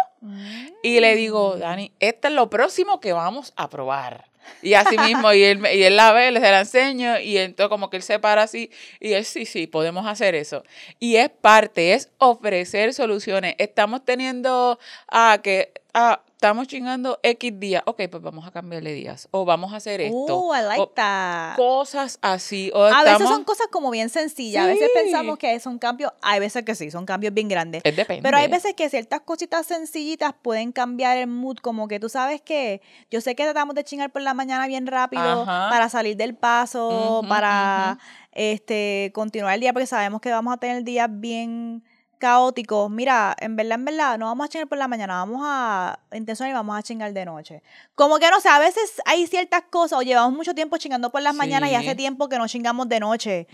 Y 0.82 1.02
le 1.02 1.18
digo, 1.18 1.58
Dani, 1.58 1.92
esto 2.00 2.30
es 2.30 2.34
lo 2.34 2.50
próximo 2.50 3.02
que 3.02 3.12
vamos 3.12 3.52
a 3.58 3.70
probar. 3.70 4.24
Y 4.62 4.76
así 4.76 4.98
mismo, 4.98 5.34
y 5.34 5.44
él, 5.44 5.62
y 5.74 5.84
él 5.84 5.98
la 5.98 6.14
ve, 6.14 6.32
le 6.32 6.40
la 6.40 6.62
enseño, 6.62 7.20
y 7.20 7.38
entonces 7.38 7.68
como 7.68 7.90
que 7.90 7.98
él 7.98 8.04
se 8.04 8.20
para 8.20 8.44
así, 8.44 8.72
y 9.02 9.12
él, 9.12 9.26
sí, 9.26 9.46
sí, 9.46 9.68
podemos 9.68 10.08
hacer 10.08 10.34
eso. 10.34 10.64
Y 10.98 11.18
es 11.18 11.30
parte, 11.30 11.92
es 11.92 12.10
ofrecer 12.20 12.94
soluciones. 12.94 13.56
Estamos 13.58 14.06
teniendo, 14.06 14.80
ah, 15.10 15.42
que, 15.44 15.74
ah, 15.94 16.24
estamos 16.44 16.68
chingando 16.68 17.20
X 17.24 17.58
días, 17.58 17.84
ok, 17.86 18.02
pues 18.12 18.22
vamos 18.22 18.46
a 18.46 18.52
cambiarle 18.52 18.92
días, 18.92 19.30
o 19.32 19.46
vamos 19.46 19.72
a 19.72 19.78
hacer 19.78 20.02
esto. 20.02 20.38
Oh, 20.38 20.54
I 20.54 20.62
like 20.62 20.82
o 20.82 20.88
that. 20.90 21.56
Cosas 21.56 22.20
así. 22.22 22.70
O 22.74 22.84
A 22.84 23.02
veces 23.06 23.30
son 23.30 23.46
cosas 23.46 23.68
como 23.72 23.90
bien 23.92 24.10
sencillas. 24.10 24.66
A 24.66 24.68
veces 24.68 24.90
pensamos 24.94 25.38
que 25.38 25.58
son 25.62 25.80
cambios, 25.80 26.12
hay 26.22 26.42
veces 26.42 26.64
que 26.64 26.76
sí, 26.76 26.92
son 26.92 27.06
cambios 27.06 27.34
bien 27.34 27.48
grandes. 27.48 27.82
Es 27.86 27.96
depende. 27.96 28.24
Pero 28.24 28.36
hay 28.36 28.50
veces 28.50 28.74
que 28.74 28.90
ciertas 28.90 29.22
cositas 29.22 29.66
sencillitas 29.66 30.34
pueden 30.42 30.74
cambiar 30.74 31.18
el 31.18 31.28
mood, 31.28 31.60
como 31.60 31.88
que 31.88 31.98
tú 32.02 32.10
sabes 32.10 32.42
que 32.42 32.82
yo 33.10 33.22
sé 33.22 33.36
que 33.36 33.44
tratamos 33.46 33.74
de 33.74 33.86
chingar 33.86 34.12
por 34.12 34.22
la 34.22 34.34
mañana 34.34 34.68
bien 34.68 34.86
rápido 34.86 35.44
Ajá. 35.44 35.70
para 35.70 35.88
salir 35.88 36.18
del 36.18 36.36
paso, 36.36 37.24
para 37.30 38.00
este 38.34 39.12
continuar 39.14 39.54
el 39.54 39.62
día, 39.62 39.72
porque 39.72 39.88
sabemos 39.88 40.20
que 40.20 40.30
vamos 40.30 40.54
a 40.54 40.58
tener 40.58 40.84
días 40.84 41.08
bien 41.10 41.86
caóticos. 42.24 42.90
Mira, 42.90 43.36
en 43.38 43.58
verdad, 43.58 43.78
en 43.78 43.84
verdad, 43.84 44.18
no 44.18 44.28
vamos 44.28 44.46
a 44.46 44.48
chingar 44.48 44.70
por 44.70 44.78
la 44.78 44.88
mañana, 44.88 45.16
vamos 45.16 45.42
a 45.44 46.00
intencionar 46.14 46.52
y 46.52 46.54
vamos 46.54 46.78
a 46.78 46.82
chingar 46.82 47.12
de 47.12 47.26
noche. 47.26 47.62
Como 47.96 48.18
que 48.18 48.30
no 48.30 48.40
sé, 48.40 48.48
a 48.48 48.60
veces 48.60 49.02
hay 49.04 49.28
ciertas 49.28 49.64
cosas, 49.70 50.00
o 50.00 50.04
llevamos 50.04 50.32
mucho 50.32 50.56
tiempo 50.56 50.78
chingando 50.78 51.12
por 51.12 51.22
las 51.22 51.36
mañanas 51.36 51.70
y 51.70 51.76
hace 51.76 51.96
tiempo 51.96 52.30
que 52.30 52.38
no 52.38 52.48
chingamos 52.48 52.88
de 52.88 53.02
noche. 53.02 53.48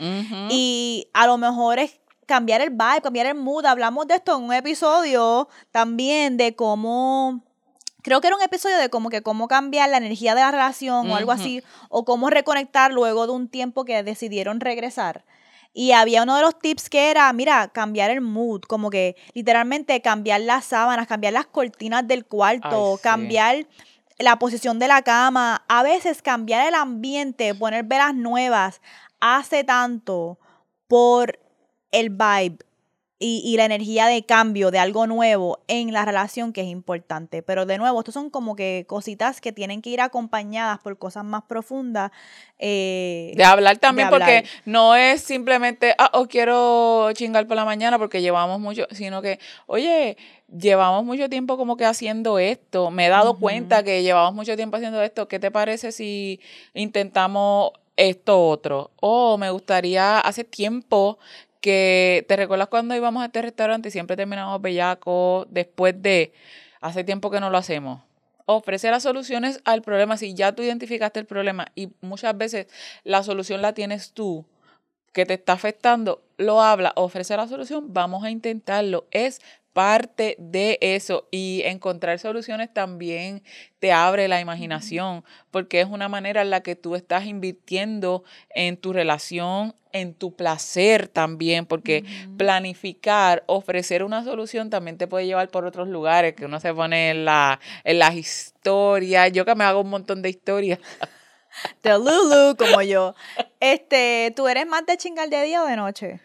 Y 0.51 1.07
a 1.13 1.25
lo 1.25 1.39
mejor 1.39 1.79
es 1.79 1.99
cambiar 2.27 2.61
el 2.61 2.69
vibe, 2.69 3.01
cambiar 3.01 3.25
el 3.25 3.33
mood. 3.33 3.65
Hablamos 3.65 4.05
de 4.07 4.13
esto 4.13 4.37
en 4.37 4.43
un 4.43 4.53
episodio 4.53 5.49
también 5.71 6.37
de 6.37 6.55
cómo. 6.55 7.41
Creo 8.03 8.21
que 8.21 8.27
era 8.27 8.35
un 8.35 8.43
episodio 8.43 8.77
de 8.77 8.91
como 8.91 9.09
que 9.09 9.23
cómo 9.23 9.47
cambiar 9.47 9.89
la 9.89 9.97
energía 9.97 10.35
de 10.35 10.41
la 10.41 10.51
relación 10.51 11.09
o 11.09 11.15
algo 11.15 11.31
así, 11.31 11.63
o 11.89 12.05
cómo 12.05 12.29
reconectar 12.29 12.93
luego 12.93 13.25
de 13.25 13.33
un 13.33 13.47
tiempo 13.47 13.83
que 13.83 14.03
decidieron 14.03 14.59
regresar. 14.59 15.25
Y 15.73 15.91
había 15.91 16.23
uno 16.23 16.35
de 16.35 16.41
los 16.41 16.57
tips 16.57 16.89
que 16.89 17.11
era, 17.11 17.31
mira, 17.33 17.67
cambiar 17.67 18.09
el 18.09 18.21
mood, 18.21 18.61
como 18.61 18.89
que 18.89 19.15
literalmente 19.33 20.01
cambiar 20.01 20.41
las 20.41 20.65
sábanas, 20.65 21.07
cambiar 21.07 21.33
las 21.33 21.45
cortinas 21.45 22.07
del 22.07 22.25
cuarto, 22.25 22.91
Ay, 22.91 22.97
sí. 22.97 23.03
cambiar 23.03 23.67
la 24.17 24.37
posición 24.37 24.79
de 24.79 24.87
la 24.87 25.01
cama, 25.01 25.63
a 25.67 25.83
veces 25.83 26.21
cambiar 26.21 26.67
el 26.67 26.75
ambiente, 26.75 27.55
poner 27.55 27.85
velas 27.85 28.15
nuevas, 28.15 28.81
hace 29.19 29.63
tanto 29.63 30.39
por 30.87 31.39
el 31.91 32.09
vibe 32.09 32.57
y, 33.21 33.41
y 33.43 33.57
la 33.57 33.65
energía 33.65 34.07
de 34.07 34.23
cambio 34.25 34.71
de 34.71 34.79
algo 34.79 35.05
nuevo 35.05 35.59
en 35.67 35.91
la 35.91 36.05
relación 36.05 36.53
que 36.53 36.61
es 36.61 36.67
importante. 36.67 37.43
Pero 37.43 37.65
de 37.65 37.77
nuevo, 37.77 37.99
estos 37.99 38.13
son 38.13 38.29
como 38.29 38.55
que 38.55 38.85
cositas 38.87 39.41
que 39.41 39.51
tienen 39.51 39.81
que 39.81 39.89
ir 39.89 39.99
acompañadas 39.99 40.79
por 40.79 40.97
cosas 40.97 41.25
más 41.25 41.43
profundas. 41.43 42.11
eh, 42.57 43.33
De 43.35 43.43
hablar 43.43 43.77
también, 43.77 44.09
de 44.09 44.15
hablar. 44.15 44.29
porque 44.43 44.49
no 44.65 44.95
es 44.95 45.21
simplemente, 45.21 45.95
ah, 45.97 46.11
o 46.13 46.27
quiero 46.27 47.11
chingar 47.13 47.45
por 47.45 47.57
la 47.57 47.65
mañana 47.65 47.97
porque 47.99 48.21
llevamos 48.21 48.59
mucho, 48.59 48.87
sino 48.91 49.21
que, 49.21 49.39
oye, 49.67 50.15
llevamos 50.47 51.03
mucho 51.03 51.29
tiempo 51.29 51.57
como 51.57 51.75
que 51.75 51.85
haciendo 51.85 52.39
esto. 52.39 52.89
Me 52.89 53.07
he 53.07 53.09
dado 53.09 53.37
cuenta 53.37 53.83
que 53.83 54.01
llevamos 54.01 54.33
mucho 54.33 54.55
tiempo 54.55 54.77
haciendo 54.77 55.01
esto. 55.01 55.27
¿Qué 55.27 55.39
te 55.39 55.51
parece 55.51 55.91
si 55.91 56.39
intentamos 56.73 57.71
esto 57.97 58.47
otro? 58.47 58.91
O 59.01 59.37
me 59.37 59.49
gustaría, 59.51 60.19
hace 60.19 60.43
tiempo 60.45 61.19
que, 61.61 62.25
¿te 62.27 62.35
recuerdas 62.35 62.67
cuando 62.67 62.95
íbamos 62.95 63.23
a 63.23 63.27
este 63.27 63.41
restaurante 63.41 63.89
y 63.89 63.91
siempre 63.91 64.15
terminamos 64.15 64.61
bellacos 64.61 65.47
después 65.49 66.01
de, 66.01 66.33
hace 66.81 67.03
tiempo 67.03 67.31
que 67.31 67.39
no 67.39 67.49
lo 67.49 67.57
hacemos? 67.57 68.01
ofrecer 68.51 68.89
las 68.89 69.03
soluciones 69.03 69.61
al 69.63 69.83
problema. 69.83 70.17
Si 70.17 70.33
ya 70.33 70.53
tú 70.53 70.63
identificaste 70.63 71.19
el 71.19 71.27
problema 71.27 71.67
y 71.75 71.89
muchas 72.01 72.35
veces 72.35 72.65
la 73.03 73.21
solución 73.21 73.61
la 73.61 73.73
tienes 73.73 74.11
tú, 74.13 74.43
que 75.13 75.25
te 75.25 75.35
está 75.35 75.53
afectando, 75.53 76.23
lo 76.37 76.61
habla, 76.61 76.93
ofrece 76.95 77.35
la 77.35 77.47
solución, 77.47 77.93
vamos 77.93 78.23
a 78.23 78.31
intentarlo. 78.31 79.05
Es 79.11 79.41
parte 79.73 80.35
de 80.39 80.77
eso 80.81 81.27
y 81.31 81.61
encontrar 81.65 82.19
soluciones 82.19 82.73
también 82.73 83.43
te 83.79 83.91
abre 83.91 84.27
la 84.27 84.41
imaginación 84.41 85.23
porque 85.51 85.81
es 85.81 85.87
una 85.87 86.09
manera 86.09 86.41
en 86.41 86.49
la 86.49 86.61
que 86.61 86.75
tú 86.75 86.95
estás 86.95 87.25
invirtiendo 87.25 88.23
en 88.49 88.77
tu 88.77 88.93
relación, 88.93 89.75
en 89.91 90.13
tu 90.13 90.35
placer 90.35 91.07
también, 91.07 91.65
porque 91.65 92.03
planificar, 92.37 93.43
ofrecer 93.47 94.03
una 94.03 94.23
solución 94.23 94.69
también 94.69 94.97
te 94.97 95.07
puede 95.07 95.25
llevar 95.25 95.49
por 95.49 95.65
otros 95.65 95.87
lugares, 95.87 96.35
que 96.35 96.45
uno 96.45 96.59
se 96.59 96.73
pone 96.73 97.11
en, 97.11 97.25
la, 97.25 97.59
en 97.83 97.99
las 97.99 98.15
historias, 98.15 99.31
yo 99.31 99.45
que 99.45 99.55
me 99.55 99.63
hago 99.63 99.81
un 99.81 99.89
montón 99.89 100.21
de 100.21 100.29
historias. 100.29 100.79
de 101.83 101.91
Lulu, 101.91 102.55
como 102.57 102.81
yo. 102.81 103.15
Este, 103.59 104.33
¿tú 104.35 104.47
eres 104.47 104.67
más 104.67 104.85
de 104.85 104.97
chingar 104.97 105.29
de 105.29 105.43
día 105.43 105.63
o 105.63 105.65
de 105.65 105.75
noche? 105.75 106.19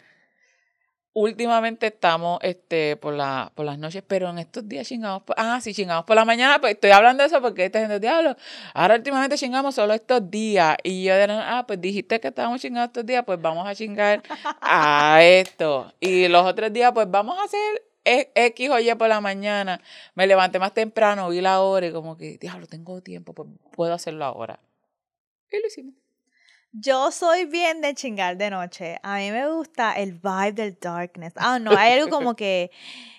Últimamente 1.17 1.87
estamos 1.87 2.39
este, 2.41 2.97
por, 2.97 3.13
la, 3.13 3.49
por 3.55 3.65
las 3.65 3.79
noches, 3.79 4.03
pero 4.05 4.29
en 4.29 4.37
estos 4.37 4.67
días 4.67 4.85
chingamos. 4.85 5.23
Por, 5.23 5.33
ah, 5.39 5.61
sí, 5.61 5.73
chingamos 5.73 6.03
por 6.03 6.17
la 6.17 6.25
mañana. 6.25 6.59
Pues 6.59 6.73
estoy 6.73 6.91
hablando 6.91 7.23
de 7.23 7.27
eso 7.27 7.41
porque 7.41 7.63
esta 7.63 7.79
gente, 7.79 8.01
diablo. 8.01 8.35
Ahora 8.73 8.95
últimamente 8.95 9.37
chingamos 9.37 9.75
solo 9.75 9.93
estos 9.93 10.29
días. 10.29 10.75
Y 10.83 11.05
yo 11.05 11.13
ah, 11.29 11.63
pues 11.65 11.79
dijiste 11.79 12.19
que 12.19 12.27
estábamos 12.27 12.59
chingando 12.59 12.87
estos 12.87 13.05
días, 13.05 13.23
pues 13.23 13.41
vamos 13.41 13.65
a 13.65 13.73
chingar 13.73 14.23
a 14.59 15.23
esto. 15.23 15.93
Y 16.01 16.27
los 16.27 16.45
otros 16.45 16.73
días, 16.73 16.91
pues 16.93 17.09
vamos 17.09 17.39
a 17.39 17.45
hacer 17.45 17.83
X 18.03 18.69
o 18.69 18.77
Y 18.77 18.93
por 18.95 19.07
la 19.07 19.21
mañana. 19.21 19.79
Me 20.15 20.27
levanté 20.27 20.59
más 20.59 20.73
temprano, 20.73 21.29
vi 21.29 21.39
la 21.39 21.61
hora 21.61 21.87
y 21.87 21.93
como 21.93 22.17
que, 22.17 22.37
diablo, 22.37 22.67
tengo 22.67 22.99
tiempo, 22.99 23.31
pues 23.31 23.47
puedo 23.71 23.93
hacerlo 23.93 24.25
ahora. 24.25 24.59
Y 25.49 25.61
lo 25.61 25.67
hicimos. 25.67 26.04
Yo 26.77 27.09
soy 27.11 27.45
bien 27.45 27.79
de 27.79 27.93
chingar 27.95 28.35
de 28.35 28.49
noche. 28.49 28.99
A 29.01 29.15
mí 29.15 29.31
me 29.31 29.47
gusta 29.49 29.93
el 29.93 30.11
vibe 30.13 30.51
del 30.51 30.77
darkness. 30.79 31.33
Ah, 31.37 31.57
no, 31.57 31.71
hay 31.71 31.93
algo 31.93 32.09
como 32.09 32.35
que 32.35 32.69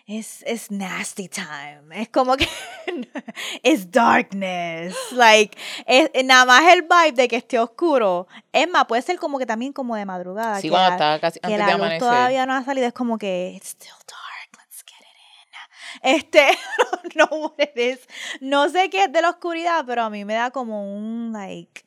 es, 0.07 0.43
es 0.47 0.71
nasty 0.71 1.29
time. 1.29 1.81
Es 1.93 2.11
como 2.11 2.37
que 2.37 2.47
es 3.63 3.91
darkness. 3.91 4.95
Like, 5.13 5.57
es, 5.87 6.11
nada 6.27 6.45
más 6.45 6.71
el 6.71 6.83
vibe 6.83 7.13
de 7.13 7.29
que 7.29 7.37
esté 7.37 7.59
oscuro. 7.59 8.27
Es 8.53 8.69
más, 8.69 8.85
puede 8.85 9.01
ser 9.01 9.19
como 9.19 9.39
que 9.39 9.47
también 9.47 9.73
como 9.73 9.97
de 9.97 10.05
madrugada. 10.05 10.57
Sí, 10.57 10.65
que 10.69 10.71
cuando 10.71 10.89
la- 10.91 10.95
estaba 10.97 11.19
casi 11.19 11.41
que 11.41 11.47
antes 11.47 11.59
la 11.59 11.67
de 11.67 11.73
luz 11.73 11.81
amanecer. 11.81 12.01
todavía 12.09 12.45
no 12.47 12.55
ha 12.55 12.63
salido. 12.63 12.87
Es 12.87 12.93
como 12.93 13.17
que 13.17 13.53
it's 13.57 13.71
still 13.71 13.95
dark. 14.07 14.59
Let's 14.59 14.85
get 14.85 15.01
it 15.01 16.05
in. 16.05 16.15
Este, 16.15 16.47
no, 17.17 17.25
what 17.25 17.55
it 17.59 17.77
is. 17.79 18.07
No 18.43 18.69
sé 18.69 18.91
qué 18.91 19.05
es 19.05 19.13
de 19.13 19.23
la 19.23 19.31
oscuridad, 19.31 19.85
pero 19.87 20.03
a 20.03 20.11
mí 20.11 20.27
me 20.27 20.35
da 20.35 20.51
como 20.51 20.95
un 20.95 21.33
like 21.33 21.86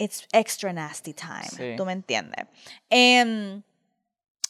it's 0.00 0.26
extra 0.32 0.72
nasty 0.72 1.12
time. 1.12 1.48
Sí. 1.48 1.74
¿Tú 1.76 1.84
me 1.84 1.92
entiendes? 1.92 2.46
Em, 2.88 3.62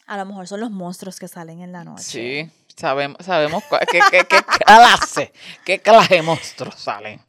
a 0.06 0.16
lo 0.16 0.24
mejor 0.24 0.46
son 0.46 0.60
los 0.60 0.70
monstruos 0.70 1.18
que 1.18 1.28
salen 1.28 1.60
en 1.60 1.72
la 1.72 1.84
noche. 1.84 2.02
Sí, 2.02 2.50
sabemos, 2.76 3.18
sabemos 3.24 3.64
qué, 3.90 4.00
qué, 4.10 4.24
qué 4.24 4.42
clase, 4.64 5.32
qué 5.64 5.80
clase 5.80 6.14
de 6.16 6.22
monstruos 6.22 6.76
salen. 6.76 7.20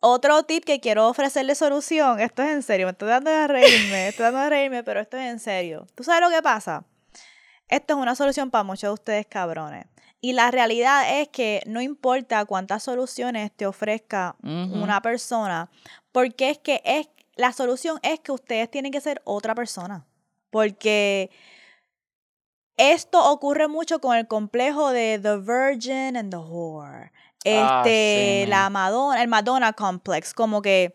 Otro 0.00 0.42
tip 0.42 0.64
que 0.64 0.80
quiero 0.80 1.08
ofrecerle 1.08 1.54
solución, 1.54 2.18
esto 2.18 2.42
es 2.42 2.50
en 2.50 2.62
serio, 2.62 2.86
me 2.86 2.90
estoy 2.92 3.08
dando 3.08 3.30
de 3.30 3.46
reírme, 3.46 4.08
estoy 4.08 4.24
dando 4.24 4.40
de 4.40 4.50
reírme, 4.50 4.82
pero 4.82 5.00
esto 5.00 5.16
es 5.16 5.30
en 5.30 5.38
serio. 5.38 5.86
¿Tú 5.94 6.02
sabes 6.02 6.20
lo 6.22 6.28
que 6.28 6.42
pasa? 6.42 6.84
Esto 7.68 7.94
es 7.94 8.00
una 8.00 8.16
solución 8.16 8.50
para 8.50 8.64
muchos 8.64 8.88
de 8.88 8.94
ustedes 8.94 9.26
cabrones. 9.26 9.86
Y 10.20 10.34
la 10.34 10.50
realidad 10.50 11.20
es 11.20 11.28
que 11.28 11.62
no 11.66 11.80
importa 11.80 12.44
cuántas 12.44 12.82
soluciones 12.84 13.50
te 13.52 13.66
ofrezca 13.66 14.36
Ujú. 14.42 14.82
una 14.82 15.02
persona, 15.02 15.68
porque 16.12 16.50
es 16.50 16.58
que 16.58 16.80
es 16.84 17.08
la 17.36 17.52
solución 17.52 17.98
es 18.02 18.20
que 18.20 18.32
ustedes 18.32 18.70
tienen 18.70 18.92
que 18.92 19.00
ser 19.00 19.22
otra 19.24 19.54
persona. 19.54 20.06
Porque 20.50 21.30
esto 22.76 23.30
ocurre 23.30 23.68
mucho 23.68 24.00
con 24.00 24.16
el 24.16 24.26
complejo 24.26 24.90
de 24.90 25.18
The 25.22 25.38
Virgin 25.38 26.16
and 26.16 26.30
the 26.30 26.36
Whore. 26.38 27.12
Ah, 27.46 27.82
Este, 27.84 28.42
sí, 28.44 28.50
la. 28.50 28.70
Madonna, 28.70 29.22
el 29.22 29.28
Madonna 29.28 29.72
Complex, 29.72 30.34
como 30.34 30.62
que 30.62 30.94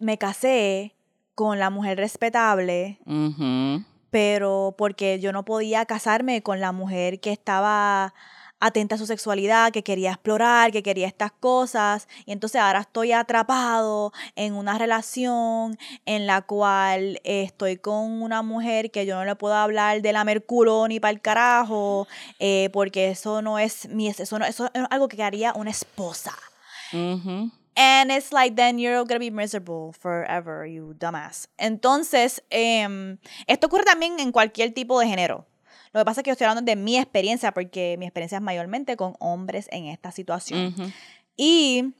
me 0.00 0.18
casé 0.18 0.94
con 1.34 1.58
la 1.58 1.70
mujer 1.70 1.98
respetable, 1.98 2.98
pero 4.10 4.74
porque 4.76 5.20
yo 5.20 5.32
no 5.32 5.44
podía 5.44 5.86
casarme 5.86 6.42
con 6.42 6.60
la 6.60 6.72
mujer 6.72 7.20
que 7.20 7.30
estaba 7.30 8.12
atenta 8.60 8.94
a 8.96 8.98
su 8.98 9.06
sexualidad, 9.06 9.72
que 9.72 9.82
quería 9.82 10.10
explorar, 10.10 10.72
que 10.72 10.82
quería 10.82 11.06
estas 11.06 11.32
cosas. 11.32 12.08
Y 12.26 12.32
entonces 12.32 12.60
ahora 12.60 12.80
estoy 12.80 13.12
atrapado 13.12 14.12
en 14.36 14.54
una 14.54 14.78
relación 14.78 15.78
en 16.06 16.26
la 16.26 16.42
cual 16.42 17.20
estoy 17.24 17.76
con 17.76 18.22
una 18.22 18.42
mujer 18.42 18.90
que 18.90 19.06
yo 19.06 19.16
no 19.16 19.24
le 19.24 19.36
puedo 19.36 19.54
hablar 19.54 20.02
de 20.02 20.12
la 20.12 20.24
Mercurio 20.24 20.86
ni 20.88 21.00
para 21.00 21.12
el 21.12 21.20
carajo, 21.20 22.06
eh, 22.38 22.70
porque 22.72 23.10
eso 23.10 23.42
no 23.42 23.58
es 23.58 23.88
mi, 23.88 24.08
eso, 24.08 24.38
no, 24.38 24.44
eso 24.44 24.70
es 24.74 24.82
algo 24.90 25.08
que 25.08 25.22
haría 25.22 25.52
una 25.54 25.70
esposa. 25.70 26.32
And 27.80 28.10
it's 28.10 28.32
like, 28.32 28.56
then 28.56 28.80
you're 28.80 29.04
gonna 29.04 29.20
be 29.20 29.30
miserable 29.30 29.92
forever, 29.92 30.66
you 30.66 30.94
dumbass. 30.98 31.48
Entonces, 31.58 32.42
em, 32.50 33.18
esto 33.46 33.68
ocurre 33.68 33.84
también 33.84 34.18
en 34.18 34.32
cualquier 34.32 34.74
tipo 34.74 34.98
de 34.98 35.06
género. 35.06 35.46
Lo 35.92 36.00
que 36.00 36.04
pasa 36.04 36.20
es 36.20 36.24
que 36.24 36.28
yo 36.28 36.32
estoy 36.32 36.46
hablando 36.46 36.68
de 36.68 36.76
mi 36.76 36.96
experiencia, 36.96 37.52
porque 37.52 37.96
mi 37.98 38.06
experiencia 38.06 38.38
es 38.38 38.42
mayormente 38.42 38.96
con 38.96 39.14
hombres 39.18 39.68
en 39.70 39.86
esta 39.86 40.12
situación. 40.12 40.74
Y 41.36 41.94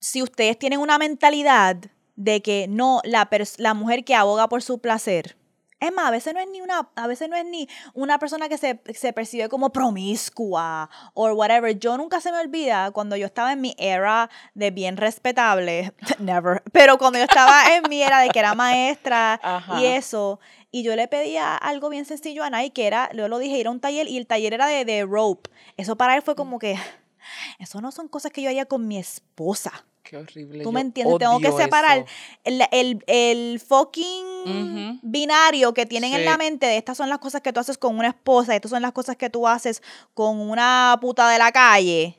si 0.00 0.22
ustedes 0.22 0.58
tienen 0.58 0.80
una 0.80 0.98
mentalidad 0.98 1.76
de 2.16 2.42
que 2.42 2.66
no, 2.68 3.00
la, 3.04 3.28
la 3.58 3.74
mujer 3.74 4.04
que 4.04 4.14
aboga 4.14 4.48
por 4.48 4.62
su 4.62 4.78
placer, 4.78 5.36
es 5.84 5.92
más, 5.92 6.08
a 6.08 6.10
veces 6.10 6.34
no 6.34 6.40
es 6.40 6.48
ni 6.48 6.60
una, 6.60 6.88
a 6.94 7.06
veces 7.06 7.28
no 7.28 7.36
es 7.36 7.44
ni 7.44 7.68
una 7.94 8.18
persona 8.18 8.48
que 8.48 8.58
se, 8.58 8.80
se 8.94 9.12
percibe 9.12 9.48
como 9.48 9.70
promiscua 9.70 10.90
o 11.14 11.32
whatever. 11.32 11.78
Yo 11.78 11.96
nunca 11.96 12.20
se 12.20 12.32
me 12.32 12.38
olvida 12.38 12.90
cuando 12.90 13.16
yo 13.16 13.26
estaba 13.26 13.52
en 13.52 13.60
mi 13.60 13.74
era 13.78 14.30
de 14.54 14.70
bien 14.70 14.96
respetable, 14.96 15.92
never, 16.18 16.62
pero 16.72 16.98
cuando 16.98 17.18
yo 17.18 17.24
estaba 17.24 17.74
en 17.74 17.88
mi 17.88 18.02
era 18.02 18.20
de 18.20 18.28
que 18.30 18.38
era 18.38 18.54
maestra 18.54 19.34
Ajá. 19.42 19.80
y 19.80 19.86
eso, 19.86 20.40
y 20.70 20.82
yo 20.82 20.96
le 20.96 21.08
pedía 21.08 21.56
algo 21.56 21.88
bien 21.88 22.04
sencillo 22.04 22.42
a 22.44 22.50
Nike, 22.50 22.72
que 22.72 22.86
era, 22.86 23.10
yo 23.12 23.28
lo 23.28 23.38
dije, 23.38 23.58
ir 23.58 23.66
a 23.66 23.70
un 23.70 23.80
taller 23.80 24.08
y 24.08 24.18
el 24.18 24.26
taller 24.26 24.54
era 24.54 24.66
de, 24.66 24.84
de 24.84 25.04
rope. 25.04 25.50
Eso 25.76 25.96
para 25.96 26.16
él 26.16 26.22
fue 26.22 26.34
como 26.34 26.58
que, 26.58 26.76
eso 27.58 27.80
no 27.80 27.92
son 27.92 28.08
cosas 28.08 28.32
que 28.32 28.42
yo 28.42 28.48
haría 28.48 28.66
con 28.66 28.86
mi 28.86 28.98
esposa. 28.98 29.84
Qué 30.04 30.16
horrible. 30.18 30.62
¿Tú 30.62 30.70
me 30.70 30.80
entiendes? 30.82 31.18
Tengo 31.18 31.40
que 31.40 31.48
separar 31.64 32.04
el, 32.44 32.62
el, 32.70 33.04
el 33.06 33.58
fucking 33.60 35.00
binario 35.02 35.72
que 35.74 35.86
tienen 35.86 36.12
en 36.12 36.24
la 36.26 36.36
mente 36.36 36.66
de 36.66 36.76
estas 36.76 36.96
son 36.96 37.08
las 37.08 37.18
cosas 37.18 37.40
que 37.40 37.52
tú 37.52 37.60
haces 37.60 37.78
con 37.78 37.98
una 37.98 38.08
esposa, 38.08 38.54
estas 38.54 38.70
son 38.70 38.82
las 38.82 38.92
cosas 38.92 39.16
que 39.16 39.30
tú 39.30 39.48
haces 39.48 39.82
con 40.12 40.38
una 40.40 40.96
puta 41.00 41.28
de 41.30 41.38
la 41.38 41.50
calle. 41.52 42.18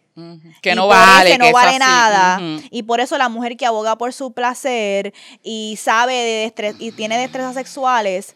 Que 0.62 0.76
no 0.76 0.88
vale. 0.88 1.38
no 1.38 1.44
que 1.44 1.50
es 1.50 1.54
vale 1.54 1.78
nada. 1.80 2.40
Y 2.72 2.84
por 2.84 3.02
eso 3.02 3.18
la 3.18 3.28
mujer 3.30 3.58
que 3.58 3.66
aboga 3.66 3.98
por 3.98 4.14
su 4.14 4.32
placer 4.32 5.14
y 5.44 5.76
sabe 5.78 6.14
de 6.14 6.46
destre- 6.56 6.76
y 6.80 6.92
tiene 6.94 7.18
destrezas 7.18 7.54
sexuales 7.54 8.36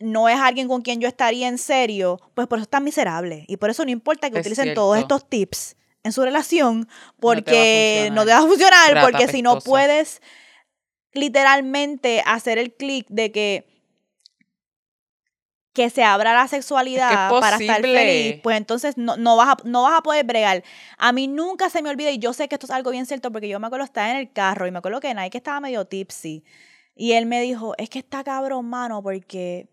no 0.00 0.28
es 0.28 0.36
alguien 0.38 0.66
con 0.68 0.82
quien 0.82 1.00
yo 1.00 1.06
estaría 1.08 1.46
en 1.48 1.56
serio, 1.56 2.20
pues 2.34 2.48
por 2.48 2.58
eso 2.58 2.64
está 2.64 2.80
miserable. 2.80 3.44
Y 3.48 3.56
por 3.58 3.70
eso 3.70 3.84
no 3.84 3.90
importa 3.92 4.28
que 4.28 4.38
Es 4.40 4.46
utilicen 4.46 4.74
todos 4.74 4.98
estos 4.98 5.26
tips 5.28 5.76
en 6.04 6.12
su 6.12 6.22
relación, 6.22 6.80
No 6.80 6.86
te 6.86 7.24
va 7.24 7.30
a 7.32 7.34
porque 7.34 8.10
no 8.12 8.24
te 8.24 8.30
va 8.30 8.38
a 8.38 8.42
funcionar, 8.42 9.00
porque 9.02 9.26
si 9.26 9.42
no 9.42 9.58
puedes 9.58 10.20
literalmente 11.12 12.22
hacer 12.24 12.58
el 12.58 12.72
clic 12.74 13.06
de 13.08 13.32
que 13.32 13.74
que 15.72 15.90
se 15.90 16.04
abra 16.04 16.34
la 16.34 16.46
sexualidad 16.46 17.28
para 17.30 17.56
estar 17.56 17.82
feliz, 17.82 18.40
pues 18.44 18.56
entonces 18.56 18.96
no, 18.96 19.16
no, 19.16 19.36
vas 19.36 19.48
a, 19.48 19.56
no 19.64 19.82
vas 19.82 19.98
a 19.98 20.02
poder 20.02 20.24
bregar. 20.24 20.62
A 20.98 21.10
mí 21.10 21.26
nunca 21.26 21.68
se 21.68 21.82
me 21.82 21.90
olvida, 21.90 22.12
y 22.12 22.18
yo 22.18 22.32
sé 22.32 22.46
que 22.46 22.54
esto 22.54 22.66
es 22.66 22.70
algo 22.70 22.92
bien 22.92 23.06
cierto, 23.06 23.32
porque 23.32 23.48
yo 23.48 23.58
me 23.58 23.66
acuerdo 23.66 23.84
estar 23.84 24.08
en 24.08 24.16
el 24.16 24.32
carro 24.32 24.68
y 24.68 24.70
me 24.70 24.78
acuerdo 24.78 25.00
que 25.00 25.12
Nike 25.12 25.38
estaba 25.38 25.58
medio 25.58 25.84
tipsy. 25.84 26.44
Y 26.94 27.12
él 27.12 27.26
me 27.26 27.40
dijo, 27.42 27.74
es 27.76 27.90
que 27.90 27.98
está 27.98 28.22
cabrón, 28.22 28.66
mano, 28.66 29.02
porque 29.02 29.68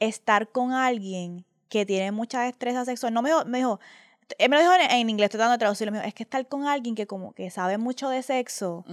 estar 0.00 0.50
con 0.50 0.72
alguien 0.72 1.46
que 1.70 1.86
tiene 1.86 2.12
mucha 2.12 2.42
destreza 2.42 2.84
sexual, 2.84 3.14
no 3.14 3.22
me 3.22 3.30
dijo, 3.30 3.46
me 3.46 3.58
dijo, 3.58 3.80
él 4.38 4.48
me 4.50 4.56
lo 4.56 4.62
dijo 4.62 4.74
en, 4.74 4.90
en 4.90 5.10
inglés, 5.10 5.26
estoy 5.26 5.38
tratando 5.38 5.52
de 5.54 5.58
traducirlo, 5.58 5.92
me 5.92 5.98
dijo, 5.98 6.08
es 6.08 6.14
que 6.14 6.22
estar 6.24 6.46
con 6.48 6.66
alguien 6.66 6.94
que 6.94 7.06
como 7.06 7.32
que 7.32 7.50
sabe 7.50 7.78
mucho 7.78 8.08
de 8.08 8.22
sexo, 8.22 8.84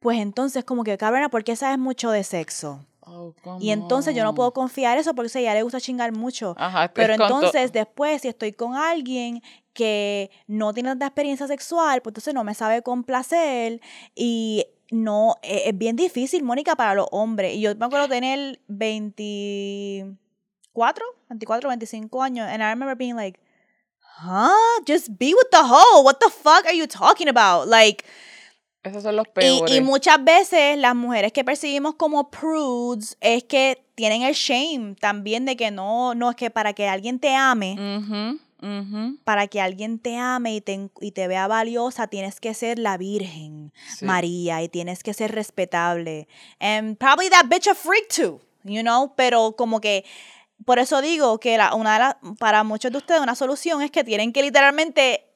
pues 0.00 0.18
entonces 0.18 0.64
como 0.64 0.84
que 0.84 0.98
cabrona, 0.98 1.28
¿por 1.30 1.44
qué 1.44 1.56
sabes 1.56 1.78
mucho 1.78 2.10
de 2.10 2.24
sexo? 2.24 2.84
Oh, 3.06 3.34
Y 3.60 3.70
entonces 3.70 4.14
yo 4.14 4.24
no 4.24 4.34
puedo 4.34 4.48
on. 4.48 4.54
confiar 4.54 4.96
eso 4.98 5.14
porque 5.14 5.26
o 5.26 5.30
sea, 5.30 5.42
ya 5.42 5.54
le 5.54 5.62
gusta 5.62 5.80
chingar 5.80 6.12
mucho. 6.12 6.54
Ajá, 6.58 6.84
es 6.86 6.90
Pero 6.92 7.14
entonces 7.14 7.72
después, 7.72 8.22
si 8.22 8.28
estoy 8.28 8.52
con 8.52 8.74
alguien 8.76 9.42
que 9.74 10.30
no 10.46 10.72
tiene 10.72 10.88
tanta 10.90 11.06
experiencia 11.06 11.46
sexual, 11.46 12.00
pues 12.02 12.12
entonces 12.12 12.32
no 12.34 12.44
me 12.44 12.54
sabe 12.54 12.82
complacer 12.82 13.80
y 14.14 14.64
no, 14.90 15.36
e- 15.42 15.68
es 15.68 15.76
bien 15.76 15.96
difícil, 15.96 16.42
Mónica, 16.44 16.76
para 16.76 16.94
los 16.94 17.06
hombres. 17.10 17.54
Y 17.54 17.60
yo 17.60 17.74
me 17.76 17.84
acuerdo 17.86 18.08
tener 18.08 18.60
24, 18.68 21.04
24, 21.28 21.68
25 21.68 22.22
años, 22.22 22.46
and 22.48 22.62
I 22.62 22.70
remember 22.70 22.96
being 22.96 23.16
like, 23.16 23.38
huh? 24.22 24.82
Just 24.86 25.08
be 25.18 25.34
with 25.34 25.50
the 25.50 25.62
hoe. 25.62 26.02
What 26.02 26.18
the 26.20 26.30
fuck 26.30 26.66
are 26.66 26.74
you 26.74 26.86
talking 26.86 27.28
about? 27.28 27.68
Like, 27.68 28.04
Esos 28.82 29.02
son 29.02 29.16
los 29.16 29.26
peores. 29.28 29.70
y 29.74 29.80
muchas 29.80 30.22
veces 30.22 30.76
las 30.78 30.94
mujeres 30.94 31.32
que 31.32 31.42
percibimos 31.42 31.94
como 31.94 32.30
prudes 32.30 33.16
es 33.20 33.42
que 33.44 33.82
tienen 33.94 34.22
el 34.22 34.34
shame 34.34 34.94
también 35.00 35.46
de 35.46 35.56
que 35.56 35.70
no, 35.70 36.14
no 36.14 36.30
es 36.30 36.36
que 36.36 36.50
para 36.50 36.74
que 36.74 36.86
alguien 36.86 37.18
te 37.18 37.34
ame, 37.34 37.72
Ujú, 37.78 38.38
ujú. 38.60 39.16
para 39.24 39.46
que 39.46 39.62
alguien 39.62 39.98
te 39.98 40.16
ame 40.18 40.56
y 40.56 40.60
te, 40.60 40.90
y 41.00 41.12
te 41.12 41.28
vea 41.28 41.46
valiosa, 41.48 42.08
tienes 42.08 42.40
que 42.40 42.52
ser 42.52 42.78
la 42.78 42.98
Virgen 42.98 43.72
Sí. 43.96 44.04
María 44.04 44.62
y 44.62 44.68
tienes 44.68 45.02
que 45.02 45.14
ser 45.14 45.32
respetable. 45.32 46.28
And 46.60 46.98
probably 46.98 47.30
that 47.30 47.46
bitch 47.46 47.66
a 47.68 47.74
freak 47.74 48.08
too, 48.14 48.40
you 48.64 48.82
know, 48.82 49.14
pero 49.16 49.52
como 49.56 49.80
que 49.80 50.04
por 50.64 50.78
eso 50.78 51.00
digo 51.00 51.38
que 51.38 51.56
la, 51.56 51.74
una 51.74 51.98
de 52.22 52.34
para 52.38 52.64
muchos 52.64 52.90
de 52.92 52.98
ustedes 52.98 53.20
una 53.20 53.34
solución 53.34 53.82
es 53.82 53.90
que 53.90 54.04
tienen 54.04 54.32
que 54.32 54.42
literalmente 54.42 55.26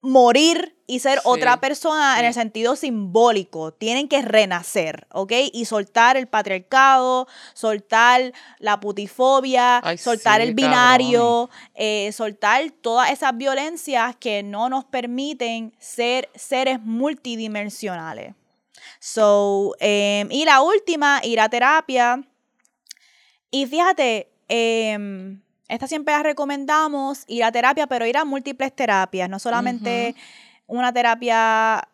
morir 0.00 0.76
y 0.86 1.00
ser 1.00 1.18
Sí, 1.18 1.24
otra 1.24 1.58
persona 1.58 2.18
en 2.20 2.26
el 2.26 2.34
sentido 2.34 2.76
simbólico. 2.76 3.72
Tienen 3.72 4.08
que 4.08 4.22
renacer, 4.22 5.06
¿ok? 5.10 5.32
Y 5.52 5.64
soltar 5.64 6.16
el 6.16 6.28
patriarcado, 6.28 7.26
soltar 7.54 8.32
la 8.60 8.78
putifobia, 8.78 9.80
Ay, 9.82 9.98
soltar 9.98 10.40
sí, 10.40 10.46
el 10.46 10.54
binario, 10.54 11.50
eh, 11.74 12.12
soltar 12.12 12.70
todas 12.70 13.10
esas 13.10 13.36
violencias 13.36 14.14
que 14.16 14.44
no 14.44 14.68
nos 14.68 14.84
permiten 14.84 15.74
ser 15.80 16.30
seres 16.36 16.80
multidimensionales. 16.80 18.34
So, 19.00 19.74
em, 19.80 20.30
y 20.30 20.44
la 20.44 20.60
última, 20.60 21.20
ir 21.24 21.40
a 21.40 21.48
terapia. 21.48 22.22
Y 23.50 23.66
fíjate, 23.66 24.30
em, 24.48 25.40
esta 25.68 25.86
siempre 25.86 26.14
la 26.14 26.22
recomendamos, 26.22 27.24
ir 27.26 27.44
a 27.44 27.52
terapia, 27.52 27.86
pero 27.86 28.06
ir 28.06 28.16
a 28.16 28.24
múltiples 28.24 28.74
terapias, 28.74 29.28
no 29.28 29.38
solamente 29.38 30.14
una 30.66 30.92
terapia 30.92 31.88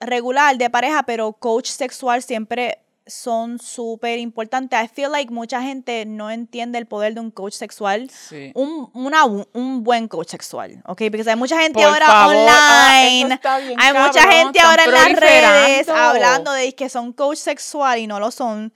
regular 0.00 0.56
de 0.56 0.70
pareja, 0.70 1.02
pero 1.02 1.32
coach 1.32 1.68
sexual 1.68 2.22
siempre 2.22 2.78
son 3.08 3.58
súper 3.58 4.18
importantes. 4.18 4.78
I 4.80 4.88
feel 4.88 5.10
like 5.10 5.32
mucha 5.32 5.62
gente 5.62 6.04
no 6.06 6.30
entiende 6.30 6.78
el 6.78 6.86
poder 6.86 7.14
de 7.14 7.20
un 7.20 7.30
coach 7.30 7.54
sexual. 7.54 8.10
Sí. 8.10 8.52
Un, 8.54 8.90
una, 8.94 9.24
un 9.24 9.82
buen 9.82 10.08
coach 10.08 10.28
sexual, 10.28 10.82
¿ok? 10.84 11.02
Porque 11.10 11.28
hay 11.28 11.36
mucha 11.36 11.60
gente 11.60 11.74
Por 11.74 11.84
ahora 11.84 12.06
favor, 12.06 12.36
ah, 12.36 12.90
online, 12.92 13.40
bien 13.66 13.80
hay 13.80 13.92
mucha 13.94 14.30
gente 14.30 14.60
ahora 14.60 14.84
en 14.84 14.92
las 14.92 15.12
redes 15.12 15.88
hablando 15.88 16.52
de 16.52 16.74
que 16.74 16.88
son 16.88 17.12
coach 17.12 17.38
sexual 17.38 17.98
y 17.98 18.06
no 18.06 18.20
lo 18.20 18.30
son. 18.30 18.72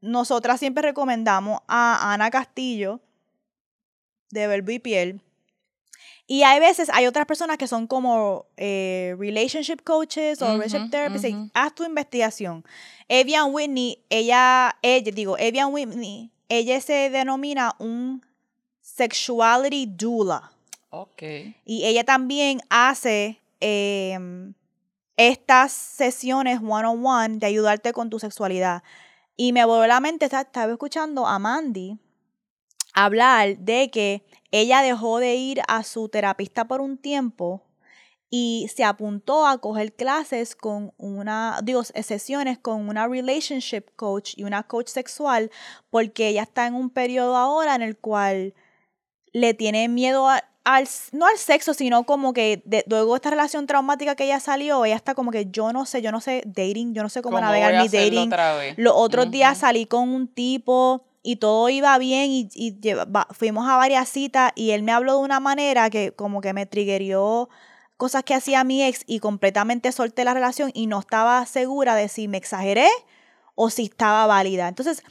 Nosotras 0.00 0.60
siempre 0.60 0.82
recomendamos 0.82 1.60
a 1.66 2.12
Ana 2.12 2.30
Castillo 2.30 3.00
de 4.30 4.46
Verbo 4.46 4.70
y 4.70 4.78
Piel. 4.78 5.20
Y 6.28 6.42
hay 6.42 6.58
veces, 6.58 6.90
hay 6.92 7.06
otras 7.06 7.26
personas 7.26 7.56
que 7.56 7.68
son 7.68 7.86
como 7.86 8.46
eh, 8.56 9.14
relationship 9.18 9.82
coaches 9.84 10.42
o 10.42 10.46
relationship 10.46 10.90
therapists. 10.90 11.50
Haz 11.54 11.74
tu 11.74 11.84
investigación. 11.84 12.64
Evian 13.08 13.54
Whitney, 13.54 14.04
ella, 14.10 14.76
ella, 14.82 15.12
digo, 15.12 15.38
Evian 15.38 15.72
Whitney, 15.72 16.32
ella 16.48 16.80
se 16.80 17.10
denomina 17.10 17.76
un 17.78 18.24
sexuality 18.80 19.86
doula. 19.86 20.50
Ok. 20.90 21.22
Y 21.64 21.84
ella 21.84 22.02
también 22.02 22.60
hace 22.70 23.40
em, 23.60 24.54
estas 25.16 25.72
sesiones 25.72 26.58
one-on-one 26.60 27.38
de 27.38 27.46
ayudarte 27.46 27.92
con 27.92 28.10
tu 28.10 28.18
sexualidad. 28.18 28.82
Y 29.36 29.52
me 29.52 29.64
volvió 29.64 29.82
a 29.82 29.86
la 29.88 30.00
mente, 30.00 30.24
esta- 30.24 30.40
estaba 30.42 30.72
escuchando 30.72 31.26
a 31.26 31.38
Mandy 31.38 31.98
hablar 32.94 33.58
de 33.58 33.90
que 33.90 34.24
ella 34.50 34.80
dejó 34.80 35.18
de 35.18 35.34
ir 35.34 35.60
a 35.68 35.82
su 35.82 36.08
terapista 36.08 36.66
por 36.66 36.80
un 36.80 36.96
tiempo 36.96 37.62
y 38.30 38.68
se 38.74 38.84
apuntó 38.84 39.46
a 39.46 39.58
coger 39.58 39.94
clases 39.94 40.56
con 40.56 40.92
una, 40.96 41.60
digo, 41.62 41.84
sesiones 41.84 42.58
con 42.58 42.88
una 42.88 43.06
relationship 43.06 43.84
coach 43.96 44.32
y 44.36 44.44
una 44.44 44.62
coach 44.62 44.88
sexual 44.88 45.50
porque 45.90 46.28
ella 46.28 46.42
está 46.42 46.66
en 46.66 46.74
un 46.74 46.88
periodo 46.90 47.36
ahora 47.36 47.74
en 47.74 47.82
el 47.82 47.98
cual 47.98 48.54
le 49.32 49.52
tiene 49.52 49.88
miedo 49.88 50.28
a- 50.28 50.42
al, 50.68 50.88
no 51.12 51.26
al 51.26 51.38
sexo, 51.38 51.74
sino 51.74 52.04
como 52.04 52.32
que 52.32 52.60
de- 52.64 52.84
luego 52.88 53.12
de 53.12 53.18
esta 53.18 53.30
relación 53.30 53.66
traumática 53.68 54.16
que 54.16 54.24
ella 54.24 54.40
salió, 54.40 54.84
ella 54.84 54.96
está 54.96 55.14
como 55.14 55.30
que 55.30 55.46
yo 55.50 55.72
no 55.72 55.86
sé, 55.86 56.02
yo 56.02 56.10
no 56.10 56.20
sé 56.20 56.42
dating, 56.44 56.92
yo 56.92 57.02
no 57.04 57.08
sé 57.08 57.22
cómo, 57.22 57.36
¿Cómo 57.36 57.46
navegar 57.46 57.72
mi 57.82 57.88
dating. 57.98 58.30
Los 58.76 58.92
otros 58.96 59.26
días 59.30 59.58
salí 59.58 59.86
con 59.86 60.08
un 60.08 60.26
tipo 60.26 61.04
y 61.22 61.36
todo 61.36 61.68
iba 61.68 61.96
bien 61.98 62.30
y, 62.32 62.48
y 62.52 62.78
lleva- 62.80 63.04
va- 63.04 63.28
fuimos 63.30 63.68
a 63.68 63.76
varias 63.76 64.08
citas 64.08 64.50
y 64.56 64.72
él 64.72 64.82
me 64.82 64.90
habló 64.92 65.12
de 65.18 65.24
una 65.24 65.38
manera 65.38 65.88
que 65.88 66.10
como 66.12 66.40
que 66.40 66.52
me 66.52 66.66
triggerió 66.66 67.48
cosas 67.96 68.24
que 68.24 68.34
hacía 68.34 68.64
mi 68.64 68.82
ex 68.82 69.04
y 69.06 69.20
completamente 69.20 69.92
solté 69.92 70.24
la 70.24 70.34
relación 70.34 70.72
y 70.74 70.86
no 70.88 70.98
estaba 70.98 71.46
segura 71.46 71.94
de 71.94 72.08
si 72.08 72.26
me 72.28 72.38
exageré 72.38 72.88
o 73.54 73.70
si 73.70 73.84
estaba 73.84 74.26
válida. 74.26 74.66
Entonces, 74.68 75.02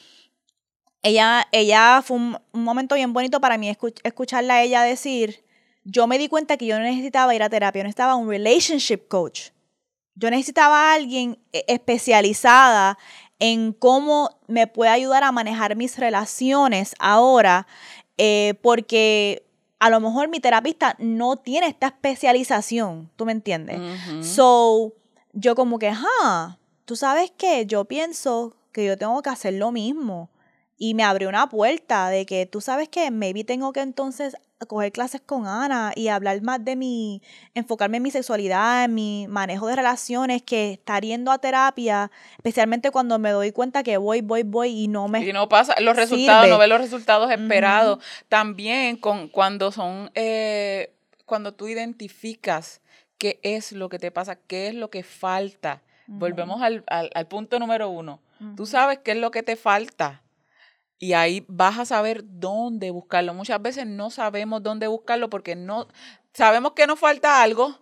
ella, 1.01 1.47
ella 1.51 2.01
fue 2.03 2.17
un, 2.17 2.37
un 2.51 2.63
momento 2.63 2.95
bien 2.95 3.13
bonito 3.13 3.39
para 3.39 3.57
mí 3.57 3.69
escu- 3.69 3.99
escucharla 4.03 4.55
a 4.55 4.61
ella 4.63 4.81
decir, 4.81 5.44
yo 5.85 6.07
me 6.07 6.17
di 6.17 6.27
cuenta 6.27 6.57
que 6.57 6.65
yo 6.65 6.77
no 6.77 6.83
necesitaba 6.83 7.33
ir 7.35 7.43
a 7.43 7.49
terapia, 7.49 7.79
yo 7.79 7.83
necesitaba 7.83 8.15
un 8.15 8.27
relationship 8.27 9.07
coach. 9.07 9.51
Yo 10.15 10.29
necesitaba 10.29 10.91
a 10.91 10.93
alguien 10.95 11.37
eh, 11.53 11.63
especializada 11.67 12.97
en 13.39 13.71
cómo 13.71 14.39
me 14.47 14.65
puede 14.67 14.91
ayudar 14.91 15.23
a 15.23 15.31
manejar 15.31 15.75
mis 15.75 15.97
relaciones 15.97 16.95
ahora, 16.99 17.67
eh, 18.17 18.55
porque 18.61 19.45
a 19.79 19.89
lo 19.89 19.99
mejor 19.99 20.29
mi 20.29 20.39
terapista 20.39 20.95
no 20.99 21.35
tiene 21.35 21.67
esta 21.67 21.87
especialización, 21.87 23.11
¿tú 23.15 23.25
me 23.25 23.33
entiendes? 23.33 23.79
So, 24.25 24.93
yo 25.33 25.53
como 25.53 25.77
que, 25.79 25.91
ah, 25.93 26.57
tú 26.85 26.95
sabes 26.95 27.31
que 27.31 27.65
yo 27.65 27.85
pienso 27.85 28.55
que 28.71 28.85
yo 28.85 28.97
tengo 28.97 29.21
que 29.21 29.29
hacer 29.29 29.53
lo 29.53 29.71
mismo. 29.71 30.29
Y 30.77 30.93
me 30.93 31.03
abrió 31.03 31.29
una 31.29 31.47
puerta 31.47 32.09
de 32.09 32.25
que 32.25 32.45
tú 32.45 32.59
sabes 32.59 32.89
que 32.89 33.09
maybe 33.09 33.45
tengo 33.45 33.71
que 33.71 33.79
entonces 33.79 34.35
coger 34.67 34.91
clases 34.91 35.21
con 35.21 35.45
Ana 35.47 35.91
y 35.95 36.07
hablar 36.07 36.41
más 36.41 36.63
de 36.63 36.75
mi, 36.75 37.21
enfocarme 37.53 37.97
en 37.97 38.03
mi 38.03 38.11
sexualidad, 38.11 38.85
en 38.85 38.93
mi 38.95 39.27
manejo 39.27 39.67
de 39.67 39.75
relaciones, 39.75 40.41
que 40.41 40.71
estar 40.73 41.03
yendo 41.03 41.31
a 41.31 41.37
terapia, 41.39 42.09
especialmente 42.37 42.89
cuando 42.91 43.19
me 43.19 43.31
doy 43.31 43.51
cuenta 43.51 43.83
que 43.83 43.97
voy, 43.97 44.21
voy, 44.21 44.43
voy 44.43 44.69
y 44.71 44.87
no 44.87 45.07
me... 45.09 45.19
Y 45.27 45.33
no 45.33 45.49
pasa 45.49 45.75
los 45.81 45.95
resultados, 45.95 46.43
sirve. 46.43 46.53
no 46.53 46.57
ves 46.57 46.69
los 46.69 46.79
resultados 46.81 47.29
esperados. 47.31 47.99
También 48.29 48.95
con 48.97 49.27
cuando 49.27 49.71
son, 49.71 50.09
eh, 50.15 50.93
cuando 51.25 51.53
tú 51.53 51.67
identificas 51.67 52.81
qué 53.17 53.39
es 53.43 53.71
lo 53.73 53.89
que 53.89 53.99
te 53.99 54.09
pasa, 54.11 54.35
qué 54.35 54.67
es 54.69 54.73
lo 54.75 54.89
que 54.89 55.03
falta. 55.03 55.81
Volvemos 56.07 56.61
al, 56.61 56.83
al- 56.87 57.09
al 57.13 57.27
punto 57.27 57.59
número 57.59 57.89
uno. 57.89 58.19
Tú 58.55 58.65
sabes 58.65 58.99
qué 58.99 59.11
es 59.11 59.17
lo 59.17 59.31
que 59.31 59.43
te 59.43 59.55
falta. 59.55 60.21
Y 60.97 61.13
ahí 61.13 61.45
vas 61.47 61.77
a 61.77 61.85
saber 61.85 62.23
dónde 62.23 62.91
buscarlo. 62.91 63.33
Muchas 63.33 63.61
veces 63.61 63.85
no 63.85 64.09
sabemos 64.09 64.63
dónde 64.63 64.87
buscarlo 64.87 65.29
porque 65.29 65.55
no 65.55 65.87
sabemos 66.33 66.73
que 66.73 66.87
nos 66.87 66.99
falta 66.99 67.41
algo, 67.41 67.79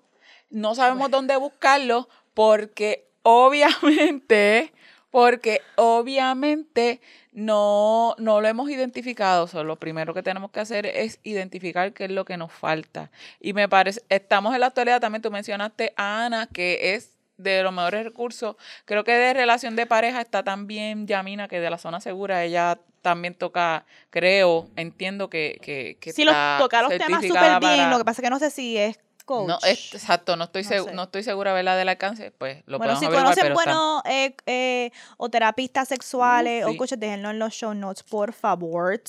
no 0.49 0.75
sabemos 0.75 1.11
dónde 1.11 1.35
buscarlo 1.35 2.09
porque 2.33 3.07
obviamente, 3.23 4.73
porque 5.11 5.61
obviamente 5.75 7.01
no, 7.31 8.15
no 8.17 8.41
lo 8.41 8.47
hemos 8.47 8.69
identificado. 8.69 9.47
So, 9.47 9.63
lo 9.63 9.77
primero 9.77 10.13
que 10.13 10.23
tenemos 10.23 10.51
que 10.51 10.59
hacer 10.59 10.85
es 10.85 11.19
identificar 11.23 11.93
qué 11.93 12.05
es 12.05 12.11
lo 12.11 12.25
que 12.25 12.37
nos 12.37 12.51
falta. 12.51 13.11
Y 13.39 13.53
me 13.53 13.67
parece, 13.67 14.01
estamos 14.09 14.53
en 14.53 14.61
la 14.61 14.67
actualidad 14.67 15.01
también, 15.01 15.21
tú 15.21 15.31
mencionaste 15.31 15.93
a 15.95 16.25
Ana, 16.25 16.47
que 16.47 16.95
es 16.95 17.12
de 17.37 17.63
los 17.63 17.73
mejores 17.73 18.03
recursos. 18.05 18.55
Creo 18.85 19.03
que 19.03 19.13
de 19.13 19.33
relación 19.33 19.75
de 19.75 19.85
pareja 19.85 20.21
está 20.21 20.43
también 20.43 21.07
Yamina, 21.07 21.47
que 21.47 21.59
de 21.59 21.69
la 21.69 21.77
zona 21.77 21.99
segura, 22.01 22.43
ella 22.43 22.79
también 23.01 23.33
toca, 23.35 23.85
creo, 24.09 24.69
entiendo 24.77 25.29
que, 25.29 25.59
que, 25.61 25.97
que 25.99 26.13
Sí, 26.13 26.23
los, 26.23 26.33
toca 26.57 26.81
los 26.81 26.91
temas 26.97 27.21
súper 27.25 27.59
bien, 27.59 27.59
para- 27.59 27.89
lo 27.89 27.97
que 27.97 28.05
pasa 28.05 28.21
es 28.21 28.23
que 28.25 28.29
no 28.29 28.39
sé 28.39 28.49
si 28.49 28.77
es 28.77 28.97
coach. 29.25 29.47
no, 29.47 29.57
es- 29.67 29.93
exacto, 29.93 30.35
no 30.37 30.45
estoy, 30.45 30.63
No 30.63 30.69
sé. 30.85 30.93
no 30.93 31.03
estoy 31.03 31.23
segura 31.23 31.53
¿verdad? 31.53 31.77
del 31.77 31.89
alcance, 31.89 32.31
pues 32.31 32.63
lo 32.65 32.77
bueno, 32.77 32.93
podemos 32.93 32.99
si 32.99 33.05
averiguar, 33.07 33.23
conocen 33.35 33.43
pero 33.43 33.59
está- 33.59 33.73
buenos 33.73 34.03
eh, 34.05 34.35
eh, 34.45 34.91
o 35.17 35.29
terapistas 35.29 35.87
sexuales 35.89 36.65
Uh, 36.65 36.69
o 36.71 36.77
coaches, 36.77 36.97
déjenlo 36.99 37.31
en 37.31 37.39
los 37.39 37.53
show 37.53 37.73
notes, 37.73 38.03
por 38.03 38.31
favor. 38.31 39.01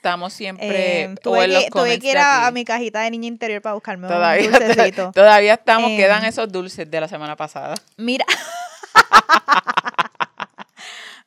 Estamos 0.00 0.32
siempre 0.32 1.02
Eh, 1.02 1.08
o 1.12 1.14
tuve, 1.20 1.44
en 1.44 1.52
los 1.52 1.64
que, 1.64 1.70
tuve 1.70 1.98
que 1.98 2.10
ir 2.12 2.16
a, 2.18 2.50
mi 2.52 2.64
cajita 2.64 3.00
de 3.02 3.10
niña 3.10 3.28
interior 3.28 3.60
para 3.60 3.74
buscarme 3.74 4.08
Todavía, 4.08 4.46
un 4.48 4.52
dulcecito. 4.66 5.12
todavía 5.12 5.52
estamos, 5.54 5.90
quedan 5.90 6.22
Em, 6.24 6.30
esos 6.30 6.50
dulces 6.50 6.90
de 6.90 7.00
la 7.02 7.06
semana 7.08 7.36
pasada. 7.36 7.74
Mira. 7.98 8.24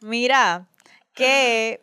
Mira, 0.02 0.66
que 1.14 1.82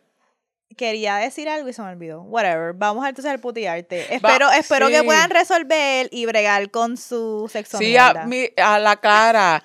quería 0.77 1.15
decir 1.15 1.47
algo 1.49 1.69
y 1.69 1.73
se 1.73 1.81
me 1.81 1.89
olvidó. 1.89 2.21
Whatever. 2.23 2.73
Vamos 2.73 3.07
entonces 3.07 3.31
al 3.31 3.39
putearte. 3.39 4.13
Espero, 4.13 4.51
espero 4.51 4.89
que 4.89 5.03
puedan 5.03 5.29
resolver 5.29 6.07
y 6.11 6.25
bregar 6.25 6.69
con 6.71 6.97
su 6.97 7.49
sexo. 7.51 7.77
Sí, 7.77 7.95
a, 7.97 8.25
mi- 8.25 8.49
a 8.57 8.79
la 8.79 8.97
cara. 8.97 9.63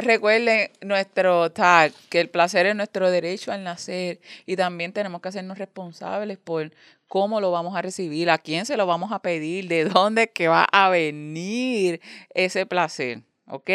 Recuerden 0.00 0.70
nuestro 0.80 1.50
tag, 1.50 1.92
que 2.08 2.20
el 2.20 2.30
placer 2.30 2.66
es 2.66 2.76
nuestro 2.76 3.10
derecho 3.10 3.52
al 3.52 3.64
nacer 3.64 4.20
y 4.46 4.56
también 4.56 4.92
tenemos 4.92 5.20
que 5.20 5.28
hacernos 5.28 5.58
responsables 5.58 6.38
por 6.38 6.72
cómo 7.08 7.40
lo 7.40 7.50
vamos 7.50 7.76
a 7.76 7.82
recibir, 7.82 8.30
a 8.30 8.38
quién 8.38 8.66
se 8.66 8.76
lo 8.76 8.86
vamos 8.86 9.12
a 9.12 9.20
pedir, 9.20 9.68
de 9.68 9.84
dónde 9.84 10.30
que 10.30 10.48
va 10.48 10.64
a 10.70 10.88
venir 10.88 12.00
ese 12.34 12.66
placer. 12.66 13.22
¿Ok? 13.46 13.68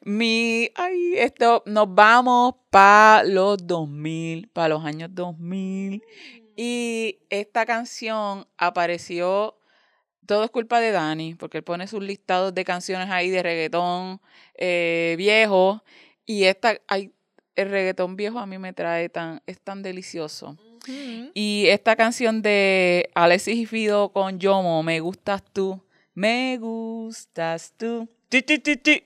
Mi, 0.00 0.70
ay, 0.76 1.12
esto, 1.18 1.62
nos 1.66 1.94
vamos 1.94 2.54
para 2.70 3.22
los 3.24 3.66
2000, 3.66 4.48
para 4.48 4.70
los 4.70 4.84
años 4.84 5.10
2000. 5.12 6.02
Y 6.56 7.18
esta 7.28 7.66
canción 7.66 8.46
apareció 8.56 9.59
todo 10.30 10.44
es 10.44 10.50
culpa 10.52 10.78
de 10.78 10.92
Dani, 10.92 11.34
porque 11.34 11.58
él 11.58 11.64
pone 11.64 11.88
sus 11.88 12.04
listados 12.04 12.54
de 12.54 12.64
canciones 12.64 13.10
ahí 13.10 13.30
de 13.30 13.42
reggaetón 13.42 14.20
eh, 14.54 15.16
viejo. 15.18 15.82
Y 16.24 16.44
esta, 16.44 16.80
ay, 16.86 17.10
el 17.56 17.68
reggaetón 17.68 18.14
viejo 18.14 18.38
a 18.38 18.46
mí 18.46 18.56
me 18.56 18.72
trae 18.72 19.08
tan, 19.08 19.42
es 19.48 19.58
tan 19.60 19.82
delicioso. 19.82 20.56
Y 21.34 21.64
esta 21.66 21.96
canción 21.96 22.42
de 22.42 23.10
Alexis 23.12 23.56
y 23.56 23.66
Fido 23.66 24.12
con 24.12 24.38
Yomo, 24.38 24.84
Me 24.84 25.00
gustas 25.00 25.42
tú, 25.52 25.82
me 26.14 26.56
gustas 26.58 27.74
tú. 27.76 28.08
Ti, 28.28 28.42
ti, 28.42 28.60
ti, 28.60 28.76
ti. 28.76 29.02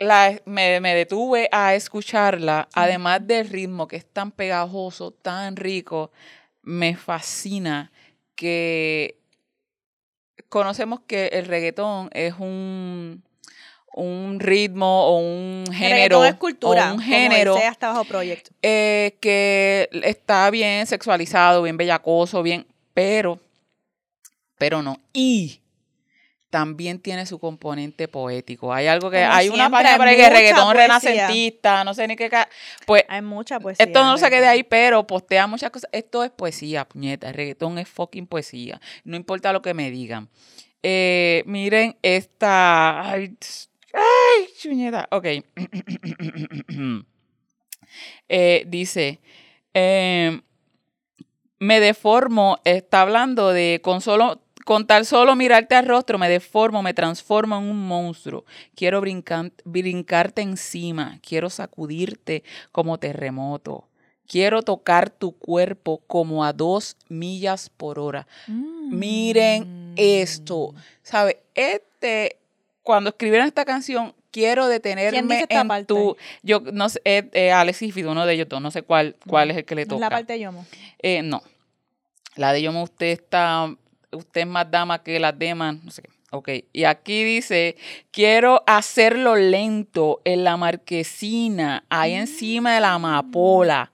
La, 0.00 0.40
me, 0.44 0.80
me 0.80 0.92
detuve 0.96 1.48
a 1.52 1.76
escucharla, 1.76 2.68
además 2.74 3.24
del 3.24 3.48
ritmo 3.48 3.86
que 3.86 3.94
es 3.94 4.06
tan 4.06 4.32
pegajoso, 4.32 5.12
tan 5.12 5.54
rico, 5.54 6.10
me 6.62 6.96
fascina 6.96 7.92
que 8.34 9.19
conocemos 10.48 11.00
que 11.06 11.26
el 11.28 11.46
reggaetón 11.46 12.10
es 12.12 12.34
un, 12.38 13.22
un 13.94 14.40
ritmo 14.40 15.06
o 15.06 15.18
un 15.18 15.64
género, 15.72 16.24
es 16.24 16.34
cultura. 16.34 16.90
o 16.90 16.94
un 16.94 17.00
género 17.00 17.56
hasta 17.56 17.88
bajo 17.88 18.04
proyecto. 18.04 18.50
eh, 18.62 19.16
que 19.20 19.88
está 20.04 20.50
bien 20.50 20.86
sexualizado, 20.86 21.62
bien 21.62 21.76
bellacoso, 21.76 22.42
bien, 22.42 22.66
pero, 22.94 23.38
pero 24.58 24.82
no. 24.82 24.98
Y 25.12 25.60
también 26.50 26.98
tiene 26.98 27.26
su 27.26 27.38
componente 27.38 28.08
poético. 28.08 28.72
Hay 28.74 28.88
algo 28.88 29.08
que, 29.10 29.20
Como 29.22 29.32
hay 29.32 29.48
una 29.48 29.70
página 29.70 30.04
ahí 30.04 30.16
que 30.16 30.28
reggaetón 30.28 30.64
poesía. 30.64 30.82
renacentista, 30.82 31.84
no 31.84 31.94
sé 31.94 32.08
ni 32.08 32.16
qué. 32.16 32.28
Pues 32.86 33.04
Hay 33.08 33.22
mucha 33.22 33.60
poesía. 33.60 33.86
esto 33.86 34.04
no 34.04 34.18
se 34.18 34.28
quede 34.28 34.48
ahí, 34.48 34.64
pero 34.64 35.06
postea 35.06 35.46
muchas 35.46 35.70
cosas. 35.70 35.88
Esto 35.92 36.24
es 36.24 36.30
poesía, 36.30 36.84
puñeta. 36.86 37.28
El 37.28 37.34
reggaetón 37.34 37.78
es 37.78 37.88
fucking 37.88 38.26
poesía. 38.26 38.80
No 39.04 39.16
importa 39.16 39.52
lo 39.52 39.62
que 39.62 39.74
me 39.74 39.90
digan. 39.90 40.28
Eh, 40.82 41.44
miren 41.46 41.96
esta. 42.02 43.12
Ay, 43.12 43.36
ay, 43.94 44.48
puñeta. 44.62 45.08
Ok. 45.10 45.26
Eh, 48.28 48.64
dice. 48.68 49.18
eh, 49.74 50.40
me 51.58 51.80
deformo, 51.80 52.58
está 52.64 53.02
hablando 53.02 53.52
de 53.52 53.80
con 53.82 54.00
solo. 54.00 54.40
Con 54.70 54.86
tal 54.86 55.04
solo 55.04 55.34
mirarte 55.34 55.74
al 55.74 55.84
rostro 55.84 56.16
me 56.16 56.28
deformo, 56.28 56.80
me 56.80 56.94
transformo 56.94 57.58
en 57.58 57.64
un 57.64 57.88
monstruo. 57.88 58.44
Quiero 58.76 59.00
brincar, 59.00 59.50
brincarte 59.64 60.42
encima, 60.42 61.18
quiero 61.26 61.50
sacudirte 61.50 62.44
como 62.70 62.96
terremoto. 62.96 63.88
Quiero 64.28 64.62
tocar 64.62 65.10
tu 65.10 65.32
cuerpo 65.32 66.00
como 66.06 66.44
a 66.44 66.52
dos 66.52 66.96
millas 67.08 67.68
por 67.68 67.98
hora. 67.98 68.28
Miren 68.46 69.92
esto. 69.96 70.70
Mm. 70.72 70.76
¿Sabe? 71.02 71.42
Este, 71.56 72.36
cuando 72.84 73.10
escribieron 73.10 73.48
esta 73.48 73.64
canción, 73.64 74.14
quiero 74.30 74.68
detenerme 74.68 75.46
en 75.48 75.66
parte? 75.66 75.86
tu. 75.86 76.16
Yo 76.44 76.60
no 76.60 76.90
sé, 76.90 77.00
eh, 77.04 77.28
eh, 77.32 77.50
Alexis 77.50 77.92
Fido, 77.92 78.12
uno 78.12 78.24
de 78.24 78.34
ellos 78.34 78.48
dos, 78.48 78.62
no 78.62 78.70
sé 78.70 78.82
cuál, 78.82 79.16
cuál 79.26 79.50
es 79.50 79.56
el 79.56 79.64
que 79.64 79.74
le 79.74 79.80
¿No 79.80 79.82
es 79.82 79.88
toca. 79.88 80.00
la 80.04 80.10
parte 80.10 80.34
de 80.34 80.38
Yomo. 80.38 80.64
Eh, 81.00 81.22
no. 81.22 81.42
La 82.36 82.52
de 82.52 82.62
Yomo, 82.62 82.84
usted 82.84 83.08
está, 83.08 83.74
usted 84.12 84.42
es 84.42 84.46
más 84.46 84.70
dama 84.70 85.02
que 85.02 85.18
las 85.20 85.38
demás, 85.38 85.76
no 85.82 85.90
sé 85.90 86.02
qué. 86.02 86.10
Ok, 86.32 86.48
y 86.72 86.84
aquí 86.84 87.24
dice, 87.24 87.76
quiero 88.12 88.62
hacerlo 88.66 89.34
lento 89.34 90.20
en 90.24 90.44
la 90.44 90.56
marquesina, 90.56 91.84
ahí 91.88 92.14
encima 92.14 92.74
de 92.74 92.80
la 92.80 92.94
amapola. 92.94 93.92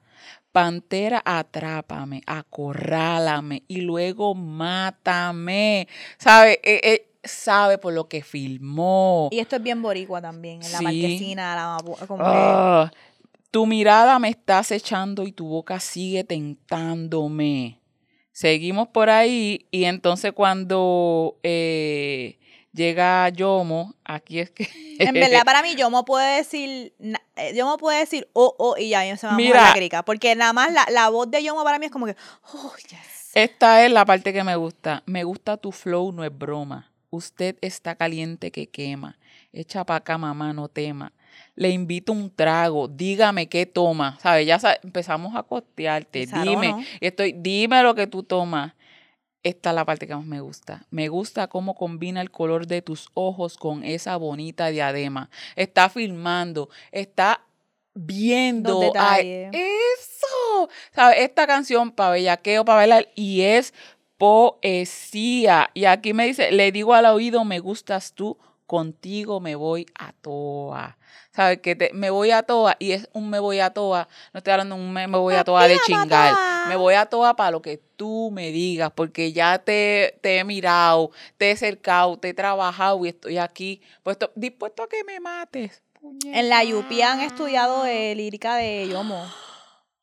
Pantera, 0.53 1.23
atrápame, 1.25 2.23
acorrálame 2.27 3.62
y 3.69 3.83
luego 3.83 4.35
mátame. 4.35 5.87
¿Sabe? 6.19 6.61
Eh, 6.62 6.81
eh, 6.83 7.09
sabe 7.25 7.79
por 7.79 7.93
lo 7.93 8.09
que 8.09 8.23
filmó. 8.23 9.29
Y 9.33 9.39
esto 9.39 9.57
es 9.57 9.62
bien 9.62 9.83
boricua 9.83 10.21
también, 10.23 10.62
en 10.62 10.73
la 10.73 10.79
Sí. 10.79 10.85
marquesina, 10.85 11.55
la 11.55 11.79
como 12.07 12.19
que- 12.25 12.31
Ah, 12.31 12.91
Tu 13.51 13.64
mirada 13.64 14.19
me 14.19 14.29
está 14.29 14.59
acechando 14.59 15.23
y 15.27 15.33
tu 15.33 15.47
boca 15.49 15.81
sigue 15.81 16.25
tentándome. 16.25 17.81
Seguimos 18.37 18.89
por 18.89 19.09
ahí 19.09 19.64
y 19.70 19.84
entonces 19.84 20.30
cuando 20.34 21.39
eh, 21.43 22.39
llega 22.74 23.30
Yomo, 23.30 23.95
aquí 24.05 24.41
es 24.41 24.51
que... 24.51 24.68
En 24.99 25.14
verdad, 25.14 25.43
para 25.43 25.62
mí, 25.62 25.74
Yomo 25.74 26.05
puede 26.05 26.37
decir, 26.37 26.93
eh, 27.37 27.55
Yomo 27.55 27.78
puede 27.78 28.01
decir, 28.01 28.28
oh, 28.34 28.55
oh, 28.59 28.76
y 28.76 28.91
ya 28.91 29.01
a 29.01 29.05
mí 29.05 29.16
se 29.16 29.26
me 29.26 29.51
va 29.51 29.61
a 29.61 29.68
la 29.68 29.72
crica. 29.72 30.03
Porque 30.03 30.34
nada 30.34 30.53
más 30.53 30.70
la, 30.70 30.87
la 30.91 31.09
voz 31.09 31.30
de 31.30 31.43
Yomo 31.43 31.64
para 31.64 31.78
mí 31.78 31.87
es 31.87 31.91
como 31.91 32.05
que, 32.05 32.14
oh, 32.53 32.74
yes. 32.91 33.30
Esta 33.32 33.87
es 33.87 33.91
la 33.91 34.05
parte 34.05 34.34
que 34.34 34.45
me 34.45 34.55
gusta. 34.57 35.03
Me 35.07 35.24
gusta 35.24 35.57
tu 35.57 35.72
flow, 35.72 36.12
no 36.12 36.22
es 36.22 36.37
broma. 36.37 36.93
Usted 37.09 37.57
está 37.62 37.95
caliente 37.95 38.53
que 38.53 38.66
quema. 38.66 39.16
Echa 39.55 39.82
pa' 39.87 39.97
acá, 39.97 40.18
mamá, 40.18 40.53
no 40.53 40.68
tema. 40.68 41.14
Le 41.55 41.70
invito 41.70 42.12
un 42.12 42.30
trago. 42.30 42.89
Dígame 42.89 43.49
qué 43.49 43.66
toma. 43.66 44.18
¿Sabes? 44.20 44.47
Ya 44.47 44.59
empezamos 44.82 45.34
a 45.34 45.43
costearte. 45.43 46.26
Dime. 46.26 46.87
Estoy, 47.01 47.32
dime 47.32 47.82
lo 47.82 47.95
que 47.95 48.07
tú 48.07 48.22
tomas. 48.22 48.74
Esta 49.43 49.70
es 49.70 49.76
la 49.76 49.84
parte 49.84 50.09
que 50.09 50.14
más 50.16 50.24
me 50.24 50.41
gusta. 50.41 50.84
Me 50.91 51.09
gusta 51.09 51.47
cómo 51.47 51.76
combina 51.76 52.20
el 52.20 52.32
color 52.32 52.66
de 52.66 52.82
tus 52.82 53.09
ojos 53.14 53.57
con 53.57 53.84
esa 53.84 54.16
bonita 54.16 54.68
diadema. 54.68 55.30
Está 55.55 55.89
filmando, 55.89 56.68
está 56.91 57.43
viendo. 57.95 58.93
Ay, 58.99 59.49
eso. 59.53 60.68
¿Sabes? 60.93 61.20
Esta 61.20 61.47
canción 61.47 61.93
para 61.93 62.11
bellaqueo, 62.11 62.64
para 62.64 62.78
bailar, 62.78 63.09
y 63.14 63.43
es 63.43 63.72
poesía. 64.18 65.70
Y 65.74 65.84
aquí 65.84 66.12
me 66.12 66.26
dice, 66.26 66.51
le 66.51 66.72
digo 66.72 66.95
al 66.95 67.07
oído, 67.07 67.45
me 67.45 67.61
gustas 67.61 68.14
tú, 68.14 68.37
contigo 68.66 69.41
me 69.41 69.55
voy 69.55 69.87
a 69.95 70.12
toa. 70.12 70.99
¿Sabes? 71.35 71.61
Que 71.61 71.77
te- 71.77 71.93
me 71.93 72.11
voy 72.11 72.31
a 72.31 72.43
toa 72.43 72.77
y 72.79 72.93
es 72.93 73.09
un 73.12 73.29
me 73.31 73.39
voy 73.39 73.61
a 73.61 73.71
toa. 73.71 74.09
No 74.33 74.39
estoy 74.39 74.53
hablando 74.53 74.75
de 74.77 74.81
un 74.83 74.93
me, 74.93 75.07
me 75.07 75.19
voy 75.19 75.35
a 75.35 75.45
toa 75.45 75.67
de 75.69 75.79
chingar. 75.87 76.35
Me 76.69 76.77
voy 76.77 76.95
a 76.95 77.07
toa 77.07 77.37
para 77.37 77.51
lo 77.53 77.62
que 77.62 77.81
tú 77.97 78.31
me 78.33 78.51
digas, 78.51 78.91
porque 78.95 79.33
ya 79.33 79.59
te, 79.59 80.19
te 80.23 80.39
he 80.39 80.45
mirado, 80.45 81.11
te 81.37 81.51
he 81.51 81.57
cercado, 81.57 82.19
te 82.19 82.31
he 82.31 82.35
trabajado 82.35 83.05
y 83.05 83.09
estoy 83.09 83.39
aquí 83.39 83.81
puesto, 84.03 84.33
dispuesto 84.35 84.83
a 84.83 84.89
que 84.89 85.05
me 85.05 85.21
mates. 85.21 85.83
En 86.25 86.49
la 86.49 86.62
UP 86.62 87.03
han 87.03 87.21
estudiado 87.21 87.85
eh, 87.87 88.14
lírica 88.14 88.57
de 88.57 88.89
Yomo. 88.89 89.25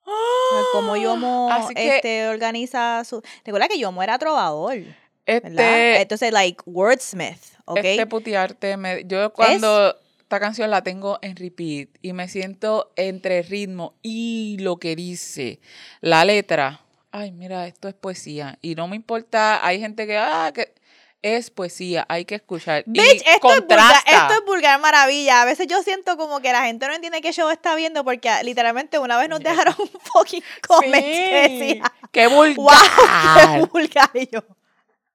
¡Ah! 0.06 0.62
cómo 0.74 0.96
Yomo 0.98 1.50
que 1.76 1.96
este, 1.98 2.28
organiza 2.28 3.04
su... 3.06 3.22
Recuerda 3.46 3.68
que 3.68 3.80
Yomo 3.80 4.04
era 4.04 4.18
trovador, 4.18 4.76
¿verdad? 4.76 4.96
este, 5.26 6.02
Entonces, 6.02 6.32
like, 6.34 6.62
wordsmith, 6.66 7.42
¿ok? 7.66 7.78
Este 7.84 8.06
putearte, 8.08 8.76
me- 8.78 9.04
yo 9.06 9.32
cuando 9.32 9.96
esta 10.34 10.40
canción 10.40 10.72
la 10.72 10.82
tengo 10.82 11.20
en 11.22 11.36
repeat 11.36 11.90
y 12.02 12.12
me 12.14 12.28
siento 12.28 12.92
entre 12.96 13.38
el 13.38 13.46
ritmo 13.46 13.94
y 14.02 14.58
lo 14.62 14.78
que 14.78 14.96
dice 14.96 15.60
la 16.02 16.26
letra. 16.26 16.82
Ay, 17.12 17.32
mira, 17.32 17.68
esto 17.68 17.88
es 17.88 17.94
poesía. 17.94 18.58
Y 18.60 18.74
no 18.74 18.88
me 18.88 18.96
importa, 18.96 19.64
hay 19.64 19.80
gente 19.80 20.08
que, 20.08 20.18
ah, 20.18 20.52
que 20.52 20.74
es 21.22 21.52
poesía, 21.52 22.08
hay 22.10 22.26
que 22.26 22.34
escuchar. 22.34 22.84
Bitch, 22.88 23.04
y 23.04 23.30
esto 23.30 23.54
es, 23.54 23.62
vulgar, 23.62 23.94
esto 24.08 24.34
es 24.34 24.46
vulgar 24.48 24.80
maravilla. 24.80 25.44
A 25.44 25.46
veces 25.46 25.68
yo 25.68 25.84
siento 25.84 26.18
como 26.18 26.40
que 26.40 26.52
la 26.52 26.64
gente 26.64 26.88
no 26.88 26.96
entiende 26.96 27.22
qué 27.22 27.32
show 27.32 27.52
está 27.52 27.76
viendo 27.76 28.04
porque 28.04 28.32
literalmente 28.44 28.98
una 28.98 29.20
vez 29.20 29.30
nos 29.30 29.40
dejaron 29.40 29.76
un 29.78 29.90
fucking 30.02 30.44
comment 30.68 31.06
que 31.06 31.48
decía, 31.48 31.94
qué 32.12 32.26
vulgar. 32.26 32.56
wow, 32.56 33.54
qué 33.54 33.70
vulgar. 33.72 34.10
Y 34.16 34.30
yo, 34.32 34.44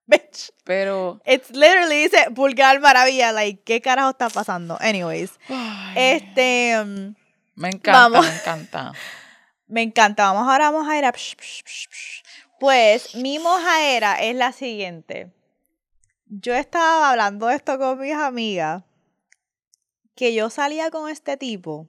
bitch, 0.09 0.51
Pero, 0.63 1.19
it's 1.25 1.51
literally 1.51 2.03
dice 2.03 2.27
vulgar 2.31 2.79
maravilla. 2.79 3.31
Like, 3.31 3.63
¿qué 3.63 3.81
carajo 3.81 4.11
está 4.11 4.29
pasando? 4.29 4.77
Anyways, 4.81 5.31
ay, 5.47 5.93
este, 5.95 6.83
me 7.55 7.69
encanta, 7.69 7.91
vamos. 7.91 8.25
me 8.25 8.35
encanta. 8.35 8.93
me 9.67 9.81
encanta. 9.83 10.31
Vamos 10.31 10.47
ahora, 10.51 10.71
vamos 10.71 10.87
a 10.89 10.97
ir 10.97 11.05
a... 11.05 11.11
psh, 11.11 11.35
psh, 11.35 11.63
psh, 11.63 11.87
psh. 11.89 12.23
Pues, 12.59 13.15
mi 13.15 13.39
mojaera 13.39 14.21
es 14.21 14.35
la 14.35 14.51
siguiente. 14.51 15.31
Yo 16.25 16.53
estaba 16.53 17.11
hablando 17.11 17.47
de 17.47 17.55
esto 17.55 17.79
con 17.79 17.99
mis 17.99 18.13
amigas, 18.13 18.83
que 20.15 20.33
yo 20.33 20.49
salía 20.49 20.91
con 20.91 21.09
este 21.09 21.37
tipo. 21.37 21.87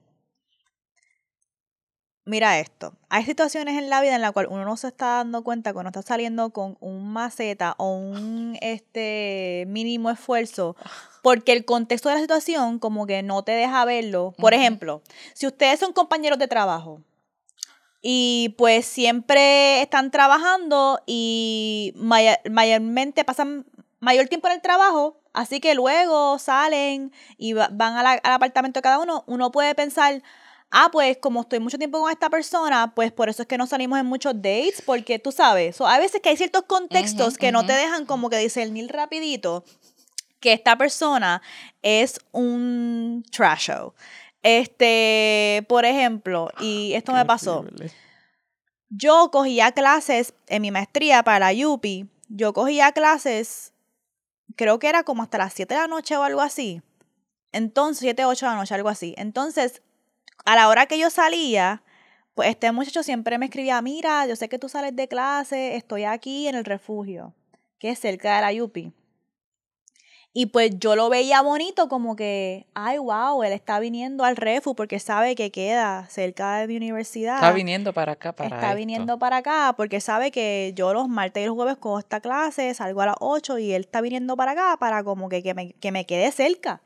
Mira 2.30 2.60
esto, 2.60 2.92
hay 3.08 3.24
situaciones 3.24 3.76
en 3.76 3.90
la 3.90 4.00
vida 4.00 4.14
en 4.14 4.20
la 4.20 4.30
cual 4.30 4.46
uno 4.48 4.64
no 4.64 4.76
se 4.76 4.86
está 4.86 5.16
dando 5.16 5.42
cuenta 5.42 5.72
que 5.72 5.78
uno 5.78 5.88
está 5.88 6.00
saliendo 6.02 6.50
con 6.50 6.76
un 6.78 7.12
maceta 7.12 7.74
o 7.76 7.90
un 7.94 8.56
este 8.60 9.64
mínimo 9.66 10.10
esfuerzo 10.10 10.76
porque 11.24 11.50
el 11.50 11.64
contexto 11.64 12.08
de 12.08 12.14
la 12.14 12.20
situación 12.20 12.78
como 12.78 13.04
que 13.08 13.24
no 13.24 13.42
te 13.42 13.50
deja 13.50 13.84
verlo. 13.84 14.32
Por 14.38 14.54
ejemplo, 14.54 15.02
si 15.34 15.48
ustedes 15.48 15.80
son 15.80 15.92
compañeros 15.92 16.38
de 16.38 16.46
trabajo 16.46 17.02
y 18.00 18.54
pues 18.56 18.86
siempre 18.86 19.82
están 19.82 20.12
trabajando 20.12 21.00
y 21.06 21.92
maya- 21.96 22.40
mayormente 22.48 23.24
pasan 23.24 23.66
mayor 23.98 24.28
tiempo 24.28 24.46
en 24.46 24.54
el 24.54 24.62
trabajo, 24.62 25.20
así 25.32 25.58
que 25.58 25.74
luego 25.74 26.38
salen 26.38 27.12
y 27.38 27.54
va- 27.54 27.70
van 27.72 27.96
a 27.96 28.04
la- 28.04 28.12
al 28.22 28.32
apartamento 28.34 28.78
de 28.78 28.82
cada 28.82 29.00
uno, 29.00 29.24
uno 29.26 29.50
puede 29.50 29.74
pensar, 29.74 30.22
ah, 30.70 30.88
pues 30.92 31.18
como 31.18 31.42
estoy 31.42 31.60
mucho 31.60 31.78
tiempo 31.78 32.00
con 32.00 32.10
esta 32.10 32.30
persona, 32.30 32.92
pues 32.94 33.12
por 33.12 33.28
eso 33.28 33.42
es 33.42 33.48
que 33.48 33.58
no 33.58 33.66
salimos 33.66 33.98
en 33.98 34.06
muchos 34.06 34.34
dates, 34.34 34.82
porque 34.84 35.18
tú 35.18 35.32
sabes, 35.32 35.76
so, 35.76 35.86
hay 35.86 36.00
veces 36.00 36.20
que 36.20 36.28
hay 36.28 36.36
ciertos 36.36 36.64
contextos 36.64 37.36
que 37.36 37.52
no 37.52 37.66
te 37.66 37.72
dejan 37.72 38.06
como 38.06 38.30
que 38.30 38.38
discernir 38.38 38.90
rapidito 38.92 39.64
que 40.40 40.52
esta 40.52 40.76
persona 40.76 41.42
es 41.82 42.18
un 42.32 43.24
trash 43.30 43.70
show. 43.70 43.94
Este, 44.42 45.66
por 45.68 45.84
ejemplo, 45.84 46.50
y 46.60 46.94
esto 46.94 47.12
me 47.12 47.24
pasó. 47.26 47.64
Yo 48.88 49.30
cogía 49.30 49.72
clases 49.72 50.34
en 50.48 50.62
mi 50.62 50.70
maestría 50.70 51.22
para 51.22 51.52
la 51.52 51.68
UPI. 51.68 52.08
Yo 52.28 52.52
cogía 52.52 52.92
clases, 52.92 53.72
creo 54.56 54.78
que 54.78 54.88
era 54.88 55.04
como 55.04 55.22
hasta 55.22 55.38
las 55.38 55.52
7 55.52 55.74
de 55.74 55.80
la 55.80 55.86
noche 55.88 56.16
o 56.16 56.22
algo 56.22 56.40
así. 56.40 56.80
Entonces, 57.52 58.00
7, 58.00 58.24
8 58.24 58.46
de 58.46 58.52
la 58.52 58.58
noche, 58.58 58.74
algo 58.74 58.88
así. 58.88 59.14
Entonces, 59.18 59.82
a 60.44 60.56
la 60.56 60.68
hora 60.68 60.86
que 60.86 60.98
yo 60.98 61.10
salía, 61.10 61.82
pues 62.34 62.48
este 62.50 62.70
muchacho 62.72 63.02
siempre 63.02 63.38
me 63.38 63.46
escribía, 63.46 63.80
mira, 63.82 64.26
yo 64.26 64.36
sé 64.36 64.48
que 64.48 64.58
tú 64.58 64.68
sales 64.68 64.94
de 64.96 65.08
clase, 65.08 65.76
estoy 65.76 66.04
aquí 66.04 66.48
en 66.48 66.54
el 66.54 66.64
refugio, 66.64 67.34
que 67.78 67.90
es 67.90 67.98
cerca 67.98 68.36
de 68.36 68.54
la 68.54 68.62
UPI. 68.64 68.92
Y 70.32 70.46
pues 70.46 70.78
yo 70.78 70.94
lo 70.94 71.08
veía 71.08 71.42
bonito 71.42 71.88
como 71.88 72.14
que, 72.14 72.68
ay, 72.72 72.98
wow, 72.98 73.42
él 73.42 73.52
está 73.52 73.80
viniendo 73.80 74.22
al 74.22 74.36
refu 74.36 74.76
porque 74.76 75.00
sabe 75.00 75.34
que 75.34 75.50
queda 75.50 76.06
cerca 76.08 76.58
de 76.58 76.68
mi 76.68 76.76
universidad 76.76 77.34
Está 77.34 77.50
viniendo 77.50 77.92
para 77.92 78.12
acá, 78.12 78.32
para 78.32 78.54
está 78.54 78.66
esto. 78.68 78.76
viniendo 78.76 79.18
para 79.18 79.38
acá 79.38 79.74
porque 79.76 80.00
sabe 80.00 80.30
que 80.30 80.72
yo 80.76 80.94
los 80.94 81.08
martes 81.08 81.42
y 81.42 81.46
los 81.46 81.56
jueves 81.56 81.78
cojo 81.78 81.98
esta 81.98 82.20
clase, 82.20 82.72
salgo 82.74 83.00
a 83.02 83.06
las 83.06 83.16
8 83.18 83.58
y 83.58 83.72
él 83.72 83.80
está 83.82 84.00
viniendo 84.00 84.36
para 84.36 84.52
acá 84.52 84.76
para 84.78 85.02
como 85.02 85.28
que, 85.28 85.42
que, 85.42 85.52
me, 85.52 85.72
que 85.72 85.90
me 85.90 86.06
quede 86.06 86.30
cerca. 86.30 86.80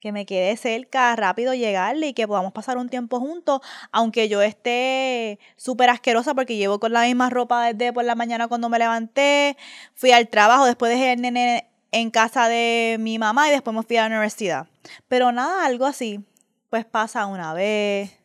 Que 0.00 0.12
me 0.12 0.24
quede 0.24 0.56
cerca, 0.56 1.14
rápido 1.14 1.52
llegarle 1.54 2.08
y 2.08 2.14
que 2.14 2.26
podamos 2.26 2.52
pasar 2.52 2.78
un 2.78 2.88
tiempo 2.88 3.20
juntos, 3.20 3.60
aunque 3.92 4.28
yo 4.28 4.40
esté 4.40 5.38
súper 5.56 5.90
asquerosa 5.90 6.34
porque 6.34 6.56
llevo 6.56 6.80
con 6.80 6.92
la 6.92 7.02
misma 7.02 7.28
ropa 7.28 7.72
desde 7.72 7.92
por 7.92 8.04
la 8.04 8.14
mañana 8.14 8.48
cuando 8.48 8.68
me 8.68 8.78
levanté, 8.78 9.56
fui 9.94 10.12
al 10.12 10.28
trabajo, 10.28 10.64
después 10.64 10.90
dejé 10.90 11.12
el 11.12 11.20
nene 11.20 11.70
en 11.92 12.10
casa 12.10 12.48
de 12.48 12.96
mi 12.98 13.18
mamá 13.18 13.48
y 13.48 13.50
después 13.50 13.76
me 13.76 13.82
fui 13.82 13.96
a 13.98 14.02
la 14.02 14.06
universidad. 14.06 14.66
Pero 15.08 15.32
nada, 15.32 15.66
algo 15.66 15.84
así. 15.84 16.24
Pues 16.70 16.84
pasa 16.84 17.26
una 17.26 17.52
vez, 17.52 18.16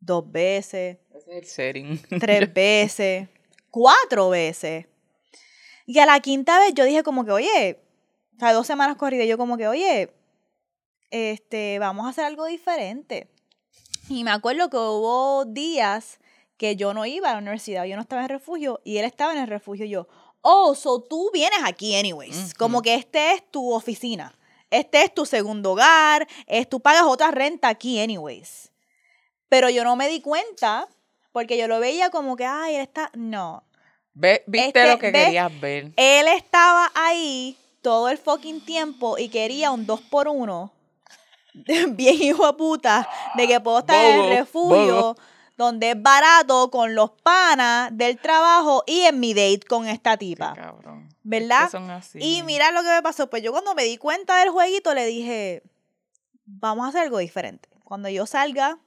dos 0.00 0.30
veces, 0.30 0.98
el 1.30 1.44
setting. 1.44 2.00
tres 2.20 2.52
veces, 2.54 3.28
cuatro 3.70 4.30
veces. 4.30 4.86
Y 5.86 5.98
a 5.98 6.06
la 6.06 6.20
quinta 6.20 6.58
vez 6.58 6.74
yo 6.74 6.84
dije 6.84 7.02
como 7.02 7.24
que, 7.24 7.32
oye, 7.32 7.78
o 8.36 8.38
sea, 8.38 8.52
dos 8.52 8.66
semanas 8.66 8.96
corridas, 8.96 9.26
yo 9.26 9.38
como 9.38 9.56
que, 9.56 9.68
oye, 9.68 10.10
este, 11.10 11.78
vamos 11.78 12.06
a 12.06 12.10
hacer 12.10 12.24
algo 12.24 12.46
diferente. 12.46 13.28
Y 14.08 14.24
me 14.24 14.30
acuerdo 14.30 14.70
que 14.70 14.76
hubo 14.76 15.44
días 15.44 16.18
que 16.56 16.76
yo 16.76 16.92
no 16.94 17.06
iba 17.06 17.30
a 17.30 17.32
la 17.34 17.38
universidad, 17.38 17.84
yo 17.84 17.96
no 17.96 18.02
estaba 18.02 18.22
en 18.22 18.30
el 18.30 18.38
refugio 18.38 18.80
y 18.84 18.98
él 18.98 19.04
estaba 19.04 19.32
en 19.32 19.38
el 19.38 19.46
refugio. 19.48 19.84
Y 19.86 19.90
yo, 19.90 20.08
oh, 20.42 20.74
so 20.74 21.00
tú 21.02 21.30
vienes 21.32 21.60
aquí 21.64 21.96
anyways. 21.96 22.54
Como 22.54 22.82
que 22.82 22.94
este 22.94 23.32
es 23.32 23.50
tu 23.50 23.72
oficina. 23.72 24.36
Este 24.70 25.02
es 25.02 25.12
tu 25.14 25.26
segundo 25.26 25.72
hogar, 25.72 26.28
es, 26.46 26.68
tú 26.68 26.80
pagas 26.80 27.02
otra 27.04 27.30
renta 27.32 27.68
aquí 27.68 27.98
anyways. 28.00 28.70
Pero 29.48 29.68
yo 29.68 29.82
no 29.84 29.96
me 29.96 30.08
di 30.08 30.20
cuenta 30.20 30.86
porque 31.32 31.56
yo 31.58 31.66
lo 31.66 31.80
veía 31.80 32.10
como 32.10 32.36
que, 32.36 32.44
ay, 32.44 32.76
él 32.76 32.82
está, 32.82 33.10
no. 33.14 33.64
Ve- 34.14 34.44
¿Viste 34.46 34.66
Este, 34.80 34.86
lo 34.92 34.98
que 34.98 35.10
ve- 35.10 35.24
querías 35.24 35.60
ver? 35.60 35.92
Él 35.96 36.28
estaba 36.28 36.90
ahí 36.94 37.56
todo 37.82 38.08
el 38.10 38.18
fucking 38.18 38.64
tiempo 38.64 39.18
y 39.18 39.28
quería 39.28 39.70
un 39.72 39.86
dos 39.86 40.00
por 40.02 40.28
uno. 40.28 40.72
Bien 41.90 42.22
hijo 42.22 42.46
de 42.46 42.52
puta, 42.54 43.08
de 43.36 43.46
que 43.46 43.60
puedo 43.60 43.78
estar 43.80 44.04
en 44.04 44.20
el 44.20 44.38
refugio, 44.38 44.94
bobo. 44.96 45.16
donde 45.56 45.90
es 45.90 46.02
barato, 46.02 46.70
con 46.70 46.94
los 46.94 47.10
panas 47.22 47.90
del 47.96 48.18
trabajo 48.18 48.82
y 48.86 49.00
en 49.02 49.20
mi 49.20 49.34
date 49.34 49.60
con 49.68 49.86
esta 49.86 50.12
Qué 50.16 50.26
tipa. 50.26 50.54
cabrón. 50.54 51.08
Es 51.08 51.14
que 51.14 51.20
¿Verdad? 51.22 51.70
son 51.70 51.90
así. 51.90 52.18
Y 52.20 52.42
mira 52.44 52.70
lo 52.70 52.82
que 52.82 52.88
me 52.88 53.02
pasó. 53.02 53.28
Pues 53.28 53.42
yo 53.42 53.52
cuando 53.52 53.74
me 53.74 53.84
di 53.84 53.96
cuenta 53.98 54.38
del 54.38 54.50
jueguito 54.50 54.94
le 54.94 55.04
dije, 55.06 55.62
vamos 56.46 56.86
a 56.86 56.88
hacer 56.88 57.02
algo 57.02 57.18
diferente. 57.18 57.68
Cuando 57.84 58.08
yo 58.08 58.24
salga, 58.26 58.78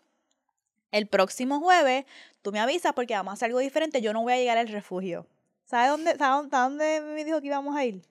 el 0.91 1.07
próximo 1.07 1.59
jueves 1.59 2.05
tú 2.41 2.51
me 2.51 2.59
avisas 2.59 2.93
porque 2.93 3.13
vamos 3.15 3.31
a 3.31 3.33
hacer 3.35 3.47
algo 3.47 3.59
diferente, 3.59 4.01
yo 4.01 4.13
no 4.13 4.21
voy 4.21 4.33
a 4.33 4.37
llegar 4.37 4.57
al 4.57 4.67
refugio. 4.67 5.27
¿Sabes 5.65 5.89
dónde, 5.89 6.17
sabe 6.17 6.47
dónde 6.49 7.01
me 7.01 7.23
dijo 7.23 7.39
que 7.41 7.47
íbamos 7.47 7.75
a 7.75 7.85
ir? 7.85 8.01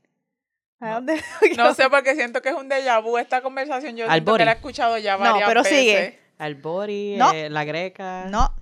¿A 0.82 0.86
No. 0.88 0.94
dónde 0.96 1.22
No 1.56 1.74
sé 1.74 1.88
porque 1.88 2.14
siento 2.14 2.42
que 2.42 2.48
es 2.50 2.54
un 2.54 2.68
déjà 2.68 3.00
vu 3.02 3.16
esta 3.18 3.40
conversación. 3.40 3.96
Yo 3.96 4.04
Al 4.06 4.12
siento 4.20 4.36
que 4.36 4.44
la 4.44 4.52
he 4.52 4.54
escuchado 4.56 4.98
ya 4.98 5.16
No, 5.16 5.20
varias 5.20 5.48
pero 5.48 5.62
veces. 5.62 5.78
sigue. 5.78 6.18
Albori, 6.38 7.16
No. 7.16 7.32
eh, 7.32 7.48
la 7.50 7.64
greca. 7.64 8.26
No. 8.28 8.52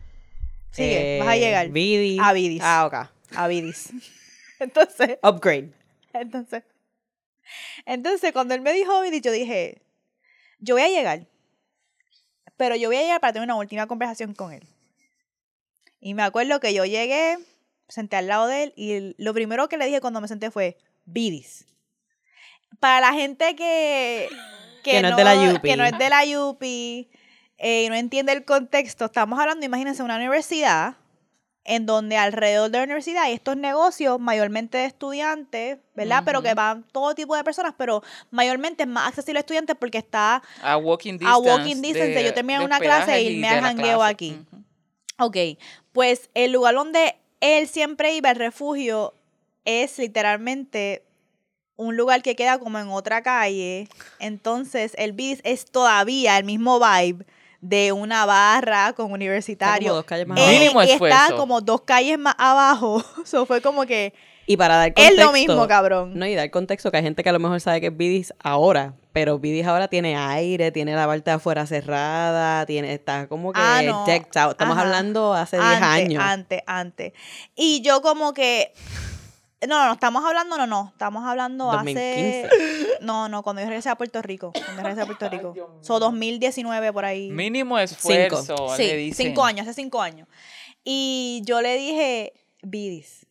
Sigue, 0.71 1.18
vas 1.18 1.29
a 1.29 1.37
eh, 1.37 1.41
llegar. 1.41 1.66
A 1.66 2.33
Vidis. 2.33 2.61
Ah, 2.62 2.87
ok. 2.87 2.95
A 3.37 3.49
Vidis. 3.49 3.91
Entonces, 4.61 5.18
Upgrade. 5.23 5.73
entonces, 6.12 6.62
entonces 7.87 8.31
cuando 8.33 8.53
él 8.55 8.61
me 8.61 8.75
dijo 8.75 9.01
Vidis, 9.01 9.23
yo 9.23 9.33
dije, 9.33 9.81
yo 10.59 10.75
voy 10.75 10.83
a 10.83 10.89
llegar. 10.89 11.27
Pero 12.59 12.77
yo 12.77 12.91
voy 12.91 12.99
a 12.99 13.03
llegar 13.03 13.21
para 13.21 13.33
tener 13.33 13.47
una 13.47 13.55
última 13.57 13.87
conversación 13.87 14.35
con 14.35 14.53
él. 14.53 14.62
Y 15.99 16.12
me 16.12 16.23
acuerdo 16.23 16.61
que 16.61 16.75
yo 16.75 16.85
llegué, 16.85 17.39
senté 17.89 18.16
al 18.16 18.27
lado 18.27 18.47
de 18.49 18.64
él 18.64 18.73
y 18.77 19.14
lo 19.16 19.33
primero 19.33 19.66
que 19.71 19.79
le 19.79 19.87
dije 19.87 20.03
cuando 20.03 20.21
me 20.21 20.29
senté 20.29 20.51
fue, 20.51 20.77
Vidis. 21.07 21.66
Para 22.79 23.01
la 23.01 23.12
gente 23.12 23.57
que, 23.57 24.29
Que 24.83 25.03
no 25.03 25.09
es 25.09 25.16
de 25.16 25.25
la 25.25 25.35
Yupi. 25.35 25.68
que 25.68 25.77
no 25.77 25.85
es 25.85 25.99
de 25.99 26.09
la 26.09 26.25
Yupi 26.25 27.09
eh, 27.59 27.85
y 27.85 27.89
no 27.91 27.95
entiende 27.95 28.33
el 28.33 28.45
contexto, 28.47 29.05
estamos 29.07 29.39
hablando, 29.39 29.66
imagínense, 29.66 30.03
una 30.03 30.16
universidad 30.16 30.95
en 31.64 31.85
donde 31.85 32.16
alrededor 32.16 32.71
de 32.71 32.79
la 32.79 32.85
universidad 32.85 33.25
hay 33.25 33.35
estos 33.35 33.55
negocios 33.59 34.18
mayormente 34.18 34.79
de 34.79 34.87
estudiantes, 34.87 35.79
¿verdad? 35.95 36.23
Pero 36.25 36.41
que 36.41 36.55
van 36.55 36.85
todo 36.91 37.14
tipo 37.14 37.37
de 37.37 37.45
personas, 37.45 37.75
pero 37.77 38.03
mayormente 38.31 38.85
es 38.85 38.89
más 38.89 39.09
accesible 39.09 39.39
a 39.39 39.43
estudiantes 39.43 39.77
porque 39.79 39.99
está 39.99 40.43
A 40.62 40.79
walking 40.79 41.18
distance. 41.18 41.35
A 41.35 41.37
walking 41.39 41.83
distance, 41.83 42.14
de- 42.14 42.25
yo 42.25 42.33
terminé 42.33 42.64
una 42.64 42.79
clase 42.81 43.14
e 43.14 43.23
y 43.25 43.27
irme 43.35 43.49
al 43.51 43.61
jangueo 43.61 44.03
aquí. 44.03 44.39
Ujú. 44.51 44.64
Ok, 45.27 45.37
pues 45.93 46.31
el 46.33 46.53
lugar 46.53 46.75
donde 46.75 47.16
él 47.41 47.68
siempre 47.68 48.14
iba, 48.14 48.31
el 48.31 48.37
refugio, 48.37 49.12
es 49.66 49.99
literalmente 49.99 51.05
un 51.81 51.97
lugar 51.97 52.22
que 52.22 52.37
queda 52.37 52.59
como 52.59 52.78
en 52.78 52.89
otra 52.89 53.22
calle. 53.22 53.89
Entonces, 54.18 54.93
el 54.99 55.12
BIS 55.12 55.41
es 55.45 55.64
todavía 55.64 56.39
el 56.39 56.45
mismo 56.45 56.78
vibe 56.81 57.24
de 57.61 57.93
una 57.93 58.24
barra 58.26 58.85
con 58.85 58.91
Está 58.91 59.03
como 59.03 59.14
universitario. 59.14 59.95
dos 59.95 60.05
calles 60.05 60.26
más 60.26 60.39
Eh, 60.39 60.43
abajo. 60.43 60.59
Mínimo 60.59 60.83
y 60.83 60.91
está 60.91 61.28
como 61.37 61.61
dos 61.61 61.83
calles 61.83 62.18
más 62.18 62.35
abajo. 62.39 63.03
Eso 63.24 63.45
fue 63.47 63.61
como 63.61 63.85
que 63.87 64.14
Y 64.47 64.57
para 64.57 64.76
dar 64.76 64.89
es 64.89 64.95
contexto. 64.95 65.24
lo 65.24 65.33
mismo, 65.33 65.68
cabrón. 65.68 66.18
No, 66.18 66.26
y 66.26 66.35
dar 66.35 66.51
contexto 66.51 66.91
que 66.91 66.97
hay 66.99 67.03
gente 67.03 67.22
que 67.22 67.28
a 67.28 67.33
lo 67.33 67.39
mejor 67.39 67.61
sabe 67.61 67.81
que 67.81 67.89
es 67.89 67.97
Bidis 67.97 68.33
ahora, 68.43 68.95
pero 69.12 69.39
Bidis 69.39 69.66
ahora 69.66 69.89
tiene 69.89 70.16
aire, 70.16 70.72
tiene 70.72 70.95
la 70.95 71.07
parte 71.07 71.31
de 71.31 71.37
afuera 71.37 71.66
cerrada, 71.66 72.64
tiene, 72.66 72.95
está 72.95 73.26
como 73.28 73.53
que 73.53 73.61
Ah, 73.62 73.83
no. 73.85 74.01
out. 74.01 74.09
Estamos 74.53 74.76
Ajá. 74.76 74.81
hablando 74.83 75.35
hace 75.35 75.57
10 75.57 75.66
antes, 75.68 75.83
años. 75.83 76.22
Antes, 76.24 76.62
antes. 76.66 77.12
Y 77.57 77.81
yo 77.83 78.01
como 78.03 78.33
que... 78.33 78.72
No, 79.69 79.79
no, 79.79 79.87
no, 79.87 79.93
estamos 79.93 80.25
hablando, 80.25 80.57
no, 80.57 80.67
no, 80.67 80.89
estamos 80.93 81.25
hablando 81.27 81.67
2015. 81.67 82.47
hace... 82.47 82.89
No, 83.03 83.29
no, 83.29 83.43
cuando 83.43 83.61
yo 83.61 83.69
regresé 83.69 83.91
a 83.91 83.95
Puerto 83.97 84.23
Rico, 84.23 84.53
cuando 84.53 84.73
yo 84.77 84.83
regresé 84.83 85.03
a 85.03 85.07
Puerto 85.07 85.29
Rico. 85.29 85.79
So, 85.83 85.99
2019 85.99 86.93
por 86.93 87.05
ahí. 87.05 87.31
Mínimo 87.31 87.79
esfuerzo, 87.79 88.75
le 88.77 88.77
Sí, 88.77 88.97
dicen. 88.97 89.27
cinco 89.29 89.45
años, 89.45 89.67
hace 89.67 89.75
cinco 89.75 90.01
años. 90.01 90.29
Y 90.83 91.43
yo 91.45 91.61
le 91.61 91.77
dije, 91.77 92.33
Bidis. 92.63 93.27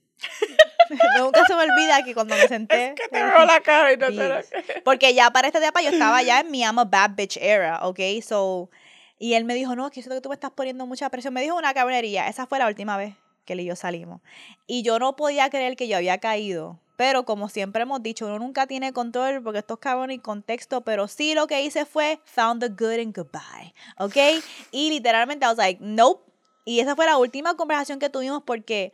Nunca 1.17 1.45
se 1.47 1.55
me 1.55 1.63
olvida 1.63 2.03
que 2.03 2.13
cuando 2.13 2.35
me 2.35 2.47
senté... 2.47 2.93
Que 2.95 3.07
te 3.07 3.23
veo 3.23 3.45
la 3.45 3.61
cara 3.61 3.93
y 3.93 3.97
no 3.97 4.07
te 4.07 4.13
lo. 4.13 4.35
Porque 4.83 5.13
ya 5.13 5.31
para 5.31 5.47
este 5.47 5.59
etapa 5.59 5.81
yo 5.81 5.89
estaba 5.89 6.21
ya 6.21 6.41
en 6.41 6.51
mi 6.51 6.61
I'm 6.61 6.77
a 6.77 6.85
bad 6.85 7.11
bitch 7.15 7.37
era, 7.37 7.87
¿ok? 7.87 7.99
So, 8.23 8.69
y 9.17 9.33
él 9.33 9.45
me 9.45 9.55
dijo, 9.55 9.75
no, 9.75 9.87
es 9.87 9.91
que 9.93 10.01
siento 10.01 10.15
que 10.15 10.21
tú 10.21 10.29
me 10.29 10.35
estás 10.35 10.51
poniendo 10.51 10.85
mucha 10.85 11.09
presión. 11.09 11.33
Me 11.33 11.41
dijo 11.41 11.55
una 11.55 11.73
cabronería. 11.73 12.27
Esa 12.27 12.45
fue 12.45 12.59
la 12.59 12.67
última 12.67 12.97
vez 12.97 13.15
que 13.49 13.53
él 13.53 13.61
y 13.61 13.65
yo 13.65 13.75
salimos. 13.75 14.21
Y 14.67 14.83
yo 14.83 14.99
no 14.99 15.15
podía 15.15 15.49
creer 15.49 15.75
que 15.75 15.87
yo 15.87 15.97
había 15.97 16.19
caído. 16.19 16.79
Pero 16.97 17.25
como 17.25 17.49
siempre 17.49 17.81
hemos 17.81 18.03
dicho, 18.03 18.27
uno 18.27 18.37
nunca 18.37 18.67
tiene 18.67 18.93
control 18.93 19.41
porque 19.41 19.59
esto 19.59 19.75
es 19.75 19.79
cabrón 19.79 20.11
y 20.11 20.19
contexto. 20.19 20.81
Pero 20.81 21.07
sí 21.07 21.33
lo 21.33 21.47
que 21.47 21.63
hice 21.63 21.85
fue 21.85 22.19
found 22.25 22.61
the 22.61 22.69
good 22.69 22.99
and 22.99 23.15
goodbye, 23.15 23.73
¿ok? 23.97 24.43
Y 24.71 24.91
literalmente 24.91 25.45
I 25.45 25.49
was 25.49 25.57
like, 25.57 25.81
nope. 25.81 26.29
Y 26.65 26.81
esa 26.81 26.95
fue 26.95 27.05
la 27.07 27.17
última 27.17 27.55
conversación 27.55 27.97
que 27.97 28.09
tuvimos 28.09 28.43
porque 28.43 28.91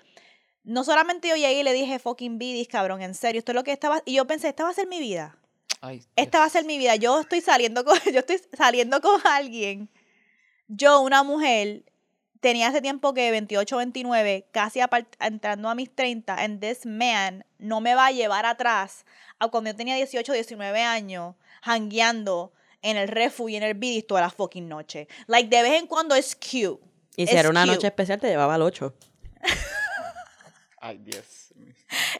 no 0.63 0.85
solamente 0.85 1.27
yo 1.27 1.35
llegué 1.35 1.59
y 1.59 1.63
le 1.63 1.73
dije, 1.73 1.99
fucking 1.99 2.37
bidis, 2.37 2.67
cabrón, 2.69 3.01
en 3.01 3.13
serio, 3.15 3.39
esto 3.39 3.51
es 3.51 3.55
lo 3.55 3.63
que 3.63 3.73
estaba... 3.73 4.01
Y 4.05 4.13
yo 4.13 4.25
pensé, 4.25 4.47
esta 4.47 4.63
va 4.63 4.69
a 4.69 4.73
ser 4.73 4.87
mi 4.87 4.99
vida 4.99 5.37
Ay, 5.81 6.03
esta 6.15 6.39
va 6.39 6.45
a 6.45 6.49
ser 6.49 6.65
mi 6.65 6.77
vida. 6.77 6.95
Yo 6.95 7.19
estoy 7.19 7.41
saliendo 7.41 7.83
con, 7.85 7.97
yo 8.11 8.19
estoy 8.19 8.39
saliendo 8.57 9.01
con 9.01 9.19
alguien. 9.25 9.89
Yo, 10.67 11.01
una 11.01 11.23
mujer, 11.23 11.83
tenía 12.45 12.67
hace 12.67 12.79
tiempo 12.79 13.15
que 13.15 13.31
28, 13.31 13.77
29, 13.77 14.45
casi 14.51 14.79
entrando 15.19 15.67
a 15.67 15.73
mis 15.73 15.89
30, 15.95 16.31
and 16.35 16.59
this 16.61 16.85
man 16.85 17.43
no 17.57 17.81
me 17.81 17.95
va 17.95 18.05
a 18.05 18.11
llevar 18.11 18.45
atrás 18.45 19.03
a 19.39 19.47
cuando 19.47 19.71
yo 19.71 19.75
tenía 19.75 19.95
18, 19.95 20.31
19 20.31 20.79
años, 20.83 21.33
hangueando 21.63 22.53
en 22.83 22.97
el 22.97 23.07
refu 23.07 23.49
y 23.49 23.55
en 23.55 23.63
el 23.63 23.73
bidis 23.73 24.05
toda 24.05 24.21
la 24.21 24.29
fucking 24.29 24.69
noche. 24.69 25.07
Like, 25.25 25.49
de 25.49 25.63
vez 25.63 25.79
en 25.81 25.87
cuando 25.87 26.13
es 26.13 26.35
cute. 26.35 26.79
Y 27.15 27.25
si 27.25 27.33
Es 27.33 27.39
era 27.39 27.49
una 27.49 27.63
cute. 27.63 27.73
noche 27.75 27.87
especial, 27.87 28.19
te 28.19 28.27
llevaba 28.27 28.53
al 28.53 28.61
8. 28.61 28.93
Ay, 30.81 30.99
Dios. 30.99 31.51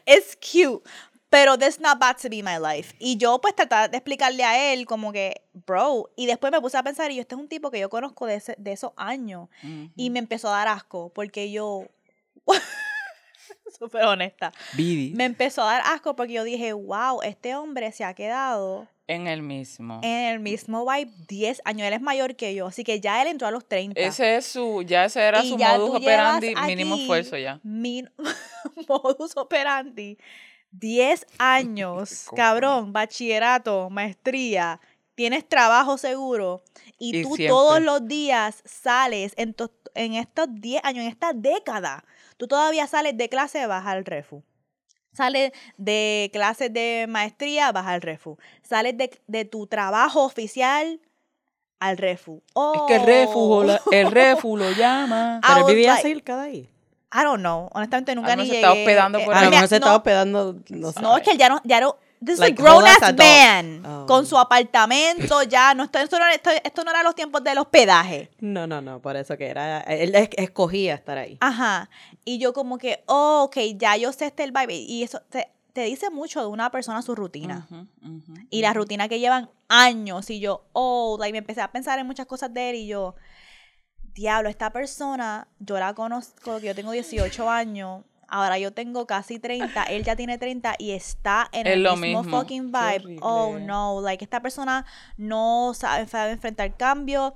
es 0.06 0.36
cute. 0.36 0.90
Pero 1.38 1.58
that's 1.58 1.78
not 1.80 1.98
bad 1.98 2.16
to 2.22 2.28
be 2.30 2.42
my 2.42 2.56
life. 2.58 2.94
Y 2.98 3.16
yo 3.18 3.38
pues 3.40 3.54
trataba 3.54 3.88
de 3.88 3.96
explicarle 3.98 4.42
a 4.42 4.72
él 4.72 4.86
como 4.86 5.12
que, 5.12 5.42
bro, 5.66 6.10
y 6.16 6.24
después 6.26 6.50
me 6.50 6.60
puse 6.62 6.78
a 6.78 6.82
pensar, 6.82 7.10
y 7.10 7.16
yo, 7.16 7.20
este 7.20 7.34
es 7.34 7.40
un 7.40 7.48
tipo 7.48 7.70
que 7.70 7.78
yo 7.78 7.90
conozco 7.90 8.24
de, 8.26 8.36
ese- 8.36 8.54
de 8.58 8.72
esos 8.72 8.92
años. 8.96 9.48
Y 9.96 10.08
me 10.10 10.18
empezó 10.18 10.48
a 10.48 10.52
dar 10.58 10.68
asco, 10.68 11.10
porque 11.14 11.50
yo, 11.50 11.84
súper 13.78 14.04
honesta, 14.04 14.52
Bidi. 14.72 15.12
me 15.14 15.24
empezó 15.24 15.62
a 15.62 15.72
dar 15.74 15.82
asco 15.86 16.16
porque 16.16 16.32
yo 16.34 16.44
dije, 16.44 16.72
wow, 16.72 17.20
este 17.22 17.54
hombre 17.54 17.92
se 17.92 18.04
ha 18.04 18.14
quedado 18.14 18.86
En 19.06 19.26
el 19.26 19.42
mismo. 19.42 20.00
en 20.02 20.24
el 20.32 20.40
mismo 20.40 20.86
vibe 20.90 21.10
10 21.28 21.60
años. 21.64 21.86
Él 21.86 21.92
es 21.94 22.00
mayor 22.00 22.34
que 22.36 22.54
yo, 22.54 22.66
así 22.68 22.82
que 22.84 23.00
ya 23.00 23.20
él 23.22 23.28
entró 23.28 23.46
a 23.46 23.50
los 23.50 23.66
30. 23.68 24.00
Ese 24.00 24.36
es 24.36 24.46
su, 24.46 24.82
ya 24.86 25.04
ese 25.04 25.20
era 25.20 25.42
Y 25.44 25.50
su 25.50 25.58
modus 25.58 25.90
operandi, 25.96 26.54
mínimo 26.66 26.94
esfuerzo 26.96 27.36
ya. 27.36 27.60
min- 27.62 28.10
modus 28.88 29.36
operandi. 29.36 30.16
10 30.78 31.26
años, 31.38 32.28
cabrón, 32.34 32.92
bachillerato, 32.92 33.88
maestría, 33.90 34.80
tienes 35.14 35.48
trabajo 35.48 35.96
seguro 35.98 36.62
y, 36.98 37.16
Y 37.18 37.22
tú 37.22 37.36
siempre. 37.36 37.48
todos 37.48 37.80
los 37.80 38.06
días 38.06 38.62
sales 38.64 39.32
en, 39.36 39.54
to- 39.54 39.72
en 39.94 40.14
estos 40.14 40.46
10 40.50 40.84
años, 40.84 41.04
en 41.04 41.10
esta 41.10 41.32
década, 41.32 42.04
tú 42.36 42.46
todavía 42.46 42.86
sales 42.86 43.16
de 43.16 43.28
clase, 43.28 43.66
vas 43.66 43.86
al 43.86 44.04
refu. 44.04 44.42
Sales 45.12 45.52
de 45.78 46.28
clases 46.32 46.70
de 46.72 47.06
maestría, 47.08 47.72
vas 47.72 47.86
al 47.86 48.02
refu. 48.02 48.36
Sales 48.62 48.98
de, 48.98 49.18
de 49.26 49.46
tu 49.46 49.66
trabajo 49.66 50.22
oficial 50.24 51.00
al 51.78 51.96
refu. 51.96 52.42
Es 52.74 52.82
que 52.86 52.96
el 52.96 53.02
refu, 53.02 53.62
el 53.92 54.10
refu 54.10 54.56
lo 54.58 54.70
llama. 54.72 55.40
Pero 55.46 55.60
él 55.60 55.74
vivía 55.74 55.94
cerca 56.02 56.36
de 56.36 56.42
ahí. 56.42 56.70
I 57.18 57.22
don't 57.24 57.40
know. 57.40 57.68
Honestamente, 57.72 58.14
nunca 58.14 58.32
A 58.32 58.36
lo 58.36 58.42
ni 58.42 58.48
mejor 58.48 58.54
se 58.54 58.54
llegué. 58.54 58.60
estaba 58.60 58.74
hospedando 58.80 59.18
por 59.20 59.34
Eh, 59.34 59.36
A 59.36 59.40
lo 59.40 59.44
ahí. 59.44 59.46
mira, 59.46 59.56
mejor 59.62 59.68
se 59.68 59.74
no, 59.74 59.76
estaba 59.78 59.96
hospedando, 59.96 60.56
no. 60.68 60.92
No, 61.00 61.16
es 61.16 61.22
que 61.22 61.30
él 61.30 61.38
ya 61.38 61.48
no, 61.48 61.60
ya 61.64 61.80
no. 61.80 61.96
This 62.24 62.38
Like, 62.38 62.54
is 62.54 62.60
a 62.60 62.62
grown 62.62 62.76
whole 62.78 62.88
ass 62.88 62.96
ass 63.02 63.02
adult. 63.10 63.18
man. 63.20 63.82
Oh. 63.86 64.06
Con 64.06 64.24
su 64.26 64.38
apartamento, 64.38 65.42
ya. 65.42 65.74
No, 65.74 65.84
esto, 65.84 65.98
esto, 65.98 66.18
no, 66.18 66.24
era- 66.24 66.34
esto, 66.34 66.50
esto 66.64 66.82
no 66.84 66.90
era 66.90 67.02
los 67.02 67.14
tiempos 67.14 67.44
del 67.44 67.58
hospedaje. 67.58 68.30
No, 68.40 68.66
no, 68.66 68.80
no, 68.80 69.00
por 69.02 69.16
eso 69.16 69.36
que 69.36 69.46
era, 69.48 69.80
él 69.82 70.14
es- 70.14 70.30
escogía 70.36 70.94
estar 70.94 71.18
ahí. 71.18 71.36
Ajá. 71.40 71.90
Y 72.24 72.38
yo 72.38 72.52
como 72.54 72.78
que, 72.78 73.02
oh, 73.06 73.42
ok, 73.44 73.56
ya 73.76 73.96
yo 73.96 74.12
sé 74.12 74.26
este 74.26 74.44
el 74.44 74.52
vibe. 74.52 74.74
Y 74.74 75.02
eso 75.02 75.20
te, 75.28 75.48
te 75.74 75.82
dice 75.82 76.08
mucho 76.08 76.40
de 76.40 76.46
una 76.46 76.70
persona 76.70 77.02
su 77.02 77.14
rutina. 77.14 77.66
Ujú, 77.70 77.86
ujú, 78.02 78.34
Y 78.50 78.62
la 78.62 78.70
ujú. 78.70 78.78
rutina 78.80 79.08
que 79.08 79.20
llevan 79.20 79.50
años. 79.68 80.30
Y 80.30 80.40
yo, 80.40 80.64
oh, 80.72 81.18
like, 81.20 81.32
me 81.32 81.38
empecé 81.38 81.60
a 81.60 81.70
pensar 81.70 81.98
en 81.98 82.06
muchas 82.06 82.24
cosas 82.26 82.52
de 82.54 82.70
él. 82.70 82.76
Y 82.76 82.86
yo, 82.86 83.14
diablo, 84.16 84.48
esta 84.48 84.70
persona, 84.72 85.46
yo 85.60 85.78
la 85.78 85.94
conozco, 85.94 86.58
que 86.58 86.66
yo 86.66 86.74
tengo 86.74 86.90
18 86.90 87.48
años. 87.48 88.02
Ahora 88.28 88.58
yo 88.58 88.72
tengo 88.72 89.06
casi 89.06 89.38
30, 89.38 89.84
él 89.84 90.02
ya 90.02 90.16
tiene 90.16 90.36
30 90.36 90.74
y 90.78 90.90
está 90.90 91.48
en 91.52 91.68
Es 91.68 91.74
el 91.74 91.84
lo 91.84 91.94
mismo, 91.96 92.24
mismo. 92.24 92.40
fucking 92.40 92.72
vibe. 92.72 93.18
Oh 93.22 93.58
no, 93.60 94.00
like 94.02 94.24
esta 94.24 94.40
persona 94.42 94.84
no 95.16 95.72
sabe, 95.74 96.08
sabe 96.08 96.32
enfrentar 96.32 96.76
cambio. 96.76 97.34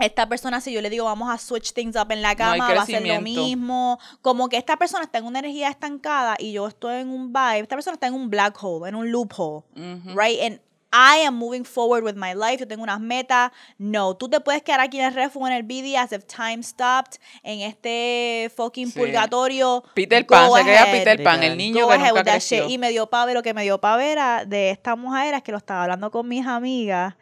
Esta 0.00 0.28
persona, 0.28 0.60
si 0.60 0.72
yo 0.72 0.80
le 0.80 0.90
digo 0.90 1.04
vamos 1.04 1.28
a 1.28 1.38
switch 1.38 1.72
things 1.72 1.94
up 1.96 2.10
en 2.10 2.22
la 2.22 2.34
cama, 2.36 2.72
va 2.74 2.82
a 2.82 2.86
ser 2.86 3.04
lo 3.06 3.20
mismo. 3.20 3.98
Como 4.22 4.48
que 4.48 4.56
esta 4.56 4.76
persona 4.76 5.04
está 5.04 5.18
en 5.18 5.26
una 5.26 5.38
energía 5.40 5.68
estancada 5.68 6.34
y 6.38 6.52
yo 6.52 6.66
estoy 6.68 6.96
en 7.00 7.10
un 7.10 7.32
vibe. 7.32 7.60
Esta 7.60 7.76
persona 7.76 7.94
está 7.94 8.06
en 8.08 8.14
un 8.14 8.28
black 8.30 8.56
hole, 8.62 8.88
en 8.88 8.94
un 8.96 9.10
loophole 9.12 9.64
Ujú. 9.76 10.18
right? 10.18 10.40
And 10.40 10.60
I 10.90 11.18
am 11.26 11.34
moving 11.36 11.64
forward 11.64 12.02
with 12.02 12.14
my 12.16 12.32
life. 12.34 12.58
Yo 12.60 12.66
tengo 12.66 12.82
unas 12.82 12.98
metas. 13.00 13.52
No, 13.76 14.16
tú 14.16 14.28
te 14.28 14.40
puedes 14.40 14.62
quedar 14.62 14.80
aquí 14.80 14.98
en 14.98 15.04
el 15.06 15.14
refugio 15.14 15.48
en 15.48 15.52
el 15.54 15.62
BD 15.62 15.96
as 15.96 16.12
if 16.12 16.24
time 16.24 16.62
stopped 16.62 17.20
en 17.42 17.60
este 17.60 18.50
fucking 18.56 18.90
Sí. 18.90 18.98
purgatorio. 18.98 19.84
Peter 19.94 20.22
Go 20.24 20.28
Pan, 20.28 20.50
se 20.54 20.64
queda 20.64 20.82
ahead. 20.84 20.98
Peter 21.04 21.22
Pan, 21.22 21.42
el 21.42 21.56
niño 21.58 21.84
Go 21.84 21.88
que 21.90 21.94
ahead 21.96 22.08
nunca 22.10 22.22
creció. 22.22 22.68
Y 22.68 22.78
me 22.78 22.90
dio 22.90 23.08
pave, 23.10 23.34
lo 23.34 23.42
que 23.42 23.52
me 23.52 23.62
dio 23.64 23.78
pave 23.80 24.10
era 24.12 24.44
de 24.46 24.70
esta 24.70 24.96
mujer 24.96 25.26
era 25.28 25.40
que 25.42 25.52
lo 25.52 25.58
estaba 25.58 25.82
hablando 25.82 26.10
con 26.10 26.26
mis 26.26 26.46
amigas. 26.46 27.14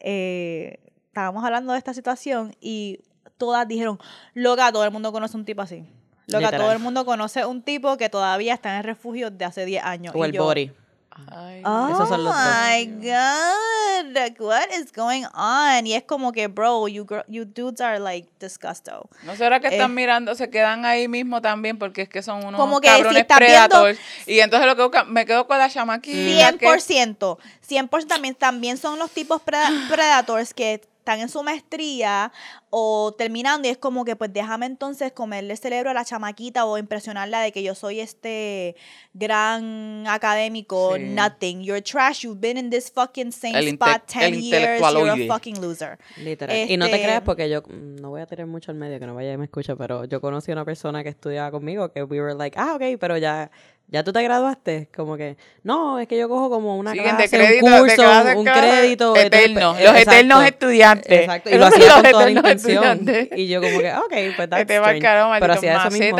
eh, 0.00 0.78
estábamos 1.08 1.44
hablando 1.44 1.72
de 1.72 1.78
esta 1.78 1.92
situación 1.92 2.56
y 2.60 3.00
todas 3.36 3.66
dijeron, 3.68 3.98
loca, 4.32 4.70
todo 4.72 4.84
el 4.84 4.90
mundo 4.90 5.12
conoce 5.12 5.36
un 5.36 5.44
tipo 5.44 5.60
así. 5.62 5.84
Loca, 6.26 6.38
Literal. 6.46 6.60
todo 6.60 6.72
el 6.72 6.78
mundo 6.78 7.04
conoce 7.04 7.44
un 7.44 7.62
tipo 7.62 7.96
que 7.96 8.08
todavía 8.08 8.54
está 8.54 8.70
en 8.70 8.76
el 8.78 8.84
refugio 8.84 9.30
de 9.30 9.44
hace 9.44 9.64
10 9.64 9.82
años. 9.84 10.14
O 10.16 10.24
Y 10.24 10.28
el 10.28 10.32
yo, 10.32 10.44
body. 10.44 10.72
Ay, 11.32 11.62
Oh 11.64 11.88
Esos 11.92 12.08
son 12.08 12.24
los 12.24 12.32
dos. 12.34 12.44
my 12.44 12.84
God, 12.86 14.12
like, 14.14 14.40
what 14.42 14.68
is 14.78 14.92
going 14.92 15.24
on? 15.34 15.86
Y 15.86 15.94
es 15.94 16.04
como 16.04 16.32
que, 16.32 16.46
bro, 16.46 16.86
you, 16.88 17.04
you 17.28 17.44
dudes 17.44 17.80
are 17.80 17.98
like 17.98 18.28
disgusting. 18.38 18.94
¿No 19.24 19.34
será 19.36 19.60
que 19.60 19.68
están 19.68 19.90
Eh. 19.90 19.94
mirando, 19.94 20.34
se 20.34 20.48
quedan 20.50 20.84
ahí 20.84 21.08
mismo 21.08 21.42
también 21.42 21.78
porque 21.78 22.02
es 22.02 22.08
que 22.08 22.22
son 22.22 22.44
unos 22.44 22.58
Como 22.60 22.80
que 22.80 22.88
si 22.88 22.94
cabrones 22.94 23.26
viendo- 23.26 23.36
predators? 23.36 23.98
Y 24.26 24.38
entonces 24.40 24.66
lo 24.68 24.76
que 24.76 24.82
buscan- 24.82 25.08
me 25.08 25.26
quedo 25.26 25.46
con 25.46 25.58
la 25.58 25.68
chamaquita. 25.68 26.52
que- 26.52 26.66
100%. 26.66 27.38
100% 27.60 28.06
también, 28.08 28.34
también 28.34 28.76
son 28.78 28.98
los 28.98 29.10
tipos 29.10 29.42
preda- 29.42 29.68
predators 29.88 30.54
que 30.54 30.80
están 31.00 31.20
en 31.20 31.28
su 31.30 31.42
maestría 31.42 32.30
o 32.68 33.14
terminando 33.16 33.66
y 33.66 33.70
es 33.70 33.78
como 33.78 34.04
que 34.04 34.14
pues 34.16 34.32
déjame 34.32 34.66
entonces 34.66 35.12
comerle 35.12 35.56
cerebro 35.56 35.90
a 35.90 35.94
la 35.94 36.04
chamaquita 36.04 36.66
o 36.66 36.76
impresionarla 36.78 37.40
de 37.40 37.52
que 37.52 37.62
yo 37.62 37.74
soy 37.74 38.00
este 38.00 38.76
gran 39.14 40.04
académico, 40.06 40.94
Sí. 40.96 41.02
nothing, 41.04 41.62
you're 41.62 41.82
trash, 41.82 42.22
you've 42.24 42.40
been 42.40 42.56
in 42.58 42.70
this 42.70 42.90
fucking 42.92 43.32
same 43.32 43.58
El 43.58 43.68
spot 43.68 44.02
10 44.06 44.22
el 44.24 44.40
years, 44.40 44.80
you're 44.80 45.10
a 45.10 45.26
fucking 45.26 45.60
loser. 45.60 45.98
Literal. 46.18 46.70
Y 46.70 46.76
no 46.76 46.86
te 46.86 46.92
Este- 46.96 47.04
creas 47.04 47.22
porque 47.22 47.48
yo 47.48 47.62
mm, 47.62 47.96
no 48.00 48.10
voy 48.10 48.20
a 48.20 48.26
tener 48.26 48.46
mucho 48.46 48.70
al 48.70 48.76
medio, 48.76 49.00
que 49.00 49.06
no 49.06 49.14
vaya 49.14 49.32
y 49.32 49.36
me 49.38 49.44
escucha, 49.46 49.74
pero 49.76 50.04
yo 50.04 50.20
conocí 50.20 50.50
a 50.52 50.54
una 50.54 50.64
persona 50.64 51.02
que 51.02 51.08
estudiaba 51.08 51.50
conmigo 51.50 51.90
que 51.92 52.02
we 52.04 52.20
were 52.20 52.34
like, 52.34 52.56
ah, 52.58 52.74
ok, 52.74 52.98
pero 53.00 53.16
ya, 53.16 53.50
ya 53.90 54.04
tú 54.04 54.12
te 54.12 54.22
graduaste. 54.22 54.88
Como 54.94 55.16
que, 55.16 55.36
no, 55.62 55.98
es 55.98 56.06
que 56.08 56.16
yo 56.16 56.28
cojo 56.28 56.48
como 56.48 56.76
una 56.78 56.92
clase, 56.92 57.28
crédito, 57.28 57.66
un 57.66 57.72
de 57.72 57.78
curso, 57.80 57.96
clase, 57.96 58.36
un 58.36 58.44
crédito. 58.44 59.16
eterno, 59.16 59.72
los 59.72 59.80
exacto. 59.80 60.10
eternos 60.12 60.44
estudiantes. 60.44 61.20
Exacto, 61.20 61.50
y 61.50 61.54
lo 61.58 61.66
hacía 61.66 61.86
Los 61.86 61.94
con 62.02 62.10
toda 62.10 62.24
la 62.24 62.30
intención. 62.30 62.84
estudiantes. 62.84 63.38
Y 63.38 63.48
yo 63.48 63.60
como 63.60 63.78
que, 63.80 63.92
ok, 63.94 64.12
pues 64.36 64.48
that's 64.50 64.80
marcaron, 64.80 65.36
Pero 65.40 65.52
hacía 65.54 65.78
eso 65.78 65.90
mismo. 65.90 66.18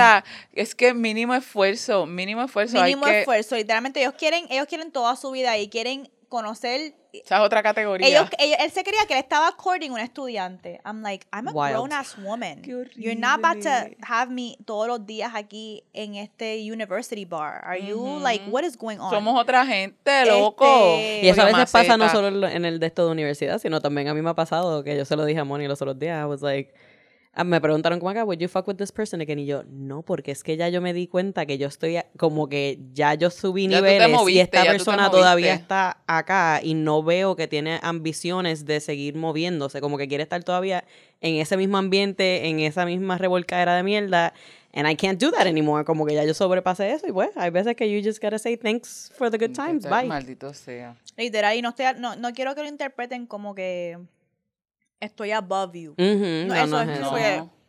Es 0.52 0.74
que 0.74 0.94
mínimo 0.94 1.34
esfuerzo, 1.34 2.06
mínimo 2.06 2.42
esfuerzo. 2.42 2.78
hay 2.80 2.90
Mínimo 2.94 3.06
que- 3.06 3.20
esfuerzo, 3.20 3.56
literalmente 3.56 4.00
ellos 4.00 4.14
quieren, 4.18 4.46
ellos 4.50 4.66
quieren 4.66 4.90
toda 4.90 5.14
su 5.16 5.30
vida 5.30 5.56
y 5.58 5.68
quieren 5.68 6.10
conocer 6.30 6.94
Esa 7.12 7.36
es 7.38 7.40
otra 7.42 7.60
categoría. 7.62 8.06
Ellos, 8.06 8.30
ellos- 8.38 8.56
él 8.60 8.70
se 8.70 8.84
creía 8.84 9.04
que 9.06 9.14
él 9.14 9.18
estaba 9.18 9.50
courting 9.56 9.90
un 9.90 9.98
estudiante. 9.98 10.80
I'm 10.86 11.02
like, 11.02 11.26
I'm 11.32 11.48
a 11.48 11.50
Wild. 11.52 11.72
grown 11.72 11.92
ass 11.92 12.16
woman. 12.22 12.62
Qué 12.62 12.70
You're 12.94 13.16
not 13.20 13.44
about 13.44 13.62
to 13.64 13.68
have 14.06 14.30
me 14.32 14.56
todos 14.64 14.86
los 14.86 15.04
días 15.04 15.32
aquí 15.34 15.82
en 15.92 16.14
este 16.14 16.58
university 16.62 17.24
bar. 17.24 17.60
Are 17.64 17.84
you 17.84 17.98
Ujú. 18.00 18.20
like, 18.22 18.44
what 18.48 18.62
is 18.62 18.78
going 18.78 18.98
on? 19.00 19.10
Somos 19.10 19.38
otra 19.38 19.66
gente, 19.66 19.96
Este- 20.22 20.30
loco. 20.30 20.64
Y 21.20 21.28
eso 21.28 21.42
a 21.42 21.46
veces 21.46 21.70
pasa 21.70 21.96
no 21.96 22.08
solo 22.08 22.46
en 22.46 22.64
el 22.64 22.78
de 22.78 22.86
esto 22.86 23.04
de 23.06 23.10
universidad, 23.12 23.58
sino 23.58 23.80
también 23.80 24.06
a 24.08 24.14
mí 24.14 24.22
me 24.22 24.30
ha 24.30 24.34
pasado 24.34 24.84
que 24.84 24.96
yo 24.96 25.04
se 25.04 25.16
lo 25.16 25.24
dije 25.24 25.40
a 25.40 25.44
Moni 25.44 25.66
los 25.66 25.82
otros 25.82 25.98
días. 25.98 26.22
I 26.22 26.26
was 26.26 26.42
like, 26.42 26.72
me 27.44 27.60
preguntaron 27.60 27.98
como 28.00 28.10
acá, 28.10 28.24
would 28.24 28.38
you 28.38 28.48
fuck 28.48 28.66
with 28.66 28.76
this 28.76 28.90
person 28.92 29.20
again? 29.20 29.38
Y 29.38 29.46
yo, 29.46 29.62
no, 29.68 30.02
porque 30.02 30.32
es 30.32 30.42
que 30.42 30.56
ya 30.56 30.68
yo 30.68 30.80
me 30.80 30.92
di 30.92 31.06
cuenta 31.06 31.46
que 31.46 31.58
yo 31.58 31.68
estoy 31.68 31.96
a- 31.96 32.06
como 32.18 32.48
que 32.48 32.78
ya 32.92 33.14
yo 33.14 33.30
subí 33.30 33.68
Ya 33.68 33.76
niveles 33.80 34.10
y 34.28 34.40
esta 34.40 34.64
persona 34.64 35.10
todavía 35.10 35.54
está 35.54 35.98
acá 36.06 36.60
y 36.62 36.74
no 36.74 37.02
veo 37.02 37.36
que 37.36 37.46
tiene 37.46 37.78
ambiciones 37.82 38.64
de 38.66 38.80
seguir 38.80 39.14
moviéndose, 39.14 39.80
como 39.80 39.96
que 39.96 40.08
quiere 40.08 40.22
estar 40.24 40.42
todavía 40.42 40.84
en 41.20 41.36
ese 41.36 41.56
mismo 41.56 41.78
ambiente, 41.78 42.48
en 42.48 42.60
esa 42.60 42.84
misma 42.84 43.16
revolcadera 43.16 43.76
de 43.76 43.82
mierda. 43.84 44.34
And 44.72 44.88
I 44.88 44.94
can't 44.94 45.20
do 45.20 45.32
that 45.32 45.46
anymore. 45.48 45.84
Como 45.84 46.06
que 46.06 46.14
ya 46.14 46.24
yo 46.24 46.32
sobrepasé 46.34 46.92
eso 46.92 47.06
y 47.08 47.12
pues 47.12 47.30
hay 47.36 47.50
veces 47.50 47.74
que 47.74 47.90
you 47.90 48.08
just 48.08 48.22
gotta 48.22 48.38
say 48.38 48.56
thanks 48.56 49.10
for 49.16 49.30
the 49.30 49.36
good 49.36 49.52
times. 49.54 49.84
Bye. 49.88 50.06
Maldito 50.06 50.54
sea. 50.54 50.96
Literal, 51.16 51.56
y 51.56 51.62
no, 51.62 51.70
estoy, 51.70 51.86
no, 51.98 52.14
no 52.16 52.32
quiero 52.32 52.54
que 52.54 52.62
lo 52.62 52.68
interpreten 52.68 53.26
como 53.26 53.54
que 53.54 53.98
estoy 55.00 55.32
above 55.32 55.74
you. 55.74 55.94
No, 56.46 56.54
no, 56.54 56.54
eso 56.54 56.66
no 56.84 56.92
es 56.92 56.98
como 57.00 57.16
que- 57.16 57.36
No. 57.38 57.60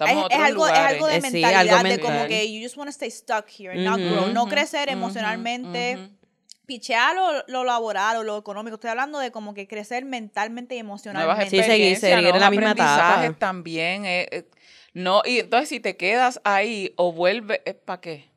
Es, 0.00 0.10
algo, 0.12 0.28
es 0.30 0.54
lugares. 0.54 0.92
algo 0.92 1.06
de 1.08 1.16
Eh, 1.16 1.20
sí, 1.22 1.22
mentalidad, 1.32 1.60
algo 1.78 1.88
de 1.88 1.98
como 2.00 2.18
que 2.28 2.52
you 2.52 2.62
just 2.62 2.76
want 2.76 2.88
to 2.88 2.92
stay 2.92 3.10
stuck 3.10 3.46
here 3.58 3.72
and 3.72 3.84
not 3.84 3.98
grow. 3.98 4.26
No 4.32 4.46
crecer 4.46 4.88
emocionalmente. 4.92 5.96
Pichear 6.66 7.16
lo, 7.16 7.44
lo 7.48 7.64
laboral 7.64 8.18
o 8.18 8.22
lo 8.22 8.36
económico. 8.36 8.74
Estoy 8.74 8.90
hablando 8.90 9.18
de 9.18 9.30
como 9.32 9.54
que 9.54 9.66
crecer 9.66 10.04
mentalmente 10.04 10.74
y 10.74 10.78
emocionalmente. 10.78 11.34
Sí, 11.50 11.56
seguir- 11.72 11.96
en 12.36 12.40
la 12.40 12.50
misma 12.50 12.66
etapa. 12.84 13.38
también. 13.38 14.04
eh, 14.04 14.28
eh, 14.30 14.50
no, 14.92 15.22
y 15.24 15.38
entonces 15.40 15.68
si 15.70 15.80
te 15.80 15.96
quedas 15.96 16.40
ahí 16.44 16.92
o 16.96 17.10
vuelves, 17.12 17.60
¿para 17.84 18.00
qué? 18.00 18.30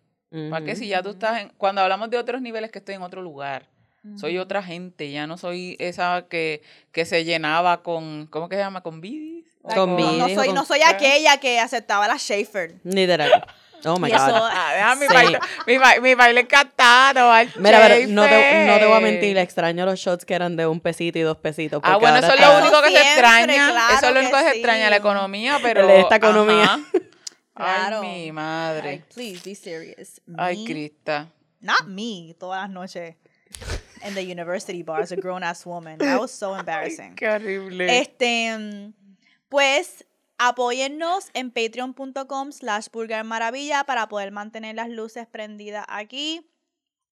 ¿Para 0.50 0.66
qué 0.66 0.76
si 0.78 0.88
ya 0.88 1.04
tú 1.04 1.10
estás 1.10 1.42
en, 1.42 1.50
cuando 1.58 1.82
hablamos 1.82 2.10
de 2.10 2.18
otros 2.18 2.42
niveles 2.42 2.72
que 2.72 2.80
estoy 2.80 2.96
en 2.96 3.02
otro 3.04 3.22
lugar? 3.22 3.68
Soy 4.18 4.38
otra 4.40 4.64
gente, 4.64 5.12
ya 5.12 5.28
no 5.28 5.38
soy 5.38 5.76
esa 5.80 6.26
que, 6.30 6.62
que 6.92 7.06
se 7.06 7.24
llenaba 7.24 7.84
con, 7.84 8.26
¿cómo 8.28 8.50
que 8.50 8.56
se 8.56 8.62
llama? 8.62 8.82
Con 8.82 9.00
bidis. 9.00 9.46
Like, 9.64 9.76
Con 9.80 9.96
no, 9.96 10.28
soy, 10.30 10.48
con- 10.48 10.56
no 10.56 10.66
soy 10.66 10.80
aquella 10.82 11.38
que 11.38 11.60
aceptaba 11.60 12.08
la 12.08 12.18
Schaefer. 12.18 12.76
Literal. 12.84 13.46
Oh 13.86 13.98
my 14.00 14.10
Y 14.10 14.14
eso- 14.14 14.26
God. 14.28 14.50
Ah, 14.52 14.72
deja 14.74 14.96
mi 14.96 15.08
Sí. 15.08 15.14
baile, 15.14 15.40
mi, 15.68 15.78
ba- 15.78 16.00
mi 16.02 16.14
baile 16.16 16.42
encantado. 16.42 17.32
al 17.32 17.48
Mira, 17.58 17.80
pero 17.88 18.08
no 18.12 18.24
te, 18.28 18.66
no 18.66 18.74
te 18.80 18.86
voy 18.86 18.94
a 18.94 18.98
Schaefer. 18.98 19.02
mentir, 19.02 19.38
extraño 19.38 19.86
los 19.86 20.00
shots 20.00 20.26
que 20.26 20.34
eran 20.34 20.56
de 20.56 20.66
un 20.68 20.80
pesito 20.80 21.20
y 21.20 21.22
dos 21.22 21.38
pesitos. 21.38 21.80
Ah, 21.84 21.98
bueno, 21.98 22.18
eso 22.18 22.34
es 22.34 22.42
lo 22.42 22.58
único 22.60 22.82
que 22.82 22.90
se 22.90 23.02
extraña. 23.02 23.70
claro 23.72 23.96
eso 23.98 24.08
es 24.08 24.14
lo 24.14 24.20
único 24.20 24.38
que 24.38 24.44
que 24.46 24.50
se 24.50 24.56
extraña, 24.58 24.90
la 24.90 24.96
sí. 24.96 25.00
economía, 25.00 25.60
pero. 25.62 25.88
esta 25.90 26.16
economía. 26.16 26.64
ajá. 26.64 26.80
Claro. 27.54 28.02
Ay, 28.04 28.26
mi 28.26 28.32
madre. 28.32 28.84
Like, 28.92 29.06
please 29.14 29.42
be 29.48 29.56
serious. 29.56 30.22
Ay, 30.38 30.58
Me- 30.60 30.66
Crista. 30.66 31.28
Not 31.60 31.84
me, 31.86 32.36
todas 32.40 32.62
las 32.62 32.70
noches. 32.72 33.16
In 34.04 34.14
the 34.14 34.24
university 34.24 34.84
bar 34.84 35.02
as 35.02 35.12
a 35.12 35.16
grown 35.22 35.44
ass 35.44 35.66
woman. 35.66 35.98
That 36.00 36.20
was 36.20 36.32
so 36.32 36.56
embarrassing. 36.56 37.16
Qué 37.16 37.28
horrible. 37.28 38.00
Este, 38.00 38.58
mm, 38.58 38.94
pues, 39.50 40.06
apóyennos 40.38 41.30
en 41.34 41.52
patreon.com 41.52 42.52
slash 42.52 42.88
Maravilla 43.24 43.84
para 43.84 44.08
poder 44.08 44.32
mantener 44.32 44.76
las 44.76 44.90
luces 44.90 45.28
prendidas 45.28 45.86
aquí. 45.88 46.48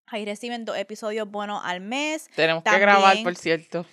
Ahí 0.08 0.26
reciben 0.26 0.66
dos 0.66 0.78
episodios 0.78 1.30
buenos 1.30 1.62
al 1.64 1.82
mes. 1.82 2.30
Tenemos 2.36 2.64
que 2.64 2.80
grabar, 2.80 3.22
por 3.24 3.36
cierto. 3.36 3.86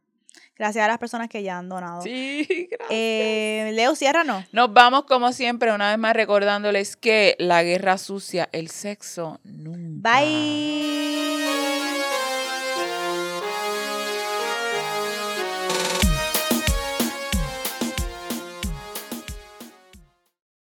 Gracias 0.57 0.85
a 0.85 0.89
las 0.89 0.99
personas 0.99 1.29
que 1.29 1.43
ya 1.43 1.57
han 1.57 1.71
donado. 1.71 2.03
Sí, 2.03 2.47
gracias. 2.71 2.89
Eh, 2.91 3.71
Leo, 3.75 3.95
ciérranos. 3.95 4.45
Nos 4.53 4.73
vamos 4.73 5.05
como 5.05 5.33
siempre, 5.33 5.73
una 5.73 5.89
vez 5.91 5.99
más 5.99 6.15
recordándoles 6.15 6.97
que 6.97 7.35
la 7.39 7.63
guerra 7.63 7.97
sucia, 7.97 8.49
el 8.53 8.69
sexo 8.69 9.41
nunca. 9.43 10.13
Bye. 10.21 11.40